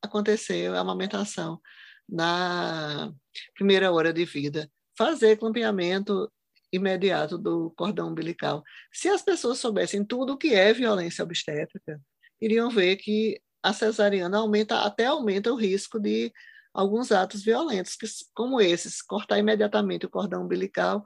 acontecer 0.04 0.70
a 0.70 0.82
amamentação 0.82 1.60
na 2.08 3.12
primeira 3.56 3.92
hora 3.92 4.14
de 4.14 4.24
vida, 4.24 4.70
fazer 4.96 5.38
clampeamento 5.38 6.32
imediato 6.72 7.40
do 7.40 7.72
cordão 7.72 8.10
umbilical. 8.10 8.64
Se 8.94 9.10
as 9.10 9.24
pessoas 9.24 9.58
soubessem 9.58 10.06
tudo 10.06 10.34
o 10.34 10.38
que 10.38 10.54
é 10.54 10.72
violência 10.72 11.24
obstétrica, 11.24 12.00
iriam 12.40 12.70
ver 12.70 12.98
que 12.98 13.42
a 13.64 13.74
cesariana 13.74 14.38
aumenta 14.38 14.82
até 14.82 15.08
aumenta 15.08 15.52
o 15.52 15.56
risco 15.56 16.00
de 16.00 16.32
alguns 16.72 17.12
atos 17.12 17.44
violentos, 17.44 17.98
como 18.36 18.62
esses, 18.62 19.02
cortar 19.02 19.40
imediatamente 19.40 20.06
o 20.06 20.10
cordão 20.10 20.44
umbilical, 20.44 21.04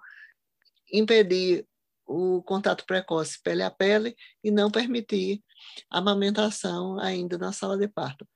impedir 0.92 1.66
o 2.06 2.42
contato 2.44 2.86
precoce 2.86 3.42
pele 3.42 3.64
a 3.64 3.72
pele 3.72 4.16
e 4.44 4.52
não 4.52 4.70
permitir 4.70 5.44
a 5.90 5.98
amamentação 6.00 7.00
ainda 7.00 7.38
na 7.38 7.52
sala 7.52 7.78
de 7.78 7.88
parto. 7.88 8.28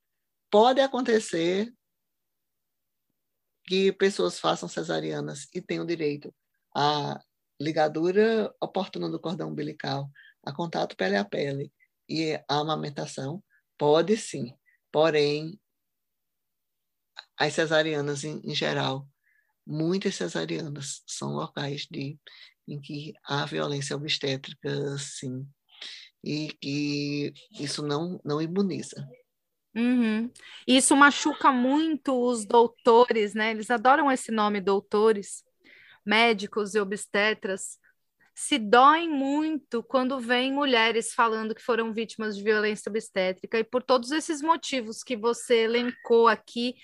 Pode 0.49 0.81
acontecer 0.81 1.71
que 3.65 3.91
pessoas 3.93 4.39
façam 4.39 4.67
cesarianas 4.67 5.47
e 5.53 5.61
tenham 5.61 5.85
direito 5.85 6.33
à 6.75 7.21
ligadura 7.61 8.53
oportuna 8.59 9.09
do 9.09 9.19
cordão 9.19 9.49
umbilical, 9.49 10.09
a 10.43 10.51
contato 10.51 10.95
pele 10.95 11.17
a 11.17 11.25
pele 11.25 11.71
e 12.07 12.33
a 12.47 12.59
amamentação, 12.59 13.43
pode 13.77 14.17
sim. 14.17 14.55
Porém, 14.91 15.59
as 17.37 17.53
cesarianas 17.53 18.23
em, 18.23 18.41
em 18.43 18.55
geral, 18.55 19.07
muitas 19.65 20.15
cesarianas 20.15 21.03
são 21.05 21.33
locais 21.33 21.85
de, 21.91 22.17
em 22.69 22.79
que 22.79 23.13
há 23.25 23.45
violência 23.45 23.95
obstétrica, 23.95 24.69
sim, 24.97 25.45
e 26.23 26.49
que 26.61 27.33
isso 27.59 27.81
não, 27.81 28.19
não 28.23 28.41
imuniza. 28.41 29.07
Uhum. 29.75 30.29
Isso 30.67 30.95
machuca 30.95 31.51
muito 31.51 32.13
os 32.13 32.45
doutores, 32.45 33.33
né? 33.33 33.51
Eles 33.51 33.69
adoram 33.69 34.11
esse 34.11 34.31
nome, 34.31 34.59
doutores, 34.59 35.43
médicos 36.05 36.75
e 36.75 36.79
obstetras. 36.79 37.77
Se 38.35 38.57
doem 38.57 39.09
muito 39.09 39.83
quando 39.83 40.19
vêm 40.19 40.51
mulheres 40.51 41.13
falando 41.13 41.53
que 41.53 41.61
foram 41.61 41.93
vítimas 41.93 42.35
de 42.37 42.43
violência 42.43 42.89
obstétrica, 42.89 43.59
e 43.59 43.63
por 43.63 43.83
todos 43.83 44.11
esses 44.11 44.41
motivos 44.41 45.03
que 45.03 45.15
você 45.15 45.63
elencou 45.63 46.27
aqui, 46.27 46.75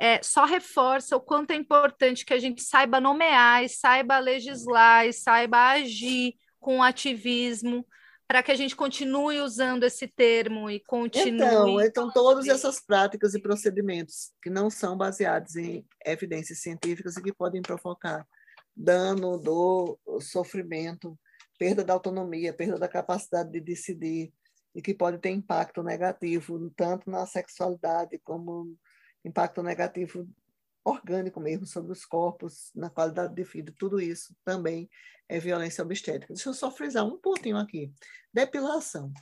é, 0.00 0.22
só 0.22 0.46
reforça 0.46 1.14
o 1.14 1.20
quanto 1.20 1.50
é 1.50 1.54
importante 1.54 2.24
que 2.24 2.32
a 2.32 2.38
gente 2.38 2.62
saiba 2.62 2.98
nomear, 2.98 3.62
e 3.62 3.68
saiba 3.68 4.18
legislar, 4.18 5.06
e 5.06 5.12
saiba 5.12 5.72
agir 5.72 6.34
com 6.58 6.82
ativismo, 6.82 7.86
para 8.26 8.42
que 8.42 8.50
a 8.50 8.56
gente 8.56 8.74
continue 8.74 9.40
usando 9.40 9.84
esse 9.84 10.08
termo 10.08 10.70
e 10.70 10.80
continue. 10.80 11.34
Então, 11.34 11.80
então 11.80 12.10
todas 12.12 12.48
essas 12.48 12.80
práticas 12.80 13.34
e 13.34 13.42
procedimentos 13.42 14.32
que 14.42 14.48
não 14.48 14.70
são 14.70 14.96
baseados 14.96 15.56
em 15.56 15.84
evidências 16.06 16.62
científicas 16.62 17.16
e 17.16 17.22
que 17.22 17.34
podem 17.34 17.60
provocar 17.60 18.26
dano, 18.74 19.36
dor, 19.36 19.98
sofrimento, 20.20 21.18
perda 21.58 21.84
da 21.84 21.92
autonomia, 21.92 22.54
perda 22.54 22.78
da 22.78 22.88
capacidade 22.88 23.50
de 23.50 23.60
decidir, 23.60 24.32
e 24.74 24.80
que 24.80 24.94
pode 24.94 25.18
ter 25.18 25.30
impacto 25.30 25.82
negativo 25.82 26.70
tanto 26.76 27.10
na 27.10 27.26
sexualidade 27.26 28.18
como 28.24 28.76
impacto 29.24 29.62
negativo 29.62 30.28
orgânico 30.84 31.40
mesmo 31.40 31.66
sobre 31.66 31.92
os 31.92 32.04
corpos, 32.04 32.70
na 32.74 32.88
qualidade 32.88 33.34
de 33.34 33.44
vida, 33.44 33.74
tudo 33.78 34.00
isso 34.00 34.34
também 34.44 34.88
é 35.28 35.38
violência 35.38 35.84
obstétrica. 35.84 36.34
Deixa 36.34 36.48
eu 36.48 36.54
só 36.54 36.70
frisar 36.70 37.04
um 37.06 37.18
pontinho 37.18 37.56
aqui. 37.56 37.92
Depilação. 38.32 39.12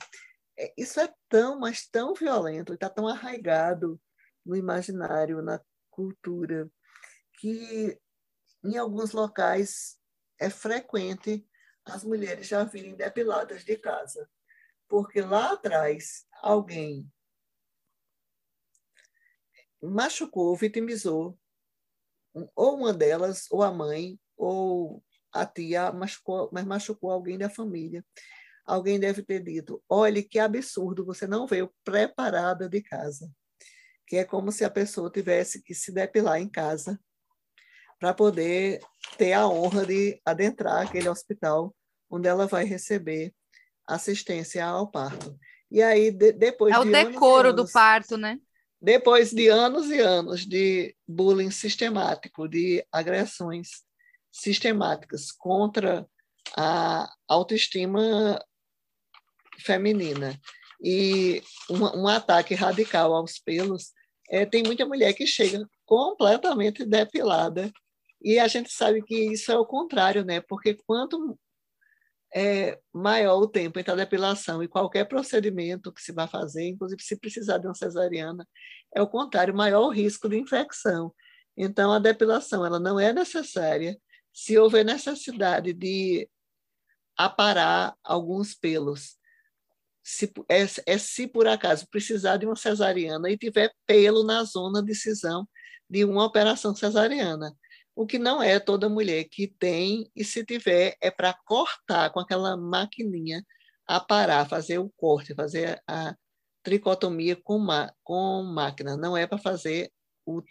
É, 0.57 0.73
isso 0.77 0.99
é 0.99 1.13
tão, 1.27 1.59
mas 1.59 1.87
tão 1.87 2.13
violento, 2.13 2.73
está 2.73 2.89
tão 2.89 3.07
arraigado 3.07 3.99
no 4.45 4.55
imaginário, 4.55 5.41
na 5.41 5.61
cultura, 5.89 6.69
que 7.39 7.99
em 8.63 8.77
alguns 8.77 9.11
locais 9.11 9.97
é 10.39 10.49
frequente 10.49 11.45
as 11.85 12.03
mulheres 12.03 12.47
já 12.47 12.63
virem 12.63 12.95
depiladas 12.95 13.63
de 13.63 13.77
casa, 13.77 14.29
porque 14.87 15.21
lá 15.21 15.53
atrás 15.53 16.25
alguém 16.41 17.09
machucou, 19.81 20.55
vitimizou, 20.55 21.37
ou 22.55 22.75
uma 22.75 22.93
delas, 22.93 23.45
ou 23.49 23.63
a 23.63 23.71
mãe, 23.71 24.19
ou 24.37 25.03
a 25.31 25.45
tia, 25.45 25.91
machucou, 25.91 26.49
mas 26.51 26.65
machucou 26.65 27.11
alguém 27.11 27.37
da 27.37 27.49
família. 27.49 28.03
Alguém 28.65 28.99
deve 28.99 29.23
ter 29.23 29.41
dito: 29.41 29.81
olhe 29.89 30.23
que 30.23 30.39
absurdo, 30.39 31.05
você 31.05 31.25
não 31.25 31.47
veio 31.47 31.73
preparada 31.83 32.69
de 32.69 32.81
casa. 32.81 33.31
Que 34.05 34.17
é 34.17 34.25
como 34.25 34.51
se 34.51 34.63
a 34.63 34.69
pessoa 34.69 35.11
tivesse 35.11 35.61
que 35.61 35.73
se 35.73 35.91
depilar 35.91 36.39
em 36.39 36.49
casa 36.49 36.99
para 37.99 38.13
poder 38.13 38.79
ter 39.17 39.33
a 39.33 39.47
honra 39.47 39.85
de 39.85 40.19
adentrar 40.25 40.87
aquele 40.87 41.09
hospital 41.09 41.75
onde 42.09 42.27
ela 42.27 42.47
vai 42.47 42.63
receber 42.63 43.33
assistência 43.87 44.65
ao 44.65 44.89
parto. 44.89 45.37
E 45.69 45.81
aí, 45.81 46.09
de, 46.09 46.31
depois 46.31 46.73
é 46.73 46.79
o 46.79 46.85
decoro 46.85 47.49
anos, 47.49 47.65
do 47.65 47.71
parto, 47.71 48.17
né? 48.17 48.39
Depois 48.81 49.31
de 49.31 49.49
anos 49.49 49.89
e 49.89 49.99
anos 49.99 50.45
de 50.45 50.95
bullying 51.07 51.51
sistemático, 51.51 52.47
de 52.47 52.85
agressões 52.91 53.83
sistemáticas 54.31 55.31
contra 55.31 56.07
a 56.55 57.11
autoestima 57.27 58.41
feminina 59.59 60.39
e 60.81 61.43
um, 61.69 62.03
um 62.03 62.07
ataque 62.07 62.55
radical 62.55 63.13
aos 63.13 63.37
pelos, 63.37 63.91
é, 64.29 64.45
tem 64.45 64.63
muita 64.63 64.85
mulher 64.85 65.13
que 65.13 65.27
chega 65.27 65.67
completamente 65.85 66.85
depilada 66.85 67.71
e 68.21 68.39
a 68.39 68.47
gente 68.47 68.71
sabe 68.71 69.01
que 69.01 69.33
isso 69.33 69.51
é 69.51 69.57
o 69.57 69.65
contrário, 69.65 70.23
né? 70.23 70.41
Porque 70.41 70.73
quanto 70.85 71.37
é 72.33 72.79
maior 72.93 73.39
o 73.39 73.47
tempo 73.47 73.79
entre 73.79 73.91
a 73.91 73.95
depilação 73.95 74.61
e 74.61 74.67
qualquer 74.67 75.05
procedimento 75.05 75.91
que 75.91 76.01
se 76.01 76.11
vai 76.11 76.27
fazer, 76.27 76.67
inclusive 76.67 77.01
se 77.01 77.17
precisar 77.17 77.57
de 77.57 77.67
uma 77.67 77.75
cesariana, 77.75 78.47
é 78.93 79.01
o 79.01 79.07
contrário, 79.07 79.53
maior 79.53 79.81
o 79.81 79.89
risco 79.89 80.29
de 80.29 80.37
infecção. 80.37 81.13
Então, 81.57 81.91
a 81.91 81.99
depilação 81.99 82.65
ela 82.65 82.79
não 82.79 82.99
é 82.99 83.11
necessária 83.11 83.97
se 84.31 84.57
houver 84.57 84.85
necessidade 84.85 85.73
de 85.73 86.29
aparar 87.17 87.95
alguns 88.03 88.55
pelos. 88.55 89.17
Se, 90.01 90.31
é, 90.47 90.65
é, 90.85 90.97
se 90.97 91.27
por 91.27 91.47
acaso 91.47 91.87
precisar 91.89 92.37
de 92.37 92.45
uma 92.45 92.55
cesariana 92.55 93.29
e 93.29 93.37
tiver 93.37 93.71
pelo 93.85 94.23
na 94.23 94.43
zona 94.43 94.81
de 94.81 94.95
cisão 94.95 95.47
de 95.89 96.05
uma 96.05 96.23
operação 96.23 96.73
cesariana. 96.73 97.53
O 97.99 98.07
que 98.07 98.17
não 98.17 98.41
é 98.41 98.61
toda 98.61 98.87
mulher 98.87 99.25
que 99.25 99.45
tem, 99.45 100.09
e 100.15 100.23
se 100.23 100.45
tiver, 100.45 100.95
é 101.01 101.11
para 101.11 101.33
cortar 101.33 102.09
com 102.11 102.21
aquela 102.21 102.55
maquininha, 102.55 103.45
aparar, 103.85 104.47
fazer 104.47 104.77
o 104.77 104.89
corte, 104.95 105.35
fazer 105.35 105.83
a 105.85 106.15
tricotomia 106.63 107.35
com, 107.35 107.67
com 108.01 108.41
máquina. 108.43 108.95
Não 108.95 109.17
é 109.17 109.27
para 109.27 109.37
fazer 109.37 109.91
o 110.25 110.41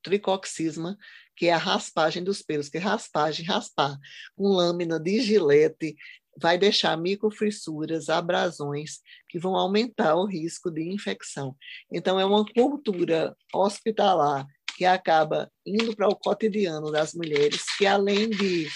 tricoxisma, 0.00 0.96
que 1.34 1.46
é 1.46 1.52
a 1.52 1.58
raspagem 1.58 2.22
dos 2.22 2.40
pelos, 2.40 2.68
que 2.68 2.76
é 2.76 2.80
raspagem, 2.80 3.44
raspar 3.44 3.98
com 4.36 4.46
lâmina 4.46 5.00
de 5.00 5.20
gilete, 5.20 5.96
vai 6.40 6.56
deixar 6.56 6.96
microfissuras, 6.96 8.08
abrasões, 8.08 9.00
que 9.28 9.40
vão 9.40 9.56
aumentar 9.56 10.14
o 10.14 10.24
risco 10.24 10.70
de 10.70 10.88
infecção. 10.88 11.56
Então, 11.90 12.20
é 12.20 12.24
uma 12.24 12.44
cultura 12.44 13.36
hospitalar 13.52 14.46
que 14.76 14.84
acaba 14.84 15.50
indo 15.64 15.96
para 15.96 16.06
o 16.06 16.14
cotidiano 16.14 16.92
das 16.92 17.14
mulheres, 17.14 17.64
que 17.78 17.86
além 17.86 18.28
de 18.28 18.68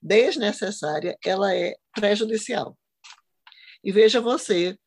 desnecessária, 0.00 1.16
ela 1.22 1.54
é 1.54 1.76
prejudicial. 1.94 2.76
E 3.84 3.92
veja 3.92 4.18
você, 4.18 4.78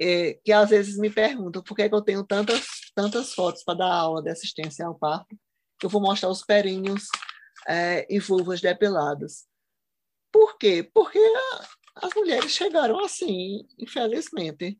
é, 0.00 0.34
que 0.44 0.50
às 0.50 0.68
vezes 0.68 0.98
me 0.98 1.08
perguntam 1.08 1.62
por 1.62 1.76
que, 1.76 1.82
é 1.82 1.88
que 1.88 1.94
eu 1.94 2.02
tenho 2.02 2.24
tantas, 2.26 2.66
tantas 2.92 3.32
fotos 3.32 3.62
para 3.62 3.78
dar 3.78 3.92
aula 3.92 4.20
de 4.20 4.30
assistência 4.30 4.84
ao 4.84 4.98
parto, 4.98 5.38
que 5.78 5.86
eu 5.86 5.90
vou 5.90 6.00
mostrar 6.00 6.28
os 6.28 6.42
perinhos 6.42 7.06
é, 7.68 8.04
e 8.12 8.18
vulvas 8.18 8.60
depilados. 8.60 9.44
Por 10.32 10.58
quê? 10.58 10.90
Porque 10.92 11.18
a, 11.18 11.68
as 12.06 12.14
mulheres 12.14 12.50
chegaram 12.50 12.98
assim, 12.98 13.64
infelizmente, 13.78 14.76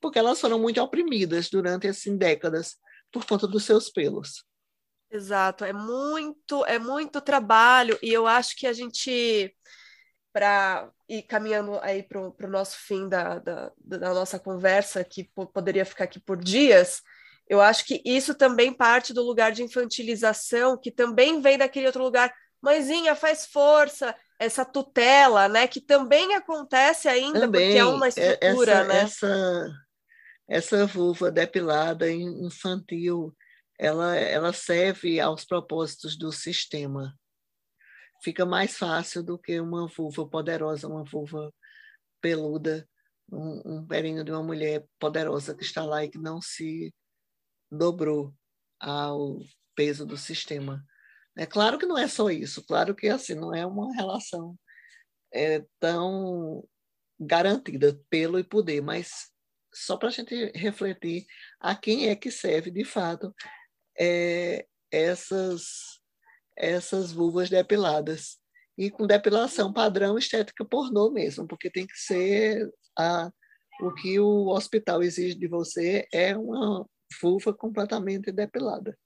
porque 0.00 0.18
elas 0.18 0.40
foram 0.40 0.58
muito 0.58 0.82
oprimidas 0.82 1.48
durante 1.48 1.86
assim, 1.86 2.16
décadas 2.16 2.76
por 3.12 3.24
conta 3.24 3.46
dos 3.46 3.64
seus 3.64 3.90
pelos. 3.90 4.44
Exato, 5.10 5.64
é 5.64 5.72
muito, 5.72 6.64
é 6.66 6.78
muito 6.78 7.20
trabalho, 7.20 7.98
e 8.00 8.12
eu 8.12 8.28
acho 8.28 8.54
que 8.56 8.64
a 8.64 8.72
gente, 8.72 9.52
para 10.32 10.88
ir 11.08 11.22
caminhando 11.22 11.80
aí 11.82 12.04
para 12.04 12.20
o 12.20 12.50
nosso 12.50 12.76
fim 12.78 13.08
da, 13.08 13.40
da, 13.40 13.72
da, 13.76 14.14
nossa 14.14 14.38
conversa, 14.38 15.02
que 15.02 15.28
poderia 15.52 15.84
ficar 15.84 16.04
aqui 16.04 16.20
por 16.20 16.36
dias, 16.36 17.02
eu 17.48 17.60
acho 17.60 17.84
que 17.84 18.00
isso 18.04 18.36
também 18.36 18.72
parte 18.72 19.12
do 19.12 19.24
lugar 19.24 19.50
de 19.50 19.64
infantilização, 19.64 20.78
que 20.80 20.92
também 20.92 21.40
vem 21.40 21.58
daquele 21.58 21.86
outro 21.86 22.04
lugar, 22.04 22.32
mãezinha, 22.62 23.16
faz 23.16 23.46
força, 23.46 24.14
essa 24.38 24.64
tutela, 24.64 25.48
né, 25.48 25.66
que 25.66 25.80
também 25.80 26.36
acontece 26.36 27.08
ainda, 27.08 27.40
também, 27.40 27.66
porque 27.66 27.78
é 27.78 27.84
uma 27.84 28.06
estrutura, 28.06 28.72
essa, 28.72 28.84
né? 28.84 29.00
Essa 29.00 29.70
essa 30.50 30.84
vulva 30.84 31.30
depilada 31.30 32.10
infantil, 32.10 33.32
ela, 33.78 34.16
ela 34.16 34.52
serve 34.52 35.20
aos 35.20 35.44
propósitos 35.44 36.18
do 36.18 36.32
sistema. 36.32 37.16
Fica 38.24 38.44
mais 38.44 38.76
fácil 38.76 39.22
do 39.22 39.38
que 39.38 39.60
uma 39.60 39.86
vulva 39.86 40.28
poderosa, 40.28 40.88
uma 40.88 41.04
vulva 41.04 41.54
peluda, 42.20 42.86
um, 43.30 43.76
um 43.76 43.86
perinho 43.86 44.24
de 44.24 44.32
uma 44.32 44.42
mulher 44.42 44.84
poderosa 44.98 45.54
que 45.54 45.62
está 45.62 45.84
lá 45.84 46.04
e 46.04 46.10
que 46.10 46.18
não 46.18 46.42
se 46.42 46.92
dobrou 47.70 48.34
ao 48.80 49.38
peso 49.76 50.04
do 50.04 50.16
sistema. 50.16 50.84
É 51.38 51.46
claro 51.46 51.78
que 51.78 51.86
não 51.86 51.96
é 51.96 52.08
só 52.08 52.28
isso, 52.28 52.66
claro 52.66 52.92
que 52.92 53.08
assim 53.08 53.36
não 53.36 53.54
é 53.54 53.64
uma 53.64 53.94
relação 53.94 54.58
é, 55.32 55.64
tão 55.78 56.68
garantida 57.20 57.96
pelo 58.10 58.36
e 58.36 58.42
poder, 58.42 58.80
mas 58.80 59.30
só 59.72 59.96
para 59.96 60.08
a 60.08 60.12
gente 60.12 60.52
refletir 60.54 61.26
a 61.60 61.74
quem 61.74 62.08
é 62.08 62.16
que 62.16 62.30
serve 62.30 62.70
de 62.70 62.84
fato 62.84 63.34
é, 63.98 64.66
essas, 64.90 66.00
essas 66.56 67.12
vulvas 67.12 67.48
depiladas. 67.48 68.38
E 68.76 68.90
com 68.90 69.06
depilação 69.06 69.72
padrão 69.72 70.16
estética 70.16 70.64
pornô 70.64 71.10
mesmo, 71.10 71.46
porque 71.46 71.70
tem 71.70 71.86
que 71.86 71.96
ser 71.98 72.70
a, 72.98 73.30
o 73.80 73.92
que 73.92 74.18
o 74.18 74.48
hospital 74.48 75.02
exige 75.02 75.34
de 75.34 75.46
você 75.46 76.06
é 76.12 76.36
uma 76.36 76.86
vulva 77.20 77.52
completamente 77.52 78.32
depilada. 78.32 78.96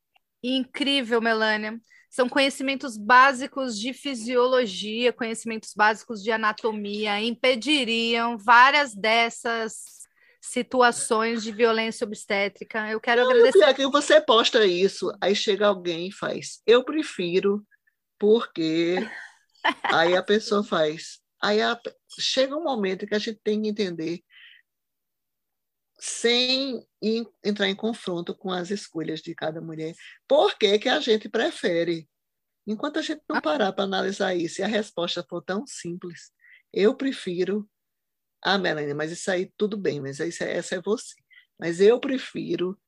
Incrível, 0.43 1.21
Melânia. 1.21 1.81
São 2.11 2.29
conhecimentos 2.29 2.97
básicos 2.97 3.77
de 3.79 3.93
fisiologia, 3.93 5.13
conhecimentos 5.13 5.73
básicos 5.75 6.23
de 6.23 6.31
anatomia, 6.31 7.21
impediriam 7.21 8.39
várias 8.39 8.95
dessas 8.95 10.04
situações 10.45 11.43
de 11.43 11.51
violência 11.51 12.07
obstétrica. 12.07 12.91
Eu 12.91 13.01
quero 13.01 13.23
Não, 13.23 13.31
agradecer. 13.31 13.65
É 13.65 13.75
que 13.75 13.87
você 13.87 14.21
posta 14.21 14.65
isso, 14.67 15.11
aí 15.21 15.35
chega 15.35 15.67
alguém 15.67 16.09
e 16.09 16.13
faz. 16.13 16.61
Eu 16.67 16.85
prefiro, 16.85 17.67
porque 18.19 18.97
aí 19.85 20.15
a 20.15 20.23
pessoa 20.23 20.63
faz. 20.63 21.21
Aí 21.43 21.63
a... 21.63 21.81
chega 22.21 22.57
um 22.57 22.63
momento 22.63 23.07
que 23.07 23.15
a 23.15 23.19
gente 23.19 23.41
tem 23.43 23.63
que 23.63 23.69
entender 23.69 24.23
sem 25.99 26.87
entrar 27.43 27.69
em 27.69 27.75
confronto 27.75 28.35
com 28.35 28.51
as 28.51 28.71
escolhas 28.71 29.23
de 29.23 29.35
cada 29.35 29.63
mulher. 29.63 29.95
Por 30.29 30.59
que, 30.59 30.79
que 30.79 30.89
a 30.91 31.01
gente 31.01 31.27
prefere? 31.27 32.07
Enquanto 32.67 32.99
a 32.99 33.03
gente 33.03 33.23
não 33.27 33.37
ah. 33.37 33.43
parar 33.43 33.73
para 33.73 33.85
analisar 33.85 34.35
isso 34.35 34.61
e 34.61 34.65
a 34.65 34.69
resposta 34.69 35.25
for 35.27 35.43
tão 35.43 35.67
simples, 35.67 36.31
eu 36.71 36.95
prefiro 36.95 37.67
ah, 38.45 38.59
Melanie, 38.59 38.93
mas 38.93 39.11
isso 39.11 39.31
aí 39.31 39.51
tudo 39.57 39.77
bem, 39.77 40.01
mas 40.01 40.21
isso, 40.21 40.45
essa 40.45 40.75
é 40.75 40.83
você. 40.83 41.15
Mas 41.59 41.81
eu 41.81 41.99
prefiro, 41.99 42.79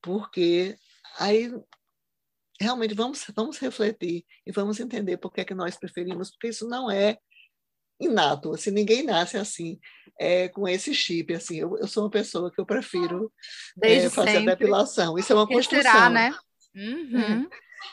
porque 0.00 0.76
aí 1.18 1.52
realmente 2.60 2.94
vamos, 2.94 3.24
vamos 3.34 3.58
refletir 3.58 4.24
e 4.46 4.52
vamos 4.52 4.78
entender 4.78 5.16
por 5.16 5.32
que, 5.32 5.40
é 5.40 5.44
que 5.44 5.54
nós 5.54 5.76
preferimos, 5.76 6.30
porque 6.30 6.48
isso 6.48 6.68
não 6.68 6.90
é 6.90 7.18
inato, 7.98 8.54
assim, 8.54 8.70
ninguém 8.70 9.02
nasce 9.02 9.36
assim, 9.36 9.78
é, 10.18 10.48
com 10.48 10.68
esse 10.68 10.94
chip, 10.94 11.34
assim, 11.34 11.58
eu, 11.58 11.76
eu 11.78 11.88
sou 11.88 12.04
uma 12.04 12.10
pessoa 12.10 12.50
que 12.50 12.60
eu 12.60 12.64
prefiro 12.64 13.32
é, 13.82 14.08
fazer 14.08 14.32
sempre. 14.32 14.50
a 14.50 14.54
depilação, 14.54 15.18
isso 15.18 15.32
é 15.32 15.36
uma 15.36 15.46
construção. 15.46 15.92
Será, 15.92 16.08
né? 16.08 16.34
Uhum. 16.74 17.48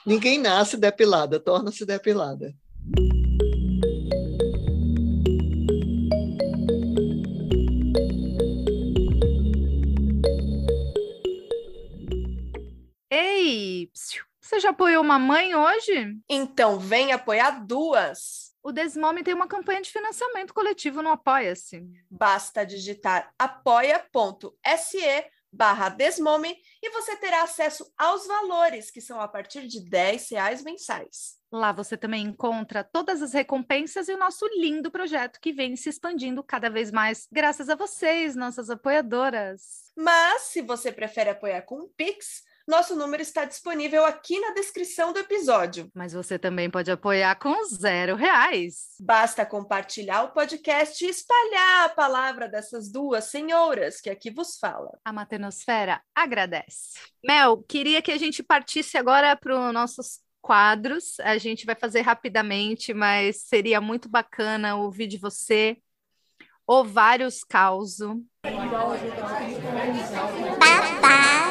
Ninguém 0.05 0.37
nasce 0.37 0.77
depilada, 0.77 1.39
torna-se 1.39 1.85
depilada. 1.85 2.53
Você 14.39 14.59
já 14.59 14.69
apoiou 14.69 15.03
uma 15.03 15.19
mãe 15.19 15.55
hoje? 15.55 16.17
Então, 16.29 16.79
vem 16.79 17.11
apoiar 17.11 17.65
duas. 17.65 18.53
O 18.63 18.71
Desmome 18.71 19.23
tem 19.23 19.33
uma 19.33 19.47
campanha 19.47 19.81
de 19.81 19.91
financiamento 19.91 20.53
coletivo 20.53 21.01
no 21.01 21.09
Apoia-se. 21.09 21.83
Basta 22.09 22.65
digitar 22.65 23.33
apoia.se 23.37 25.25
barra 25.51 25.89
Desmome 25.89 26.55
e 26.81 26.89
você 26.91 27.15
terá 27.17 27.43
acesso 27.43 27.91
aos 27.97 28.27
valores, 28.27 28.91
que 28.91 29.01
são 29.01 29.19
a 29.19 29.27
partir 29.27 29.67
de 29.67 29.81
10 29.81 30.29
reais 30.31 30.63
mensais. 30.63 31.37
Lá 31.51 31.71
você 31.71 31.97
também 31.97 32.25
encontra 32.25 32.83
todas 32.83 33.21
as 33.21 33.33
recompensas 33.33 34.07
e 34.09 34.13
o 34.13 34.17
nosso 34.17 34.45
lindo 34.59 34.91
projeto 34.91 35.39
que 35.39 35.53
vem 35.53 35.75
se 35.75 35.89
expandindo 35.89 36.43
cada 36.43 36.69
vez 36.69 36.91
mais, 36.91 37.27
graças 37.31 37.69
a 37.69 37.75
vocês, 37.75 38.35
nossas 38.35 38.69
apoiadoras. 38.69 39.91
Mas, 39.95 40.43
se 40.43 40.61
você 40.61 40.91
prefere 40.91 41.29
apoiar 41.29 41.61
com 41.63 41.79
o 41.79 41.89
Pix, 41.89 42.43
nosso 42.67 42.95
número 42.97 43.21
está 43.21 43.45
disponível 43.45 44.05
aqui 44.05 44.39
na 44.41 44.51
descrição 44.51 45.13
do 45.13 45.19
episódio. 45.19 45.89
Mas 45.95 46.11
você 46.11 46.37
também 46.37 46.69
pode 46.69 46.91
apoiar 46.91 47.33
com 47.35 47.55
zero 47.65 48.15
reais. 48.15 48.95
Basta 48.99 49.45
compartilhar 49.45 50.23
o 50.23 50.33
podcast 50.33 51.03
e 51.05 51.09
espalhar 51.09 51.85
a 51.85 51.89
palavra 51.89 52.49
dessas 52.49 52.91
duas 52.91 53.23
senhoras 53.25 54.01
que 54.01 54.09
aqui 54.09 54.29
vos 54.29 54.57
fala. 54.59 54.91
A 55.05 55.13
Matenosfera 55.13 56.01
agradece. 56.13 56.99
Mel, 57.25 57.63
queria 57.63 58.01
que 58.01 58.11
a 58.11 58.17
gente 58.17 58.43
partisse 58.43 58.97
agora 58.97 59.33
para 59.37 59.67
os 59.67 59.73
nossos 59.73 60.19
quadros. 60.41 61.19
A 61.21 61.37
gente 61.37 61.65
vai 61.65 61.75
fazer 61.75 62.01
rapidamente, 62.01 62.93
mas 62.93 63.43
seria 63.43 63.79
muito 63.79 64.09
bacana 64.09 64.75
ouvir 64.75 65.07
de 65.07 65.17
você. 65.17 65.77
Ovários 66.67 67.45
causo. 67.45 68.21
Babado 70.59 71.46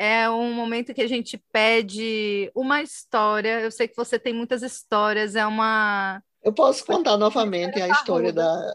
é 0.00 0.30
um 0.30 0.50
momento 0.54 0.94
que 0.94 1.02
a 1.02 1.06
gente 1.06 1.36
pede 1.52 2.50
uma 2.54 2.80
história. 2.80 3.60
Eu 3.60 3.70
sei 3.70 3.86
que 3.86 3.94
você 3.94 4.18
tem 4.18 4.32
muitas 4.32 4.62
histórias, 4.62 5.36
é 5.36 5.44
uma 5.44 6.22
Eu 6.42 6.54
posso 6.54 6.86
contar 6.86 7.18
novamente 7.18 7.82
a 7.82 7.88
história 7.88 8.32
da, 8.32 8.74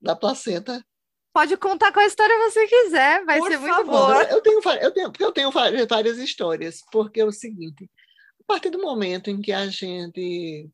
da 0.00 0.14
placenta? 0.14 0.80
Pode 1.32 1.56
contar 1.56 1.90
qual 1.92 2.06
história 2.06 2.38
você 2.48 2.68
quiser, 2.68 3.24
vai 3.24 3.38
Por 3.38 3.50
ser 3.50 3.58
muito 3.58 3.74
favor. 3.74 3.90
boa. 3.90 4.22
Eu 4.24 4.40
tenho, 4.40 4.60
eu 4.80 4.92
tenho, 4.92 5.12
eu 5.18 5.32
tenho 5.32 5.50
várias 5.50 6.18
histórias, 6.18 6.84
porque 6.92 7.20
é 7.20 7.24
o 7.24 7.32
seguinte: 7.32 7.90
a 8.40 8.44
partir 8.46 8.70
do 8.70 8.80
momento 8.80 9.28
em 9.28 9.40
que 9.40 9.50
a 9.50 9.66
gente 9.66 10.70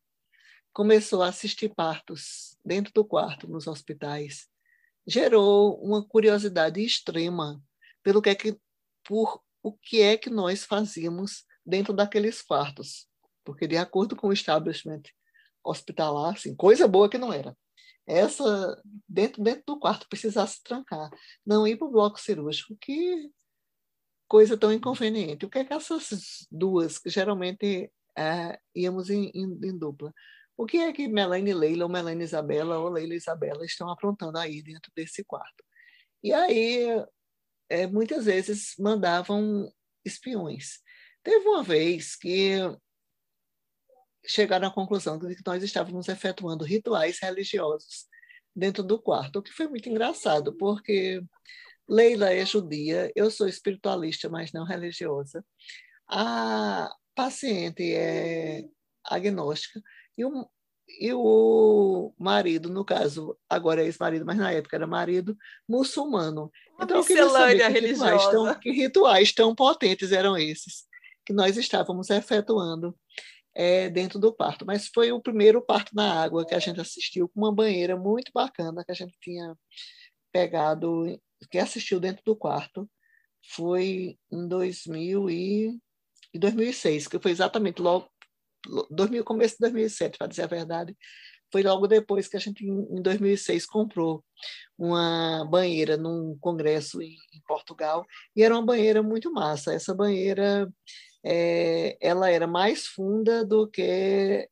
começou 0.75 1.23
a 1.23 1.29
assistir 1.29 1.75
partos 1.75 2.59
dentro 2.63 2.93
do 2.93 3.03
quarto 3.03 3.49
nos 3.49 3.67
hospitais, 3.67 4.47
gerou 5.07 5.81
uma 5.83 6.07
curiosidade 6.07 6.85
extrema 6.85 7.59
pelo 8.03 8.21
que 8.21 8.29
é 8.29 8.35
que 8.35 8.59
por 9.03 9.41
o 9.67 9.73
que 9.73 10.01
é 10.01 10.17
que 10.17 10.31
nós 10.31 10.64
fazíamos 10.64 11.45
dentro 11.64 11.93
daqueles 11.93 12.41
quartos, 12.41 13.09
porque 13.45 13.67
de 13.67 13.77
acordo 13.77 14.14
com 14.14 14.29
o 14.29 14.33
establishment 14.33 15.03
hospitalar, 15.64 16.35
assim, 16.35 16.55
coisa 16.55 16.87
boa 16.87 17.11
que 17.11 17.19
não 17.19 17.33
era. 17.33 17.57
Essa 18.07 18.81
dentro 19.09 19.43
dentro 19.43 19.64
do 19.67 19.81
quarto 19.81 20.09
precisasse 20.09 20.62
trancar, 20.62 21.11
não 21.45 21.67
ir 21.67 21.77
para 21.77 21.89
o 21.89 21.91
bloco 21.91 22.21
cirúrgico, 22.21 22.77
que 22.81 23.29
coisa 24.29 24.57
tão 24.57 24.73
inconveniente. 24.73 25.45
O 25.45 25.51
que 25.51 25.59
é 25.59 25.64
que 25.64 25.75
essas 25.75 26.47
duas, 26.49 26.97
que 26.97 27.11
geralmente 27.11 27.91
é, 28.17 28.61
íamos 28.73 29.11
em, 29.11 29.33
em, 29.35 29.59
em 29.64 29.77
dupla, 29.77 30.14
o 30.57 30.64
que 30.64 30.77
é 30.77 30.93
que 30.93 31.09
Melanie 31.09 31.53
Leila 31.53 31.87
ou 31.87 31.91
Melanie 31.91 32.23
Isabela 32.23 32.79
ou 32.79 32.89
Leila 32.89 33.17
Isabela 33.17 33.64
estão 33.64 33.91
aprontando 33.91 34.39
aí 34.39 34.62
dentro 34.62 34.93
desse 34.95 35.25
quarto? 35.25 35.64
E 36.23 36.33
aí, 36.33 37.05
é, 37.69 37.87
muitas 37.87 38.27
vezes, 38.27 38.75
mandavam 38.79 39.73
espiões. 40.05 40.81
Teve 41.23 41.49
uma 41.49 41.62
vez 41.62 42.17
que 42.17 42.59
chegaram 44.27 44.69
à 44.69 44.73
conclusão 44.73 45.19
de 45.19 45.35
que 45.35 45.43
nós 45.47 45.62
estávamos 45.62 46.09
efetuando 46.09 46.64
rituais 46.64 47.19
religiosos 47.21 48.07
dentro 48.55 48.83
do 48.83 49.01
quarto, 49.01 49.39
o 49.39 49.43
que 49.43 49.53
foi 49.53 49.69
muito 49.69 49.89
engraçado, 49.89 50.57
porque 50.57 51.23
Leila 51.89 52.33
é 52.33 52.45
judia, 52.45 53.12
eu 53.14 53.31
sou 53.31 53.47
espiritualista, 53.47 54.29
mas 54.29 54.53
não 54.53 54.64
religiosa. 54.64 55.45
A 56.09 56.91
paciente 57.14 57.95
é 57.95 58.64
agnóstica 59.05 59.81
e 60.17 60.25
o, 60.25 60.49
e 61.01 61.12
o 61.12 62.14
marido, 62.19 62.69
no 62.69 62.85
caso, 62.85 63.39
agora 63.49 63.83
é 63.83 63.85
ex-marido, 63.87 64.25
mas 64.25 64.37
na 64.37 64.53
época 64.53 64.77
era 64.77 64.87
marido, 64.87 65.37
muçulmano. 65.69 66.51
Então, 66.81 67.03
saber 67.31 67.72
que 67.72 67.81
rituais, 67.81 68.29
tão, 68.29 68.61
que 68.61 68.70
rituais 68.70 69.33
tão 69.33 69.55
potentes 69.55 70.12
eram 70.12 70.37
esses 70.37 70.85
que 71.24 71.33
nós 71.33 71.57
estávamos 71.57 72.09
efetuando 72.11 72.97
é, 73.55 73.89
dentro 73.89 74.18
do 74.18 74.33
parto. 74.33 74.64
Mas 74.64 74.89
foi 74.89 75.11
o 75.11 75.20
primeiro 75.20 75.61
parto 75.61 75.95
na 75.95 76.22
água 76.22 76.47
que 76.47 76.55
a 76.55 76.59
gente 76.59 76.81
assistiu, 76.81 77.29
com 77.29 77.41
uma 77.41 77.55
banheira 77.55 77.97
muito 77.97 78.31
bacana 78.33 78.85
que 78.85 78.93
a 78.93 78.95
gente 78.95 79.16
tinha 79.20 79.57
pegado, 80.33 81.20
que 81.51 81.59
assistiu 81.59 81.99
dentro 81.99 82.22
do 82.24 82.37
quarto. 82.37 82.89
Foi 83.49 84.18
em 84.31 84.49
2000 84.49 85.31
e, 85.31 85.79
e 86.35 86.39
2006, 86.39 87.09
que 87.09 87.18
foi 87.18 87.31
exatamente 87.31 87.81
logo 87.81 88.09
2000, 88.91 89.24
começo 89.24 89.55
de 89.55 89.61
2007, 89.61 90.18
para 90.18 90.27
dizer 90.27 90.43
a 90.43 90.49
verdade, 90.49 90.97
foi 91.53 91.63
logo 91.63 91.87
depois 91.87 92.29
que 92.29 92.37
a 92.37 92.41
gente, 92.41 92.65
em 92.67 93.03
2006, 93.03 93.67
comprou 93.67 94.25
uma 94.79 95.47
banheira 95.51 95.97
num 95.97 96.37
congresso 96.41 97.01
em, 97.01 97.17
em 97.33 97.41
Portugal, 97.47 98.05
e 98.35 98.43
era 98.43 98.55
uma 98.55 98.65
banheira 98.65 99.03
muito 99.03 99.33
massa. 99.33 99.73
Essa 99.73 99.95
banheira, 99.95 100.71
é, 101.25 101.97
ela 102.01 102.31
era 102.31 102.47
mais 102.47 102.87
funda 102.87 103.45
do 103.45 103.69
que 103.69 104.49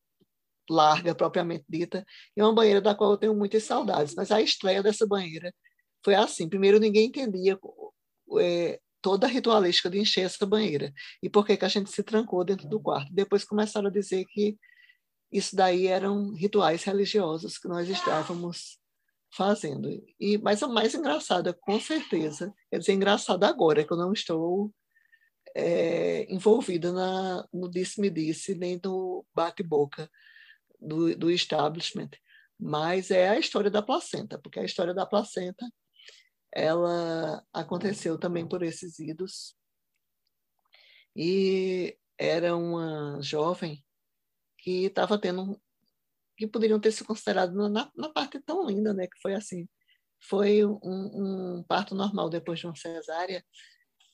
larga, 0.71 1.15
propriamente 1.15 1.65
dita, 1.69 2.05
e 2.37 2.41
é 2.41 2.45
uma 2.45 2.55
banheira 2.55 2.81
da 2.81 2.95
qual 2.95 3.13
eu 3.13 3.19
tenho 3.19 3.35
muitas 3.35 3.65
saudades. 3.65 4.15
Mas 4.15 4.31
a 4.31 4.41
estreia 4.41 4.83
dessa 4.83 5.07
banheira 5.07 5.53
foi 6.05 6.15
assim: 6.15 6.49
primeiro, 6.49 6.79
ninguém 6.79 7.07
entendia 7.09 7.59
é, 8.41 8.81
toda 9.03 9.27
a 9.27 9.31
ritualística 9.31 9.91
de 9.91 9.99
encher 9.99 10.23
essa 10.23 10.47
banheira. 10.47 10.93
E 11.23 11.29
por 11.29 11.45
que, 11.47 11.57
que 11.57 11.65
a 11.65 11.69
gente 11.69 11.91
se 11.91 12.03
trancou 12.03 12.45
dentro 12.45 12.69
do 12.69 12.81
quarto? 12.81 13.13
Depois 13.13 13.45
começaram 13.45 13.89
a 13.89 13.93
dizer 13.93 14.25
que 14.27 14.57
isso 15.35 15.57
daí 15.57 15.89
eram 15.89 16.33
rituais 16.33 16.85
religiosos 16.85 17.59
que 17.59 17.67
nós 17.67 17.89
estávamos 17.89 18.79
fazendo. 19.35 19.91
E 20.21 20.39
mas 20.39 20.63
o 20.63 20.69
mais 20.73 20.95
engraçado, 20.95 21.53
com 21.61 21.81
certeza, 21.81 22.55
quer 22.71 22.79
dizer, 22.79 22.93
engraçado 22.93 23.43
agora 23.43 23.85
que 23.85 23.93
eu 23.93 23.97
não 23.97 24.13
estou 24.13 24.73
é, 25.57 26.33
envolvida 26.33 26.93
na, 26.93 27.45
no 27.53 27.69
disse-me-disse, 27.69 28.55
nem 28.55 28.81
no 28.85 29.27
bate-boca 29.35 30.09
do, 30.81 31.17
do 31.17 31.29
establishment, 31.29 32.11
mas 32.57 33.11
é 33.11 33.29
a 33.29 33.39
história 33.39 33.71
da 33.71 33.83
placenta, 33.83 34.39
porque 34.39 34.61
a 34.61 34.65
história 34.65 34.95
da 34.95 35.05
placenta 35.05 35.67
ela 36.53 37.45
aconteceu 37.53 38.17
também 38.17 38.47
por 38.47 38.63
esses 38.63 39.01
idos. 39.01 39.57
E 41.17 41.99
era 42.17 42.57
uma 42.57 43.21
jovem 43.21 43.84
que 44.65 44.87
estava 44.87 45.19
tendo, 45.19 45.61
que 46.39 46.47
poderiam 46.47 46.81
ter 46.81 46.91
se 46.91 47.05
considerado 47.05 47.53
na, 47.69 47.91
na, 47.95 48.09
parte 48.09 48.41
tão 48.41 48.67
linda, 48.67 48.95
né? 48.95 49.07
Que 49.07 49.21
foi 49.21 49.35
assim, 49.35 49.69
foi 50.19 50.65
um, 50.65 50.79
um 50.83 51.63
parto 51.69 51.95
normal 51.95 52.31
depois 52.31 52.59
de 52.59 52.67
uma 52.67 52.75
cesárea 52.75 53.45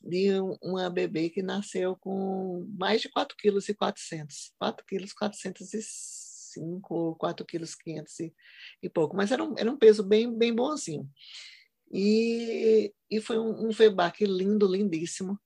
de 0.02 0.30
uma 0.62 0.90
bebê 0.90 1.30
que 1.30 1.42
nasceu 1.42 1.94
com 1.94 2.66
mais 2.76 3.00
de 3.00 3.08
4 3.10 3.36
quilos 3.36 3.68
e 3.68 3.74
400, 3.74 4.52
4 4.58 4.84
quilos 4.86 5.12
405 5.12 6.94
ou 6.94 7.14
4 7.14 7.46
quilos 7.46 7.74
500 7.76 8.20
e, 8.20 8.34
e 8.82 8.88
pouco, 8.88 9.14
mas 9.14 9.30
era 9.30 9.44
um, 9.44 9.54
era 9.56 9.70
um 9.70 9.78
peso 9.78 10.02
bem, 10.02 10.36
bem 10.36 10.54
bonzinho. 10.54 11.08
E, 11.92 12.92
e 13.10 13.20
foi 13.20 13.38
um, 13.38 13.68
um 13.68 13.72
feedback 13.72 14.24
lindo, 14.24 14.66
lindíssimo, 14.66 15.38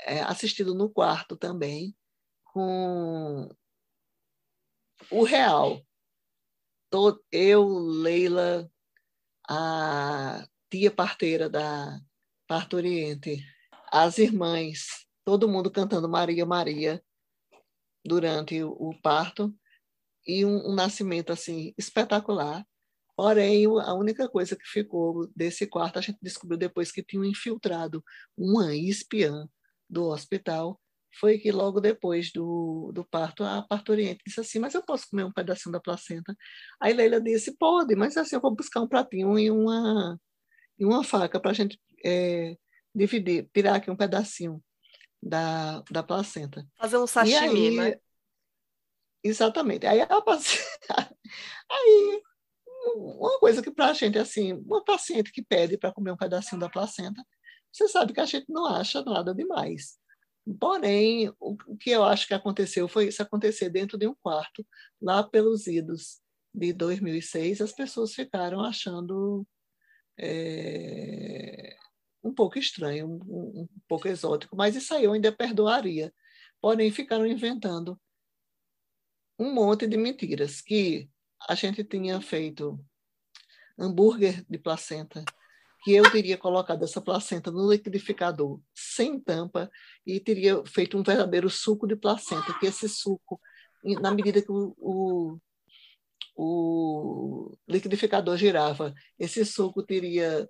é, 0.00 0.20
assistido 0.22 0.74
no 0.74 0.88
quarto 0.88 1.36
também, 1.36 1.94
com 2.44 3.48
o 5.10 5.24
real. 5.24 5.82
Eu, 7.30 7.66
Leila, 7.66 8.70
a 9.48 10.46
tia 10.70 10.90
parteira 10.90 11.48
da 11.48 12.00
Parto 12.46 12.76
Oriente, 12.76 13.42
as 13.90 14.18
irmãs, 14.18 15.06
todo 15.24 15.48
mundo 15.48 15.70
cantando 15.70 16.08
Maria, 16.08 16.44
Maria 16.44 17.02
durante 18.04 18.62
o, 18.62 18.70
o 18.72 19.00
parto, 19.00 19.54
e 20.26 20.44
um, 20.44 20.70
um 20.70 20.74
nascimento 20.74 21.32
assim 21.32 21.74
espetacular. 21.78 22.66
Porém, 23.16 23.66
a 23.66 23.94
única 23.94 24.28
coisa 24.28 24.56
que 24.56 24.66
ficou 24.66 25.30
desse 25.36 25.66
quarto, 25.66 25.98
a 25.98 26.02
gente 26.02 26.18
descobriu 26.22 26.58
depois 26.58 26.90
que 26.90 27.02
tinham 27.02 27.24
infiltrado 27.24 28.02
uma 28.36 28.74
espiã 28.74 29.48
do 29.88 30.06
hospital, 30.06 30.80
foi 31.18 31.38
que 31.38 31.52
logo 31.52 31.80
depois 31.80 32.32
do, 32.32 32.90
do 32.92 33.04
parto, 33.04 33.44
a 33.44 33.62
parturiente 33.62 34.22
disse 34.26 34.40
assim, 34.40 34.58
mas 34.58 34.74
eu 34.74 34.82
posso 34.82 35.08
comer 35.10 35.24
um 35.24 35.32
pedacinho 35.32 35.72
da 35.72 35.80
placenta? 35.80 36.36
Aí 36.80 36.92
Leila 36.92 37.20
disse, 37.20 37.56
pode, 37.56 37.94
mas 37.94 38.16
assim, 38.16 38.36
eu 38.36 38.40
vou 38.40 38.54
buscar 38.54 38.80
um 38.80 38.88
pratinho 38.88 39.38
e 39.38 39.50
uma, 39.50 40.18
e 40.78 40.84
uma 40.84 41.04
faca 41.04 41.38
para 41.40 41.50
a 41.50 41.54
gente 41.54 41.80
é, 42.04 42.56
dividir, 42.94 43.48
tirar 43.52 43.76
aqui 43.76 43.90
um 43.90 43.96
pedacinho 43.96 44.62
da, 45.22 45.82
da 45.90 46.02
placenta. 46.02 46.66
Fazer 46.78 46.98
um 46.98 47.06
sashimi, 47.06 47.68
aí, 47.68 47.76
né? 47.76 48.00
Exatamente. 49.22 49.86
Aí 49.86 50.00
a 50.00 50.08
aí 51.70 52.22
uma 52.96 53.38
coisa 53.38 53.62
que 53.62 53.70
para 53.70 53.90
a 53.90 53.92
gente, 53.92 54.18
assim, 54.18 54.52
uma 54.52 54.84
paciente 54.84 55.30
que 55.30 55.42
pede 55.42 55.78
para 55.78 55.92
comer 55.92 56.10
um 56.10 56.16
pedacinho 56.16 56.60
da 56.60 56.68
placenta, 56.68 57.24
você 57.70 57.88
sabe 57.88 58.12
que 58.12 58.20
a 58.20 58.26
gente 58.26 58.46
não 58.48 58.66
acha 58.66 59.02
nada 59.02 59.34
demais. 59.34 59.98
Porém, 60.58 61.32
o, 61.38 61.56
que 61.76 61.90
eu 61.90 62.04
acho 62.04 62.26
que 62.26 62.34
aconteceu 62.34 62.88
foi 62.88 63.08
isso 63.08 63.22
acontecer 63.22 63.70
dentro 63.70 63.96
de 63.96 64.08
um 64.08 64.14
quarto, 64.14 64.66
lá 65.00 65.22
pelos 65.22 65.66
idos 65.66 66.20
de 66.54 66.72
2006, 66.72 67.60
as 67.60 67.72
pessoas 67.72 68.12
ficaram 68.12 68.60
achando 68.60 69.46
é, 70.18 71.76
um 72.22 72.34
pouco 72.34 72.58
estranho, 72.58 73.06
um, 73.08 73.62
um 73.62 73.68
pouco 73.88 74.08
exótico, 74.08 74.56
mas 74.56 74.76
isso 74.76 74.92
aí 74.94 75.04
eu 75.04 75.12
ainda 75.12 75.32
perdoaria. 75.32 76.12
Porém, 76.60 76.90
ficaram 76.90 77.26
inventando 77.26 78.00
um 79.38 79.52
monte 79.52 79.86
de 79.86 79.96
mentiras 79.96 80.60
que 80.60 81.08
a 81.48 81.54
gente 81.54 81.82
tinha 81.84 82.20
feito 82.20 82.78
hambúrguer 83.78 84.44
de 84.48 84.58
placenta, 84.58 85.24
que 85.82 85.92
eu 85.92 86.10
teria 86.10 86.38
colocado 86.38 86.84
essa 86.84 87.00
placenta 87.00 87.50
no 87.50 87.70
liquidificador 87.70 88.60
sem 88.74 89.18
tampa 89.18 89.70
e 90.06 90.20
teria 90.20 90.64
feito 90.64 90.96
um 90.96 91.02
verdadeiro 91.02 91.50
suco 91.50 91.86
de 91.86 91.96
placenta, 91.96 92.56
que 92.58 92.66
esse 92.66 92.88
suco, 92.88 93.40
na 94.00 94.12
medida 94.12 94.40
que 94.40 94.52
o, 94.52 94.74
o, 94.78 95.38
o 96.36 97.58
liquidificador 97.68 98.36
girava, 98.36 98.94
esse 99.18 99.44
suco 99.44 99.82
teria 99.82 100.48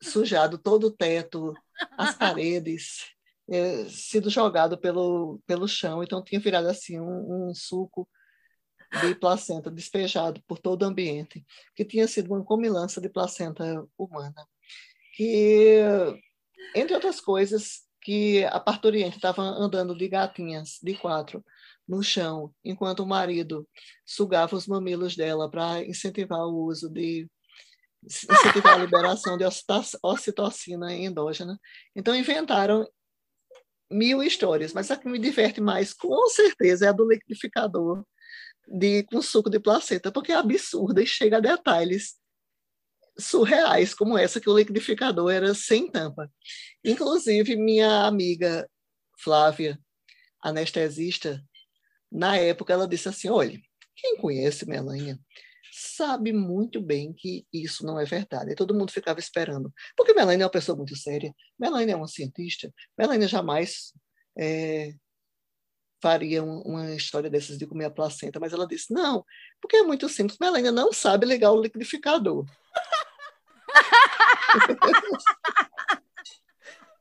sujado 0.00 0.58
todo 0.58 0.88
o 0.88 0.90
teto, 0.92 1.52
as 1.98 2.14
paredes, 2.14 3.06
é, 3.50 3.88
sido 3.88 4.30
jogado 4.30 4.78
pelo, 4.78 5.40
pelo 5.44 5.66
chão, 5.66 6.02
então 6.02 6.22
tinha 6.22 6.40
virado 6.40 6.68
assim 6.68 7.00
um, 7.00 7.50
um 7.50 7.54
suco 7.54 8.08
de 9.00 9.14
placenta 9.14 9.70
despejado 9.70 10.42
por 10.46 10.58
todo 10.58 10.82
o 10.82 10.86
ambiente, 10.86 11.44
que 11.74 11.84
tinha 11.84 12.06
sido 12.06 12.32
uma 12.32 12.44
comilança 12.44 13.00
de 13.00 13.08
placenta 13.08 13.84
humana. 13.98 14.46
Que, 15.12 15.78
entre 16.74 16.94
outras 16.94 17.20
coisas, 17.20 17.82
que 18.00 18.44
a 18.44 18.58
parturiente 18.58 19.16
estava 19.16 19.42
andando 19.42 19.96
de 19.96 20.08
gatinhas, 20.08 20.78
de 20.82 20.94
quatro, 20.94 21.44
no 21.86 22.02
chão, 22.02 22.54
enquanto 22.64 23.00
o 23.00 23.06
marido 23.06 23.68
sugava 24.06 24.56
os 24.56 24.66
mamilos 24.66 25.16
dela 25.16 25.50
para 25.50 25.82
incentivar 25.84 26.40
o 26.40 26.66
uso 26.66 26.88
de 26.88 27.28
incentivar 28.04 28.74
a 28.74 28.84
liberação 28.84 29.36
de 29.38 29.44
ocitocina 30.02 30.92
endógena. 30.92 31.58
Então 31.94 32.16
inventaram 32.16 32.88
mil 33.90 34.22
histórias, 34.22 34.72
mas 34.72 34.90
a 34.90 34.96
que 34.96 35.08
me 35.08 35.18
diverte 35.18 35.60
mais, 35.60 35.92
com 35.92 36.26
certeza, 36.28 36.86
é 36.86 36.88
a 36.88 36.92
do 36.92 37.08
liquidificador 37.08 38.04
de, 38.66 39.04
com 39.04 39.20
suco 39.20 39.50
de 39.50 39.60
placenta, 39.60 40.10
porque 40.10 40.32
é 40.32 40.36
absurda 40.36 41.02
e 41.02 41.06
chega 41.06 41.36
a 41.36 41.40
detalhes 41.40 42.16
surreais, 43.18 43.94
como 43.94 44.16
essa 44.16 44.40
que 44.40 44.48
o 44.48 44.56
liquidificador 44.56 45.30
era 45.30 45.54
sem 45.54 45.90
tampa. 45.90 46.30
Inclusive, 46.84 47.56
minha 47.56 48.06
amiga 48.06 48.68
Flávia, 49.18 49.78
anestesista, 50.42 51.42
na 52.10 52.36
época 52.36 52.72
ela 52.72 52.88
disse 52.88 53.08
assim, 53.08 53.28
olha, 53.28 53.60
quem 53.94 54.16
conhece 54.16 54.68
Melania 54.68 55.18
sabe 55.72 56.32
muito 56.32 56.80
bem 56.80 57.12
que 57.12 57.46
isso 57.52 57.86
não 57.86 57.98
é 57.98 58.04
verdade. 58.04 58.52
E 58.52 58.54
todo 58.54 58.74
mundo 58.74 58.92
ficava 58.92 59.18
esperando. 59.18 59.72
Porque 59.96 60.12
Melania 60.12 60.44
é 60.44 60.46
uma 60.46 60.50
pessoa 60.50 60.76
muito 60.76 60.94
séria, 60.96 61.34
Melania 61.58 61.94
é 61.94 61.96
uma 61.96 62.08
cientista, 62.08 62.72
Melania 62.98 63.26
jamais 63.26 63.92
é, 64.38 64.94
faria 66.02 66.42
um, 66.42 66.60
uma 66.62 66.94
história 66.94 67.30
dessas 67.30 67.56
de 67.56 67.66
comer 67.66 67.86
a 67.86 67.90
placenta, 67.90 68.40
mas 68.40 68.52
ela 68.52 68.66
disse, 68.66 68.92
não, 68.92 69.24
porque 69.60 69.76
é 69.76 69.82
muito 69.82 70.08
simples, 70.08 70.38
Melania 70.38 70.72
não 70.72 70.92
sabe 70.92 71.24
ligar 71.24 71.52
o 71.52 71.62
liquidificador. 71.62 72.44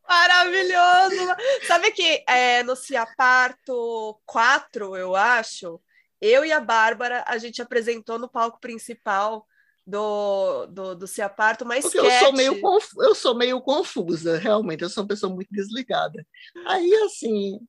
Maravilhoso! 0.07 1.35
Sabe 1.65 1.91
que 1.91 2.23
é, 2.27 2.63
no 2.63 2.75
Ciaparto 2.75 4.19
4, 4.25 4.97
eu 4.97 5.15
acho, 5.15 5.79
eu 6.19 6.43
e 6.43 6.51
a 6.51 6.59
Bárbara, 6.59 7.23
a 7.25 7.37
gente 7.37 7.61
apresentou 7.61 8.19
no 8.19 8.29
palco 8.29 8.59
principal 8.59 9.47
do, 9.85 10.65
do, 10.67 10.95
do 10.95 11.07
Ciaparto 11.07 11.63
uma 11.63 11.79
Porque 11.79 11.97
eu 11.97 12.11
sou, 12.11 12.33
meio 12.33 12.61
eu 12.99 13.15
sou 13.15 13.35
meio 13.35 13.61
confusa, 13.61 14.37
realmente, 14.37 14.83
eu 14.83 14.89
sou 14.89 15.03
uma 15.03 15.07
pessoa 15.07 15.33
muito 15.33 15.49
desligada. 15.51 16.25
Aí, 16.67 16.93
assim, 17.05 17.59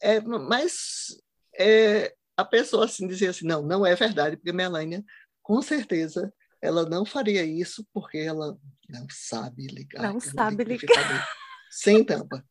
é, 0.00 0.20
mas 0.20 1.16
é, 1.58 2.14
a 2.36 2.44
pessoa 2.44 2.84
assim 2.84 3.06
dizia 3.06 3.30
assim, 3.30 3.46
não, 3.46 3.62
não 3.62 3.84
é 3.84 3.94
verdade, 3.94 4.36
porque 4.36 4.52
Melania, 4.52 5.04
com 5.42 5.60
certeza, 5.60 6.32
ela 6.60 6.88
não 6.88 7.04
faria 7.04 7.44
isso 7.44 7.86
porque 7.92 8.18
ela 8.18 8.56
não 8.88 9.06
sabe 9.10 9.66
ligar. 9.66 10.12
Não 10.12 10.20
sabe 10.20 10.64
ligar. 10.64 11.28
Sem 11.70 12.04
tampa. 12.04 12.44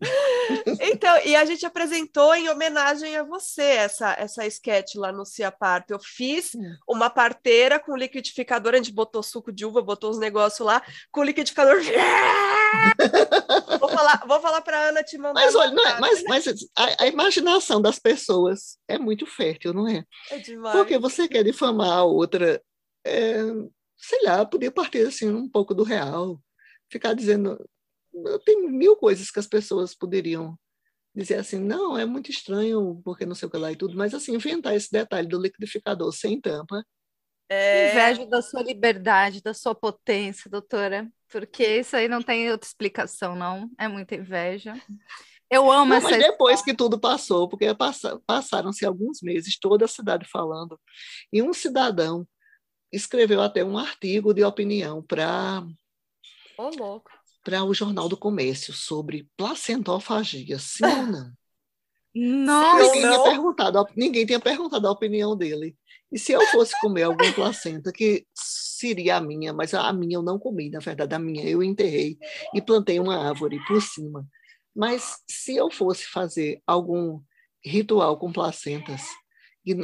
Então, 0.80 1.14
e 1.24 1.36
a 1.36 1.44
gente 1.44 1.66
apresentou 1.66 2.34
em 2.34 2.48
homenagem 2.48 3.16
a 3.16 3.22
você 3.22 3.62
essa, 3.62 4.14
essa 4.18 4.46
sketch 4.46 4.94
lá 4.94 5.12
no 5.12 5.26
Ciaparto. 5.26 5.92
Eu 5.92 5.98
fiz 6.00 6.54
hum. 6.54 6.74
uma 6.88 7.10
parteira 7.10 7.78
com 7.78 7.96
liquidificador, 7.96 8.74
a 8.74 8.78
gente 8.78 8.92
botou 8.92 9.22
suco 9.22 9.52
de 9.52 9.66
uva, 9.66 9.82
botou 9.82 10.10
os 10.10 10.18
negócios 10.18 10.66
lá, 10.66 10.82
com 11.10 11.22
liquidificador. 11.22 11.80
vou 13.78 13.88
falar, 13.88 14.24
vou 14.26 14.40
falar 14.40 14.60
para 14.62 14.88
Ana 14.88 15.02
te 15.02 15.18
mandar. 15.18 15.34
Mas 15.34 15.54
olha, 15.54 15.70
é, 15.70 16.00
mas, 16.00 16.22
mas 16.24 16.46
a, 16.76 17.04
a, 17.04 17.06
imaginação 17.06 17.80
das 17.80 17.98
pessoas 17.98 18.78
é 18.88 18.98
muito 18.98 19.26
fértil, 19.26 19.72
não 19.72 19.86
é? 19.88 20.04
É 20.30 20.38
demais. 20.38 20.76
Porque 20.76 20.98
você 20.98 21.28
quer 21.28 21.44
difamar 21.44 21.90
a 21.90 22.04
outra, 22.04 22.60
é, 23.08 23.42
sei 23.96 24.22
lá, 24.22 24.44
podia 24.44 24.70
partir 24.70 25.06
assim 25.06 25.30
um 25.30 25.48
pouco 25.48 25.74
do 25.74 25.82
real, 25.82 26.40
ficar 26.90 27.14
dizendo 27.14 27.58
tem 28.44 28.68
mil 28.70 28.96
coisas 28.96 29.30
que 29.30 29.38
as 29.38 29.46
pessoas 29.46 29.94
poderiam 29.94 30.58
dizer 31.14 31.36
assim, 31.36 31.58
não, 31.58 31.98
é 31.98 32.04
muito 32.04 32.30
estranho, 32.30 33.00
porque 33.04 33.26
não 33.26 33.34
sei 33.34 33.48
o 33.48 33.50
que 33.50 33.56
lá 33.56 33.72
e 33.72 33.76
tudo, 33.76 33.96
mas 33.96 34.14
assim, 34.14 34.34
inventar 34.34 34.74
esse 34.74 34.90
detalhe 34.90 35.26
do 35.28 35.40
liquidificador 35.40 36.12
sem 36.12 36.40
tampa. 36.40 36.84
É... 37.48 37.90
Invejo 37.90 38.26
da 38.26 38.42
sua 38.42 38.62
liberdade, 38.62 39.42
da 39.42 39.54
sua 39.54 39.74
potência, 39.74 40.50
doutora, 40.50 41.10
porque 41.28 41.78
isso 41.78 41.96
aí 41.96 42.06
não 42.08 42.22
tem 42.22 42.50
outra 42.50 42.68
explicação, 42.68 43.34
não. 43.34 43.70
É 43.78 43.88
muita 43.88 44.14
inveja. 44.14 44.74
Eu 45.50 45.70
amo 45.72 45.86
não, 45.86 45.96
essa 45.96 46.10
Mas 46.10 46.18
depois 46.18 46.62
que 46.62 46.74
tudo 46.74 47.00
passou, 47.00 47.48
porque 47.48 47.66
passaram-se 48.26 48.84
alguns 48.84 49.22
meses, 49.22 49.58
toda 49.58 49.86
a 49.86 49.88
cidade 49.88 50.28
falando, 50.30 50.78
e 51.32 51.42
um 51.42 51.54
cidadão 51.54 52.26
escreveu 52.92 53.40
até 53.40 53.64
um 53.64 53.78
artigo 53.78 54.32
de 54.32 54.44
opinião 54.44 55.02
para. 55.02 55.66
Oh, 56.56 57.02
para 57.44 57.64
o 57.64 57.72
Jornal 57.72 58.08
do 58.08 58.16
Comércio 58.16 58.74
sobre 58.74 59.26
placentofagia, 59.36 60.58
sim 60.58 60.84
ou 60.84 61.06
não? 61.06 61.32
Nossa! 62.14 62.82
Ninguém, 62.82 63.02
Tinha 63.02 63.22
perguntado, 63.22 63.86
ninguém 63.96 64.26
tinha 64.26 64.40
perguntado 64.40 64.86
a 64.86 64.90
opinião 64.90 65.36
dele. 65.36 65.76
E 66.10 66.18
se 66.18 66.32
eu 66.32 66.40
fosse 66.48 66.78
comer 66.80 67.04
alguma 67.04 67.32
placenta, 67.32 67.92
que 67.92 68.26
seria 68.34 69.16
a 69.16 69.20
minha, 69.20 69.52
mas 69.52 69.72
a 69.72 69.92
minha 69.92 70.16
eu 70.16 70.22
não 70.22 70.38
comi, 70.38 70.68
na 70.70 70.78
verdade, 70.78 71.14
a 71.14 71.18
minha 71.18 71.44
eu 71.44 71.62
enterrei 71.62 72.18
e 72.54 72.60
plantei 72.60 72.98
uma 72.98 73.28
árvore 73.28 73.58
por 73.66 73.80
cima. 73.80 74.26
Mas 74.74 75.16
se 75.28 75.56
eu 75.56 75.70
fosse 75.70 76.04
fazer 76.06 76.62
algum 76.66 77.20
ritual 77.64 78.18
com 78.18 78.32
placentas, 78.32 79.02
e 79.64 79.74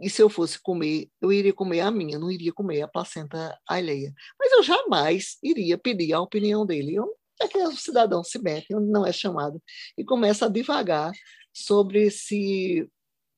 e 0.00 0.10
se 0.10 0.22
eu 0.22 0.28
fosse 0.28 0.60
comer, 0.60 1.08
eu 1.20 1.32
iria 1.32 1.52
comer 1.52 1.80
a 1.80 1.90
minha, 1.90 2.18
não 2.18 2.30
iria 2.30 2.52
comer 2.52 2.82
a 2.82 2.88
placenta 2.88 3.58
alheia. 3.68 4.12
Mas 4.38 4.52
eu 4.52 4.62
jamais 4.62 5.38
iria 5.42 5.78
pedir 5.78 6.12
a 6.12 6.20
opinião 6.20 6.66
dele. 6.66 6.94
Eu, 6.94 7.14
é 7.40 7.48
que 7.48 7.58
o 7.58 7.72
cidadão 7.72 8.22
se 8.22 8.38
mete, 8.40 8.74
onde 8.74 8.90
não 8.90 9.06
é 9.06 9.12
chamado, 9.12 9.62
e 9.96 10.04
começa 10.04 10.46
a 10.46 10.50
divagar 10.50 11.12
sobre 11.52 12.10
se 12.10 12.88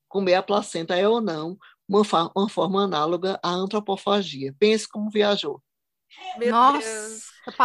comer 0.09 0.35
a 0.35 0.43
placenta 0.43 0.97
é 0.97 1.07
ou 1.09 1.21
não 1.21 1.59
uma, 1.89 2.03
uma 2.35 2.49
forma 2.49 2.85
análoga 2.85 3.39
à 3.43 3.51
antropofagia. 3.51 4.55
Pense 4.59 4.89
como 4.89 5.11
viajou. 5.11 5.63
Meu 6.39 6.51
Nossa, 6.51 7.21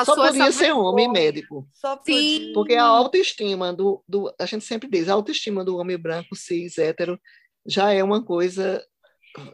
Só 0.05 0.15
podia 0.15 0.51
ser 0.51 0.73
homem 0.73 1.09
médico. 1.09 1.67
Sim. 2.05 2.51
Porque 2.53 2.75
a 2.75 2.83
autoestima 2.83 3.73
do, 3.73 4.03
do. 4.07 4.33
A 4.39 4.45
gente 4.45 4.65
sempre 4.65 4.89
diz, 4.89 5.07
a 5.07 5.13
autoestima 5.13 5.63
do 5.63 5.77
homem 5.77 5.97
branco, 5.97 6.35
cis, 6.35 6.77
hétero, 6.77 7.19
já 7.65 7.91
é 7.91 8.03
uma 8.03 8.23
coisa 8.23 8.83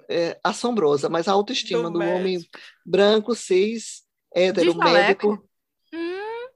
é, 0.10 0.40
assombrosa, 0.44 1.10
mas 1.10 1.28
a 1.28 1.34
autoestima 1.34 1.92
do, 1.92 2.00
do 2.00 2.06
homem 2.06 2.40
branco, 2.86 3.36
cis, 3.36 4.04
hétero, 4.34 4.78
médico. 4.78 5.48
Hum, 5.94 6.50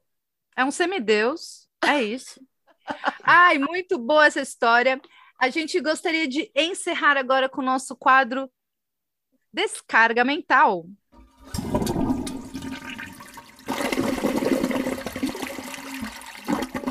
é 0.55 0.65
um 0.65 0.71
semideus, 0.71 1.67
é 1.83 2.01
isso. 2.01 2.41
Ai, 3.23 3.57
muito 3.57 3.97
boa 3.97 4.25
essa 4.25 4.41
história. 4.41 4.99
A 5.39 5.49
gente 5.49 5.79
gostaria 5.79 6.27
de 6.27 6.51
encerrar 6.55 7.17
agora 7.17 7.49
com 7.49 7.61
o 7.61 7.65
nosso 7.65 7.95
quadro 7.95 8.49
Descarga 9.53 10.23
Mental. 10.23 10.85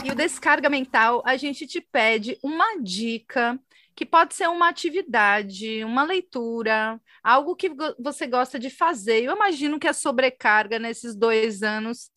E 0.04 0.10
o 0.10 0.14
Descarga 0.14 0.68
Mental, 0.68 1.22
a 1.24 1.36
gente 1.36 1.66
te 1.66 1.80
pede 1.80 2.38
uma 2.42 2.80
dica 2.82 3.58
que 4.00 4.06
pode 4.06 4.34
ser 4.34 4.48
uma 4.48 4.70
atividade, 4.70 5.84
uma 5.84 6.02
leitura, 6.04 6.98
algo 7.22 7.54
que 7.54 7.70
você 7.98 8.26
gosta 8.26 8.58
de 8.58 8.70
fazer. 8.70 9.24
Eu 9.24 9.36
imagino 9.36 9.78
que 9.78 9.86
a 9.86 9.92
sobrecarga 9.92 10.78
nesses 10.78 11.14
dois 11.14 11.62
anos 11.62 12.10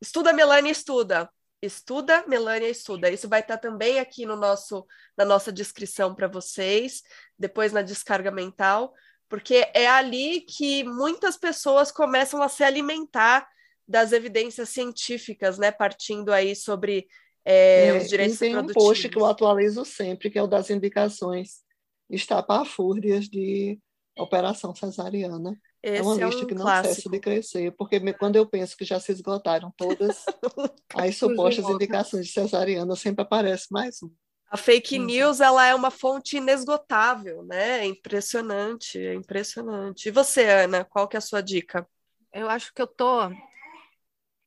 Estuda 0.00 0.32
Melânia 0.32 0.70
Estuda. 0.70 1.28
Estuda, 1.60 2.24
Melânia 2.28 2.68
Estuda. 2.68 3.10
Isso 3.10 3.28
vai 3.28 3.40
estar 3.40 3.58
também 3.58 3.98
aqui 3.98 4.24
no 4.24 4.36
nosso, 4.36 4.86
na 5.18 5.24
nossa 5.24 5.50
descrição 5.50 6.14
para 6.14 6.28
vocês, 6.28 7.02
depois 7.36 7.72
na 7.72 7.82
descarga 7.82 8.30
mental, 8.30 8.94
porque 9.28 9.68
é 9.74 9.88
ali 9.88 10.42
que 10.42 10.84
muitas 10.84 11.36
pessoas 11.36 11.90
começam 11.90 12.40
a 12.40 12.48
se 12.48 12.62
alimentar 12.62 13.44
das 13.88 14.12
evidências 14.12 14.68
científicas, 14.68 15.58
né? 15.58 15.72
Partindo 15.72 16.32
aí 16.32 16.54
sobre 16.54 17.08
é, 17.44 17.88
é, 17.88 17.98
os 17.98 18.08
direitos 18.08 18.36
e 18.36 18.38
tem 18.38 18.56
um 18.56 18.68
post 18.68 19.08
que 19.08 19.18
eu 19.18 19.26
atualizo 19.26 19.84
sempre, 19.84 20.30
que 20.30 20.38
é 20.38 20.42
o 20.42 20.46
das 20.46 20.70
indicações 20.70 21.65
estapafúrdias 22.10 23.28
de 23.28 23.78
operação 24.18 24.74
cesariana. 24.74 25.58
Esse 25.82 26.00
é 26.00 26.02
uma 26.02 26.14
lista 26.14 26.40
é 26.40 26.44
um 26.44 26.46
que 26.46 26.54
não 26.54 26.62
clássico. 26.62 26.94
cessa 26.94 27.10
de 27.10 27.20
crescer, 27.20 27.72
porque 27.76 28.00
quando 28.14 28.36
eu 28.36 28.46
penso 28.46 28.76
que 28.76 28.84
já 28.84 28.98
se 28.98 29.12
esgotaram 29.12 29.72
todas 29.76 30.24
as 30.94 31.16
supostas 31.16 31.68
indicações 31.68 32.26
de 32.26 32.32
cesariana, 32.32 32.96
sempre 32.96 33.22
aparece 33.22 33.66
mais 33.70 34.02
um. 34.02 34.10
A 34.48 34.56
fake 34.56 34.98
news 34.98 35.40
ela 35.40 35.66
é 35.66 35.74
uma 35.74 35.90
fonte 35.90 36.36
inesgotável, 36.36 37.44
né? 37.44 37.80
É 37.80 37.84
impressionante, 37.84 38.98
é 38.98 39.14
impressionante. 39.14 40.08
E 40.08 40.12
você, 40.12 40.44
Ana, 40.44 40.84
qual 40.84 41.08
que 41.08 41.16
é 41.16 41.18
a 41.18 41.20
sua 41.20 41.40
dica? 41.40 41.86
Eu 42.32 42.48
acho 42.48 42.72
que 42.72 42.80
eu 42.80 42.86
tô 42.86 43.30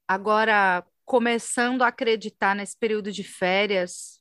agora 0.08 0.86
começando 1.06 1.82
a 1.82 1.88
acreditar 1.88 2.56
nesse 2.56 2.78
período 2.78 3.12
de 3.12 3.24
férias 3.24 4.19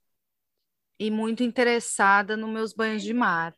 e 0.98 1.10
muito 1.10 1.42
interessada 1.42 2.36
nos 2.36 2.50
meus 2.50 2.72
banhos 2.72 3.02
de 3.02 3.14
mar. 3.14 3.54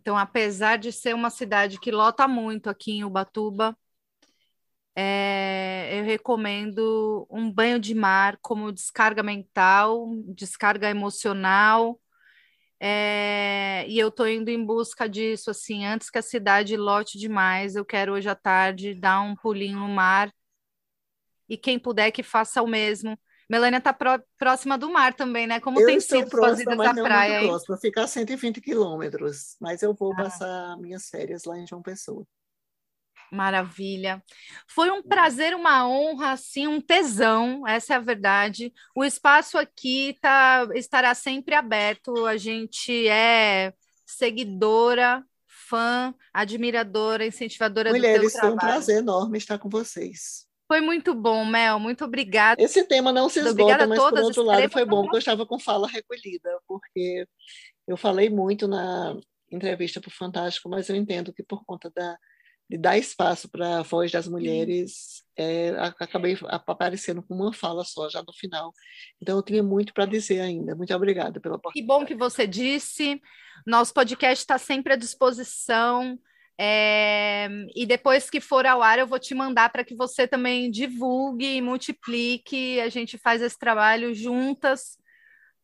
Então, 0.00 0.16
apesar 0.16 0.78
de 0.78 0.92
ser 0.92 1.14
uma 1.14 1.30
cidade 1.30 1.78
que 1.78 1.90
lota 1.90 2.26
muito 2.28 2.70
aqui 2.70 2.92
em 2.92 3.04
Ubatuba, 3.04 3.76
é, 5.00 5.90
eu 6.00 6.04
recomendo 6.04 7.26
um 7.30 7.50
banho 7.52 7.78
de 7.78 7.94
mar 7.94 8.36
como 8.42 8.72
descarga 8.72 9.22
mental, 9.22 10.08
descarga 10.34 10.90
emocional. 10.90 12.00
É, 12.80 13.84
e 13.88 13.98
eu 13.98 14.08
estou 14.08 14.28
indo 14.28 14.48
em 14.50 14.64
busca 14.64 15.08
disso, 15.08 15.50
assim, 15.50 15.84
antes 15.84 16.10
que 16.10 16.18
a 16.18 16.22
cidade 16.22 16.76
lote 16.76 17.18
demais, 17.18 17.76
eu 17.76 17.84
quero 17.84 18.12
hoje 18.14 18.28
à 18.28 18.34
tarde 18.34 18.94
dar 18.94 19.20
um 19.20 19.36
pulinho 19.36 19.78
no 19.78 19.88
mar. 19.88 20.32
E 21.48 21.56
quem 21.56 21.78
puder 21.78 22.10
que 22.10 22.22
faça 22.22 22.62
o 22.62 22.66
mesmo. 22.66 23.18
Melânia 23.48 23.78
está 23.78 23.96
próxima 24.38 24.76
do 24.76 24.90
mar 24.90 25.14
também, 25.14 25.46
né? 25.46 25.58
Como 25.58 25.80
eu 25.80 25.86
tem 25.86 26.00
sido 26.00 26.28
próxima, 26.28 26.74
suas 26.74 26.88
idas 26.88 26.98
à 26.98 27.02
praia? 27.02 27.42
Eu 27.42 27.48
próxima, 27.48 27.78
ficar 27.78 28.02
a 28.02 28.06
120 28.06 28.60
quilômetros, 28.60 29.56
mas 29.58 29.82
eu 29.82 29.94
vou 29.94 30.12
ah. 30.12 30.16
passar 30.16 30.76
minhas 30.78 31.08
férias 31.08 31.44
lá 31.44 31.58
em 31.58 31.66
João 31.66 31.82
Pessoa. 31.82 32.26
Maravilha. 33.30 34.22
Foi 34.66 34.90
um 34.90 35.02
prazer, 35.02 35.54
uma 35.54 35.86
honra, 35.86 36.32
assim, 36.32 36.66
um 36.66 36.80
tesão, 36.80 37.66
essa 37.66 37.94
é 37.94 37.96
a 37.96 38.00
verdade. 38.00 38.72
O 38.94 39.04
espaço 39.04 39.58
aqui 39.58 40.16
tá, 40.20 40.66
estará 40.74 41.14
sempre 41.14 41.54
aberto. 41.54 42.26
A 42.26 42.36
gente 42.36 43.06
é 43.08 43.72
seguidora, 44.06 45.22
fã, 45.46 46.14
admiradora, 46.32 47.26
incentivadora 47.26 47.90
Mulheres, 47.90 48.16
do 48.16 48.22
teu 48.22 48.30
trabalho. 48.30 48.58
foi 48.58 48.68
um 48.68 48.70
prazer 48.70 48.98
enorme 48.98 49.38
estar 49.38 49.58
com 49.58 49.68
vocês. 49.68 50.47
Foi 50.68 50.82
muito 50.82 51.14
bom, 51.14 51.46
Mel. 51.46 51.80
Muito 51.80 52.04
obrigada. 52.04 52.62
Esse 52.62 52.84
tema 52.84 53.10
não 53.10 53.30
se 53.30 53.40
esgota, 53.40 53.86
mas 53.86 53.98
por 53.98 54.18
outro 54.18 54.42
lado 54.42 54.70
foi 54.70 54.84
bom 54.84 55.02
porque 55.02 55.16
eu 55.16 55.20
estava 55.20 55.46
com 55.46 55.58
fala 55.58 55.88
recolhida, 55.88 56.60
porque 56.68 57.26
eu 57.86 57.96
falei 57.96 58.28
muito 58.28 58.68
na 58.68 59.16
entrevista 59.50 59.98
para 59.98 60.08
o 60.08 60.12
Fantástico, 60.12 60.68
mas 60.68 60.90
eu 60.90 60.94
entendo 60.94 61.32
que 61.32 61.42
por 61.42 61.64
conta 61.64 61.90
da, 61.96 62.18
de 62.68 62.76
dar 62.76 62.98
espaço 62.98 63.48
para 63.48 63.78
a 63.78 63.82
voz 63.82 64.12
das 64.12 64.28
mulheres, 64.28 65.24
é, 65.34 65.70
acabei 65.78 66.36
aparecendo 66.48 67.22
com 67.22 67.34
uma 67.34 67.52
fala 67.52 67.82
só 67.82 68.10
já 68.10 68.22
no 68.22 68.32
final. 68.34 68.70
Então 69.22 69.38
eu 69.38 69.42
tinha 69.42 69.62
muito 69.62 69.94
para 69.94 70.04
dizer 70.04 70.40
ainda. 70.40 70.76
Muito 70.76 70.94
obrigada 70.94 71.40
pela 71.40 71.56
oportunidade. 71.56 71.80
Que 71.80 72.00
bom 72.00 72.06
que 72.06 72.14
você 72.14 72.46
disse. 72.46 73.18
Nosso 73.66 73.94
podcast 73.94 74.42
está 74.42 74.58
sempre 74.58 74.92
à 74.92 74.96
disposição. 74.96 76.18
É, 76.60 77.48
e 77.74 77.86
depois 77.86 78.28
que 78.28 78.40
for 78.40 78.66
ao 78.66 78.82
ar, 78.82 78.98
eu 78.98 79.06
vou 79.06 79.18
te 79.18 79.32
mandar 79.32 79.70
para 79.70 79.84
que 79.84 79.94
você 79.94 80.26
também 80.26 80.70
divulgue 80.70 81.56
e 81.56 81.62
multiplique. 81.62 82.80
A 82.80 82.88
gente 82.88 83.16
faz 83.16 83.40
esse 83.40 83.56
trabalho 83.56 84.12
juntas 84.12 84.98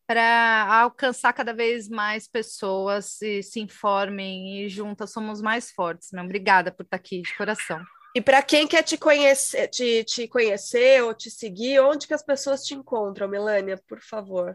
para 0.06 0.82
alcançar 0.82 1.32
cada 1.32 1.52
vez 1.52 1.88
mais 1.88 2.28
pessoas 2.28 3.20
e 3.22 3.42
se 3.42 3.58
informem 3.58 4.60
e 4.64 4.68
juntas 4.68 5.10
somos 5.10 5.42
mais 5.42 5.70
fortes. 5.72 6.10
Meu. 6.12 6.24
Obrigada 6.24 6.70
por 6.70 6.84
estar 6.84 6.96
aqui 6.96 7.22
de 7.22 7.36
coração. 7.36 7.82
E 8.14 8.20
para 8.20 8.40
quem 8.42 8.68
quer 8.68 8.84
te 8.84 8.96
conhecer, 8.96 9.66
te, 9.68 10.04
te 10.04 10.28
conhecer 10.28 11.02
ou 11.02 11.12
te 11.12 11.28
seguir, 11.30 11.80
onde 11.80 12.06
que 12.06 12.14
as 12.14 12.24
pessoas 12.24 12.62
te 12.62 12.72
encontram, 12.72 13.26
Melânia, 13.26 13.76
por 13.88 14.00
favor? 14.00 14.54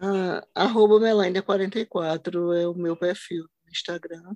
Ah, 0.00 0.42
arroba 0.54 0.94
Melânia44 0.94 2.62
é 2.62 2.66
o 2.66 2.74
meu 2.74 2.96
perfil 2.96 3.44
no 3.64 3.70
Instagram. 3.70 4.34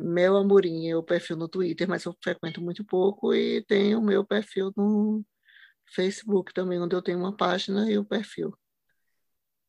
Meu 0.00 0.36
Amorim 0.36 0.88
é 0.88 0.96
o 0.96 1.02
perfil 1.02 1.36
no 1.36 1.48
Twitter, 1.48 1.88
mas 1.88 2.04
eu 2.04 2.14
frequento 2.22 2.62
muito 2.62 2.84
pouco, 2.84 3.34
e 3.34 3.64
tem 3.64 3.96
o 3.96 4.00
meu 4.00 4.24
perfil 4.24 4.72
no 4.76 5.24
Facebook 5.92 6.54
também, 6.54 6.80
onde 6.80 6.94
eu 6.94 7.02
tenho 7.02 7.18
uma 7.18 7.36
página 7.36 7.90
e 7.90 7.98
o 7.98 8.04
perfil. 8.04 8.56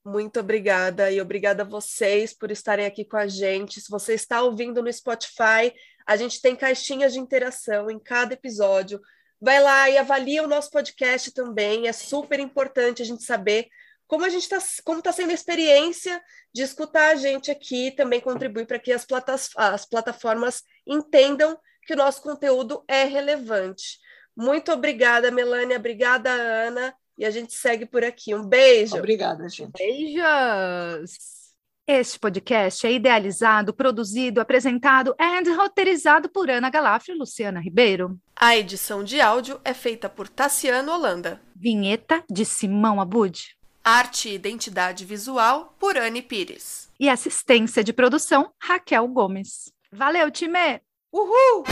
Muito 0.05 0.39
obrigada 0.39 1.11
e 1.11 1.19
obrigada 1.19 1.63
a 1.63 1.65
vocês 1.65 2.33
por 2.33 2.51
estarem 2.51 2.85
aqui 2.85 3.03
com 3.03 3.17
a 3.17 3.27
gente. 3.27 3.81
Se 3.81 3.89
você 3.89 4.13
está 4.13 4.41
ouvindo 4.41 4.81
no 4.81 4.91
Spotify, 4.91 5.73
a 6.05 6.15
gente 6.15 6.41
tem 6.41 6.55
caixinhas 6.55 7.13
de 7.13 7.19
interação 7.19 7.89
em 7.89 7.99
cada 7.99 8.33
episódio. 8.33 9.01
Vai 9.41 9.61
lá 9.61 9.89
e 9.89 9.97
avalia 9.97 10.43
o 10.43 10.47
nosso 10.47 10.69
podcast 10.69 11.31
também. 11.33 11.87
É 11.87 11.91
super 11.91 12.39
importante 12.39 13.01
a 13.01 13.05
gente 13.05 13.23
saber 13.23 13.67
como 14.09 14.25
a 14.25 14.29
gente 14.29 14.41
está, 14.41 14.57
como 14.83 14.97
está 14.97 15.11
sendo 15.11 15.29
a 15.29 15.35
experiência 15.35 16.19
de 16.51 16.63
escutar 16.63 17.11
a 17.11 17.15
gente 17.15 17.51
aqui, 17.51 17.91
também 17.91 18.19
contribui 18.19 18.65
para 18.65 18.79
que 18.79 18.91
as, 18.91 19.05
platas, 19.05 19.51
as 19.55 19.85
plataformas 19.85 20.63
entendam 20.85 21.55
que 21.85 21.93
o 21.93 21.95
nosso 21.95 22.19
conteúdo 22.23 22.83
é 22.87 23.03
relevante. 23.03 23.99
Muito 24.35 24.71
obrigada, 24.71 25.29
Melânia, 25.29 25.77
obrigada, 25.77 26.31
Ana, 26.31 26.91
e 27.19 27.23
a 27.23 27.29
gente 27.29 27.53
segue 27.53 27.85
por 27.85 28.03
aqui. 28.03 28.33
Um 28.33 28.43
beijo. 28.43 28.97
Obrigada, 28.97 29.47
gente. 29.47 29.77
Beijos. 29.77 31.39
Este 31.85 32.17
podcast 32.17 32.87
é 32.87 32.91
idealizado, 32.91 33.75
produzido, 33.75 34.41
apresentado 34.41 35.15
e 35.19 35.49
roteirizado 35.51 36.29
por 36.29 36.49
Ana 36.49 36.71
Galafrio 36.71 37.13
e 37.13 37.19
Luciana 37.19 37.59
Ribeiro. 37.59 38.19
A 38.35 38.57
edição 38.57 39.03
de 39.03 39.21
áudio 39.21 39.61
é 39.63 39.73
feita 39.73 40.09
por 40.09 40.27
Tassiano 40.27 40.93
Holanda. 40.93 41.39
Vinheta 41.55 42.23
de 42.27 42.43
Simão 42.43 42.99
Abud. 42.99 43.58
Arte 43.89 44.29
e 44.29 44.35
identidade 44.35 45.03
visual 45.03 45.75
por 45.79 45.97
Anne 45.97 46.21
Pires. 46.21 46.87
E 46.99 47.09
assistência 47.09 47.83
de 47.83 47.91
produção 47.91 48.51
Raquel 48.61 49.07
Gomes. 49.07 49.73
Valeu, 49.91 50.29
time! 50.29 50.79
Uhul! 51.11 51.63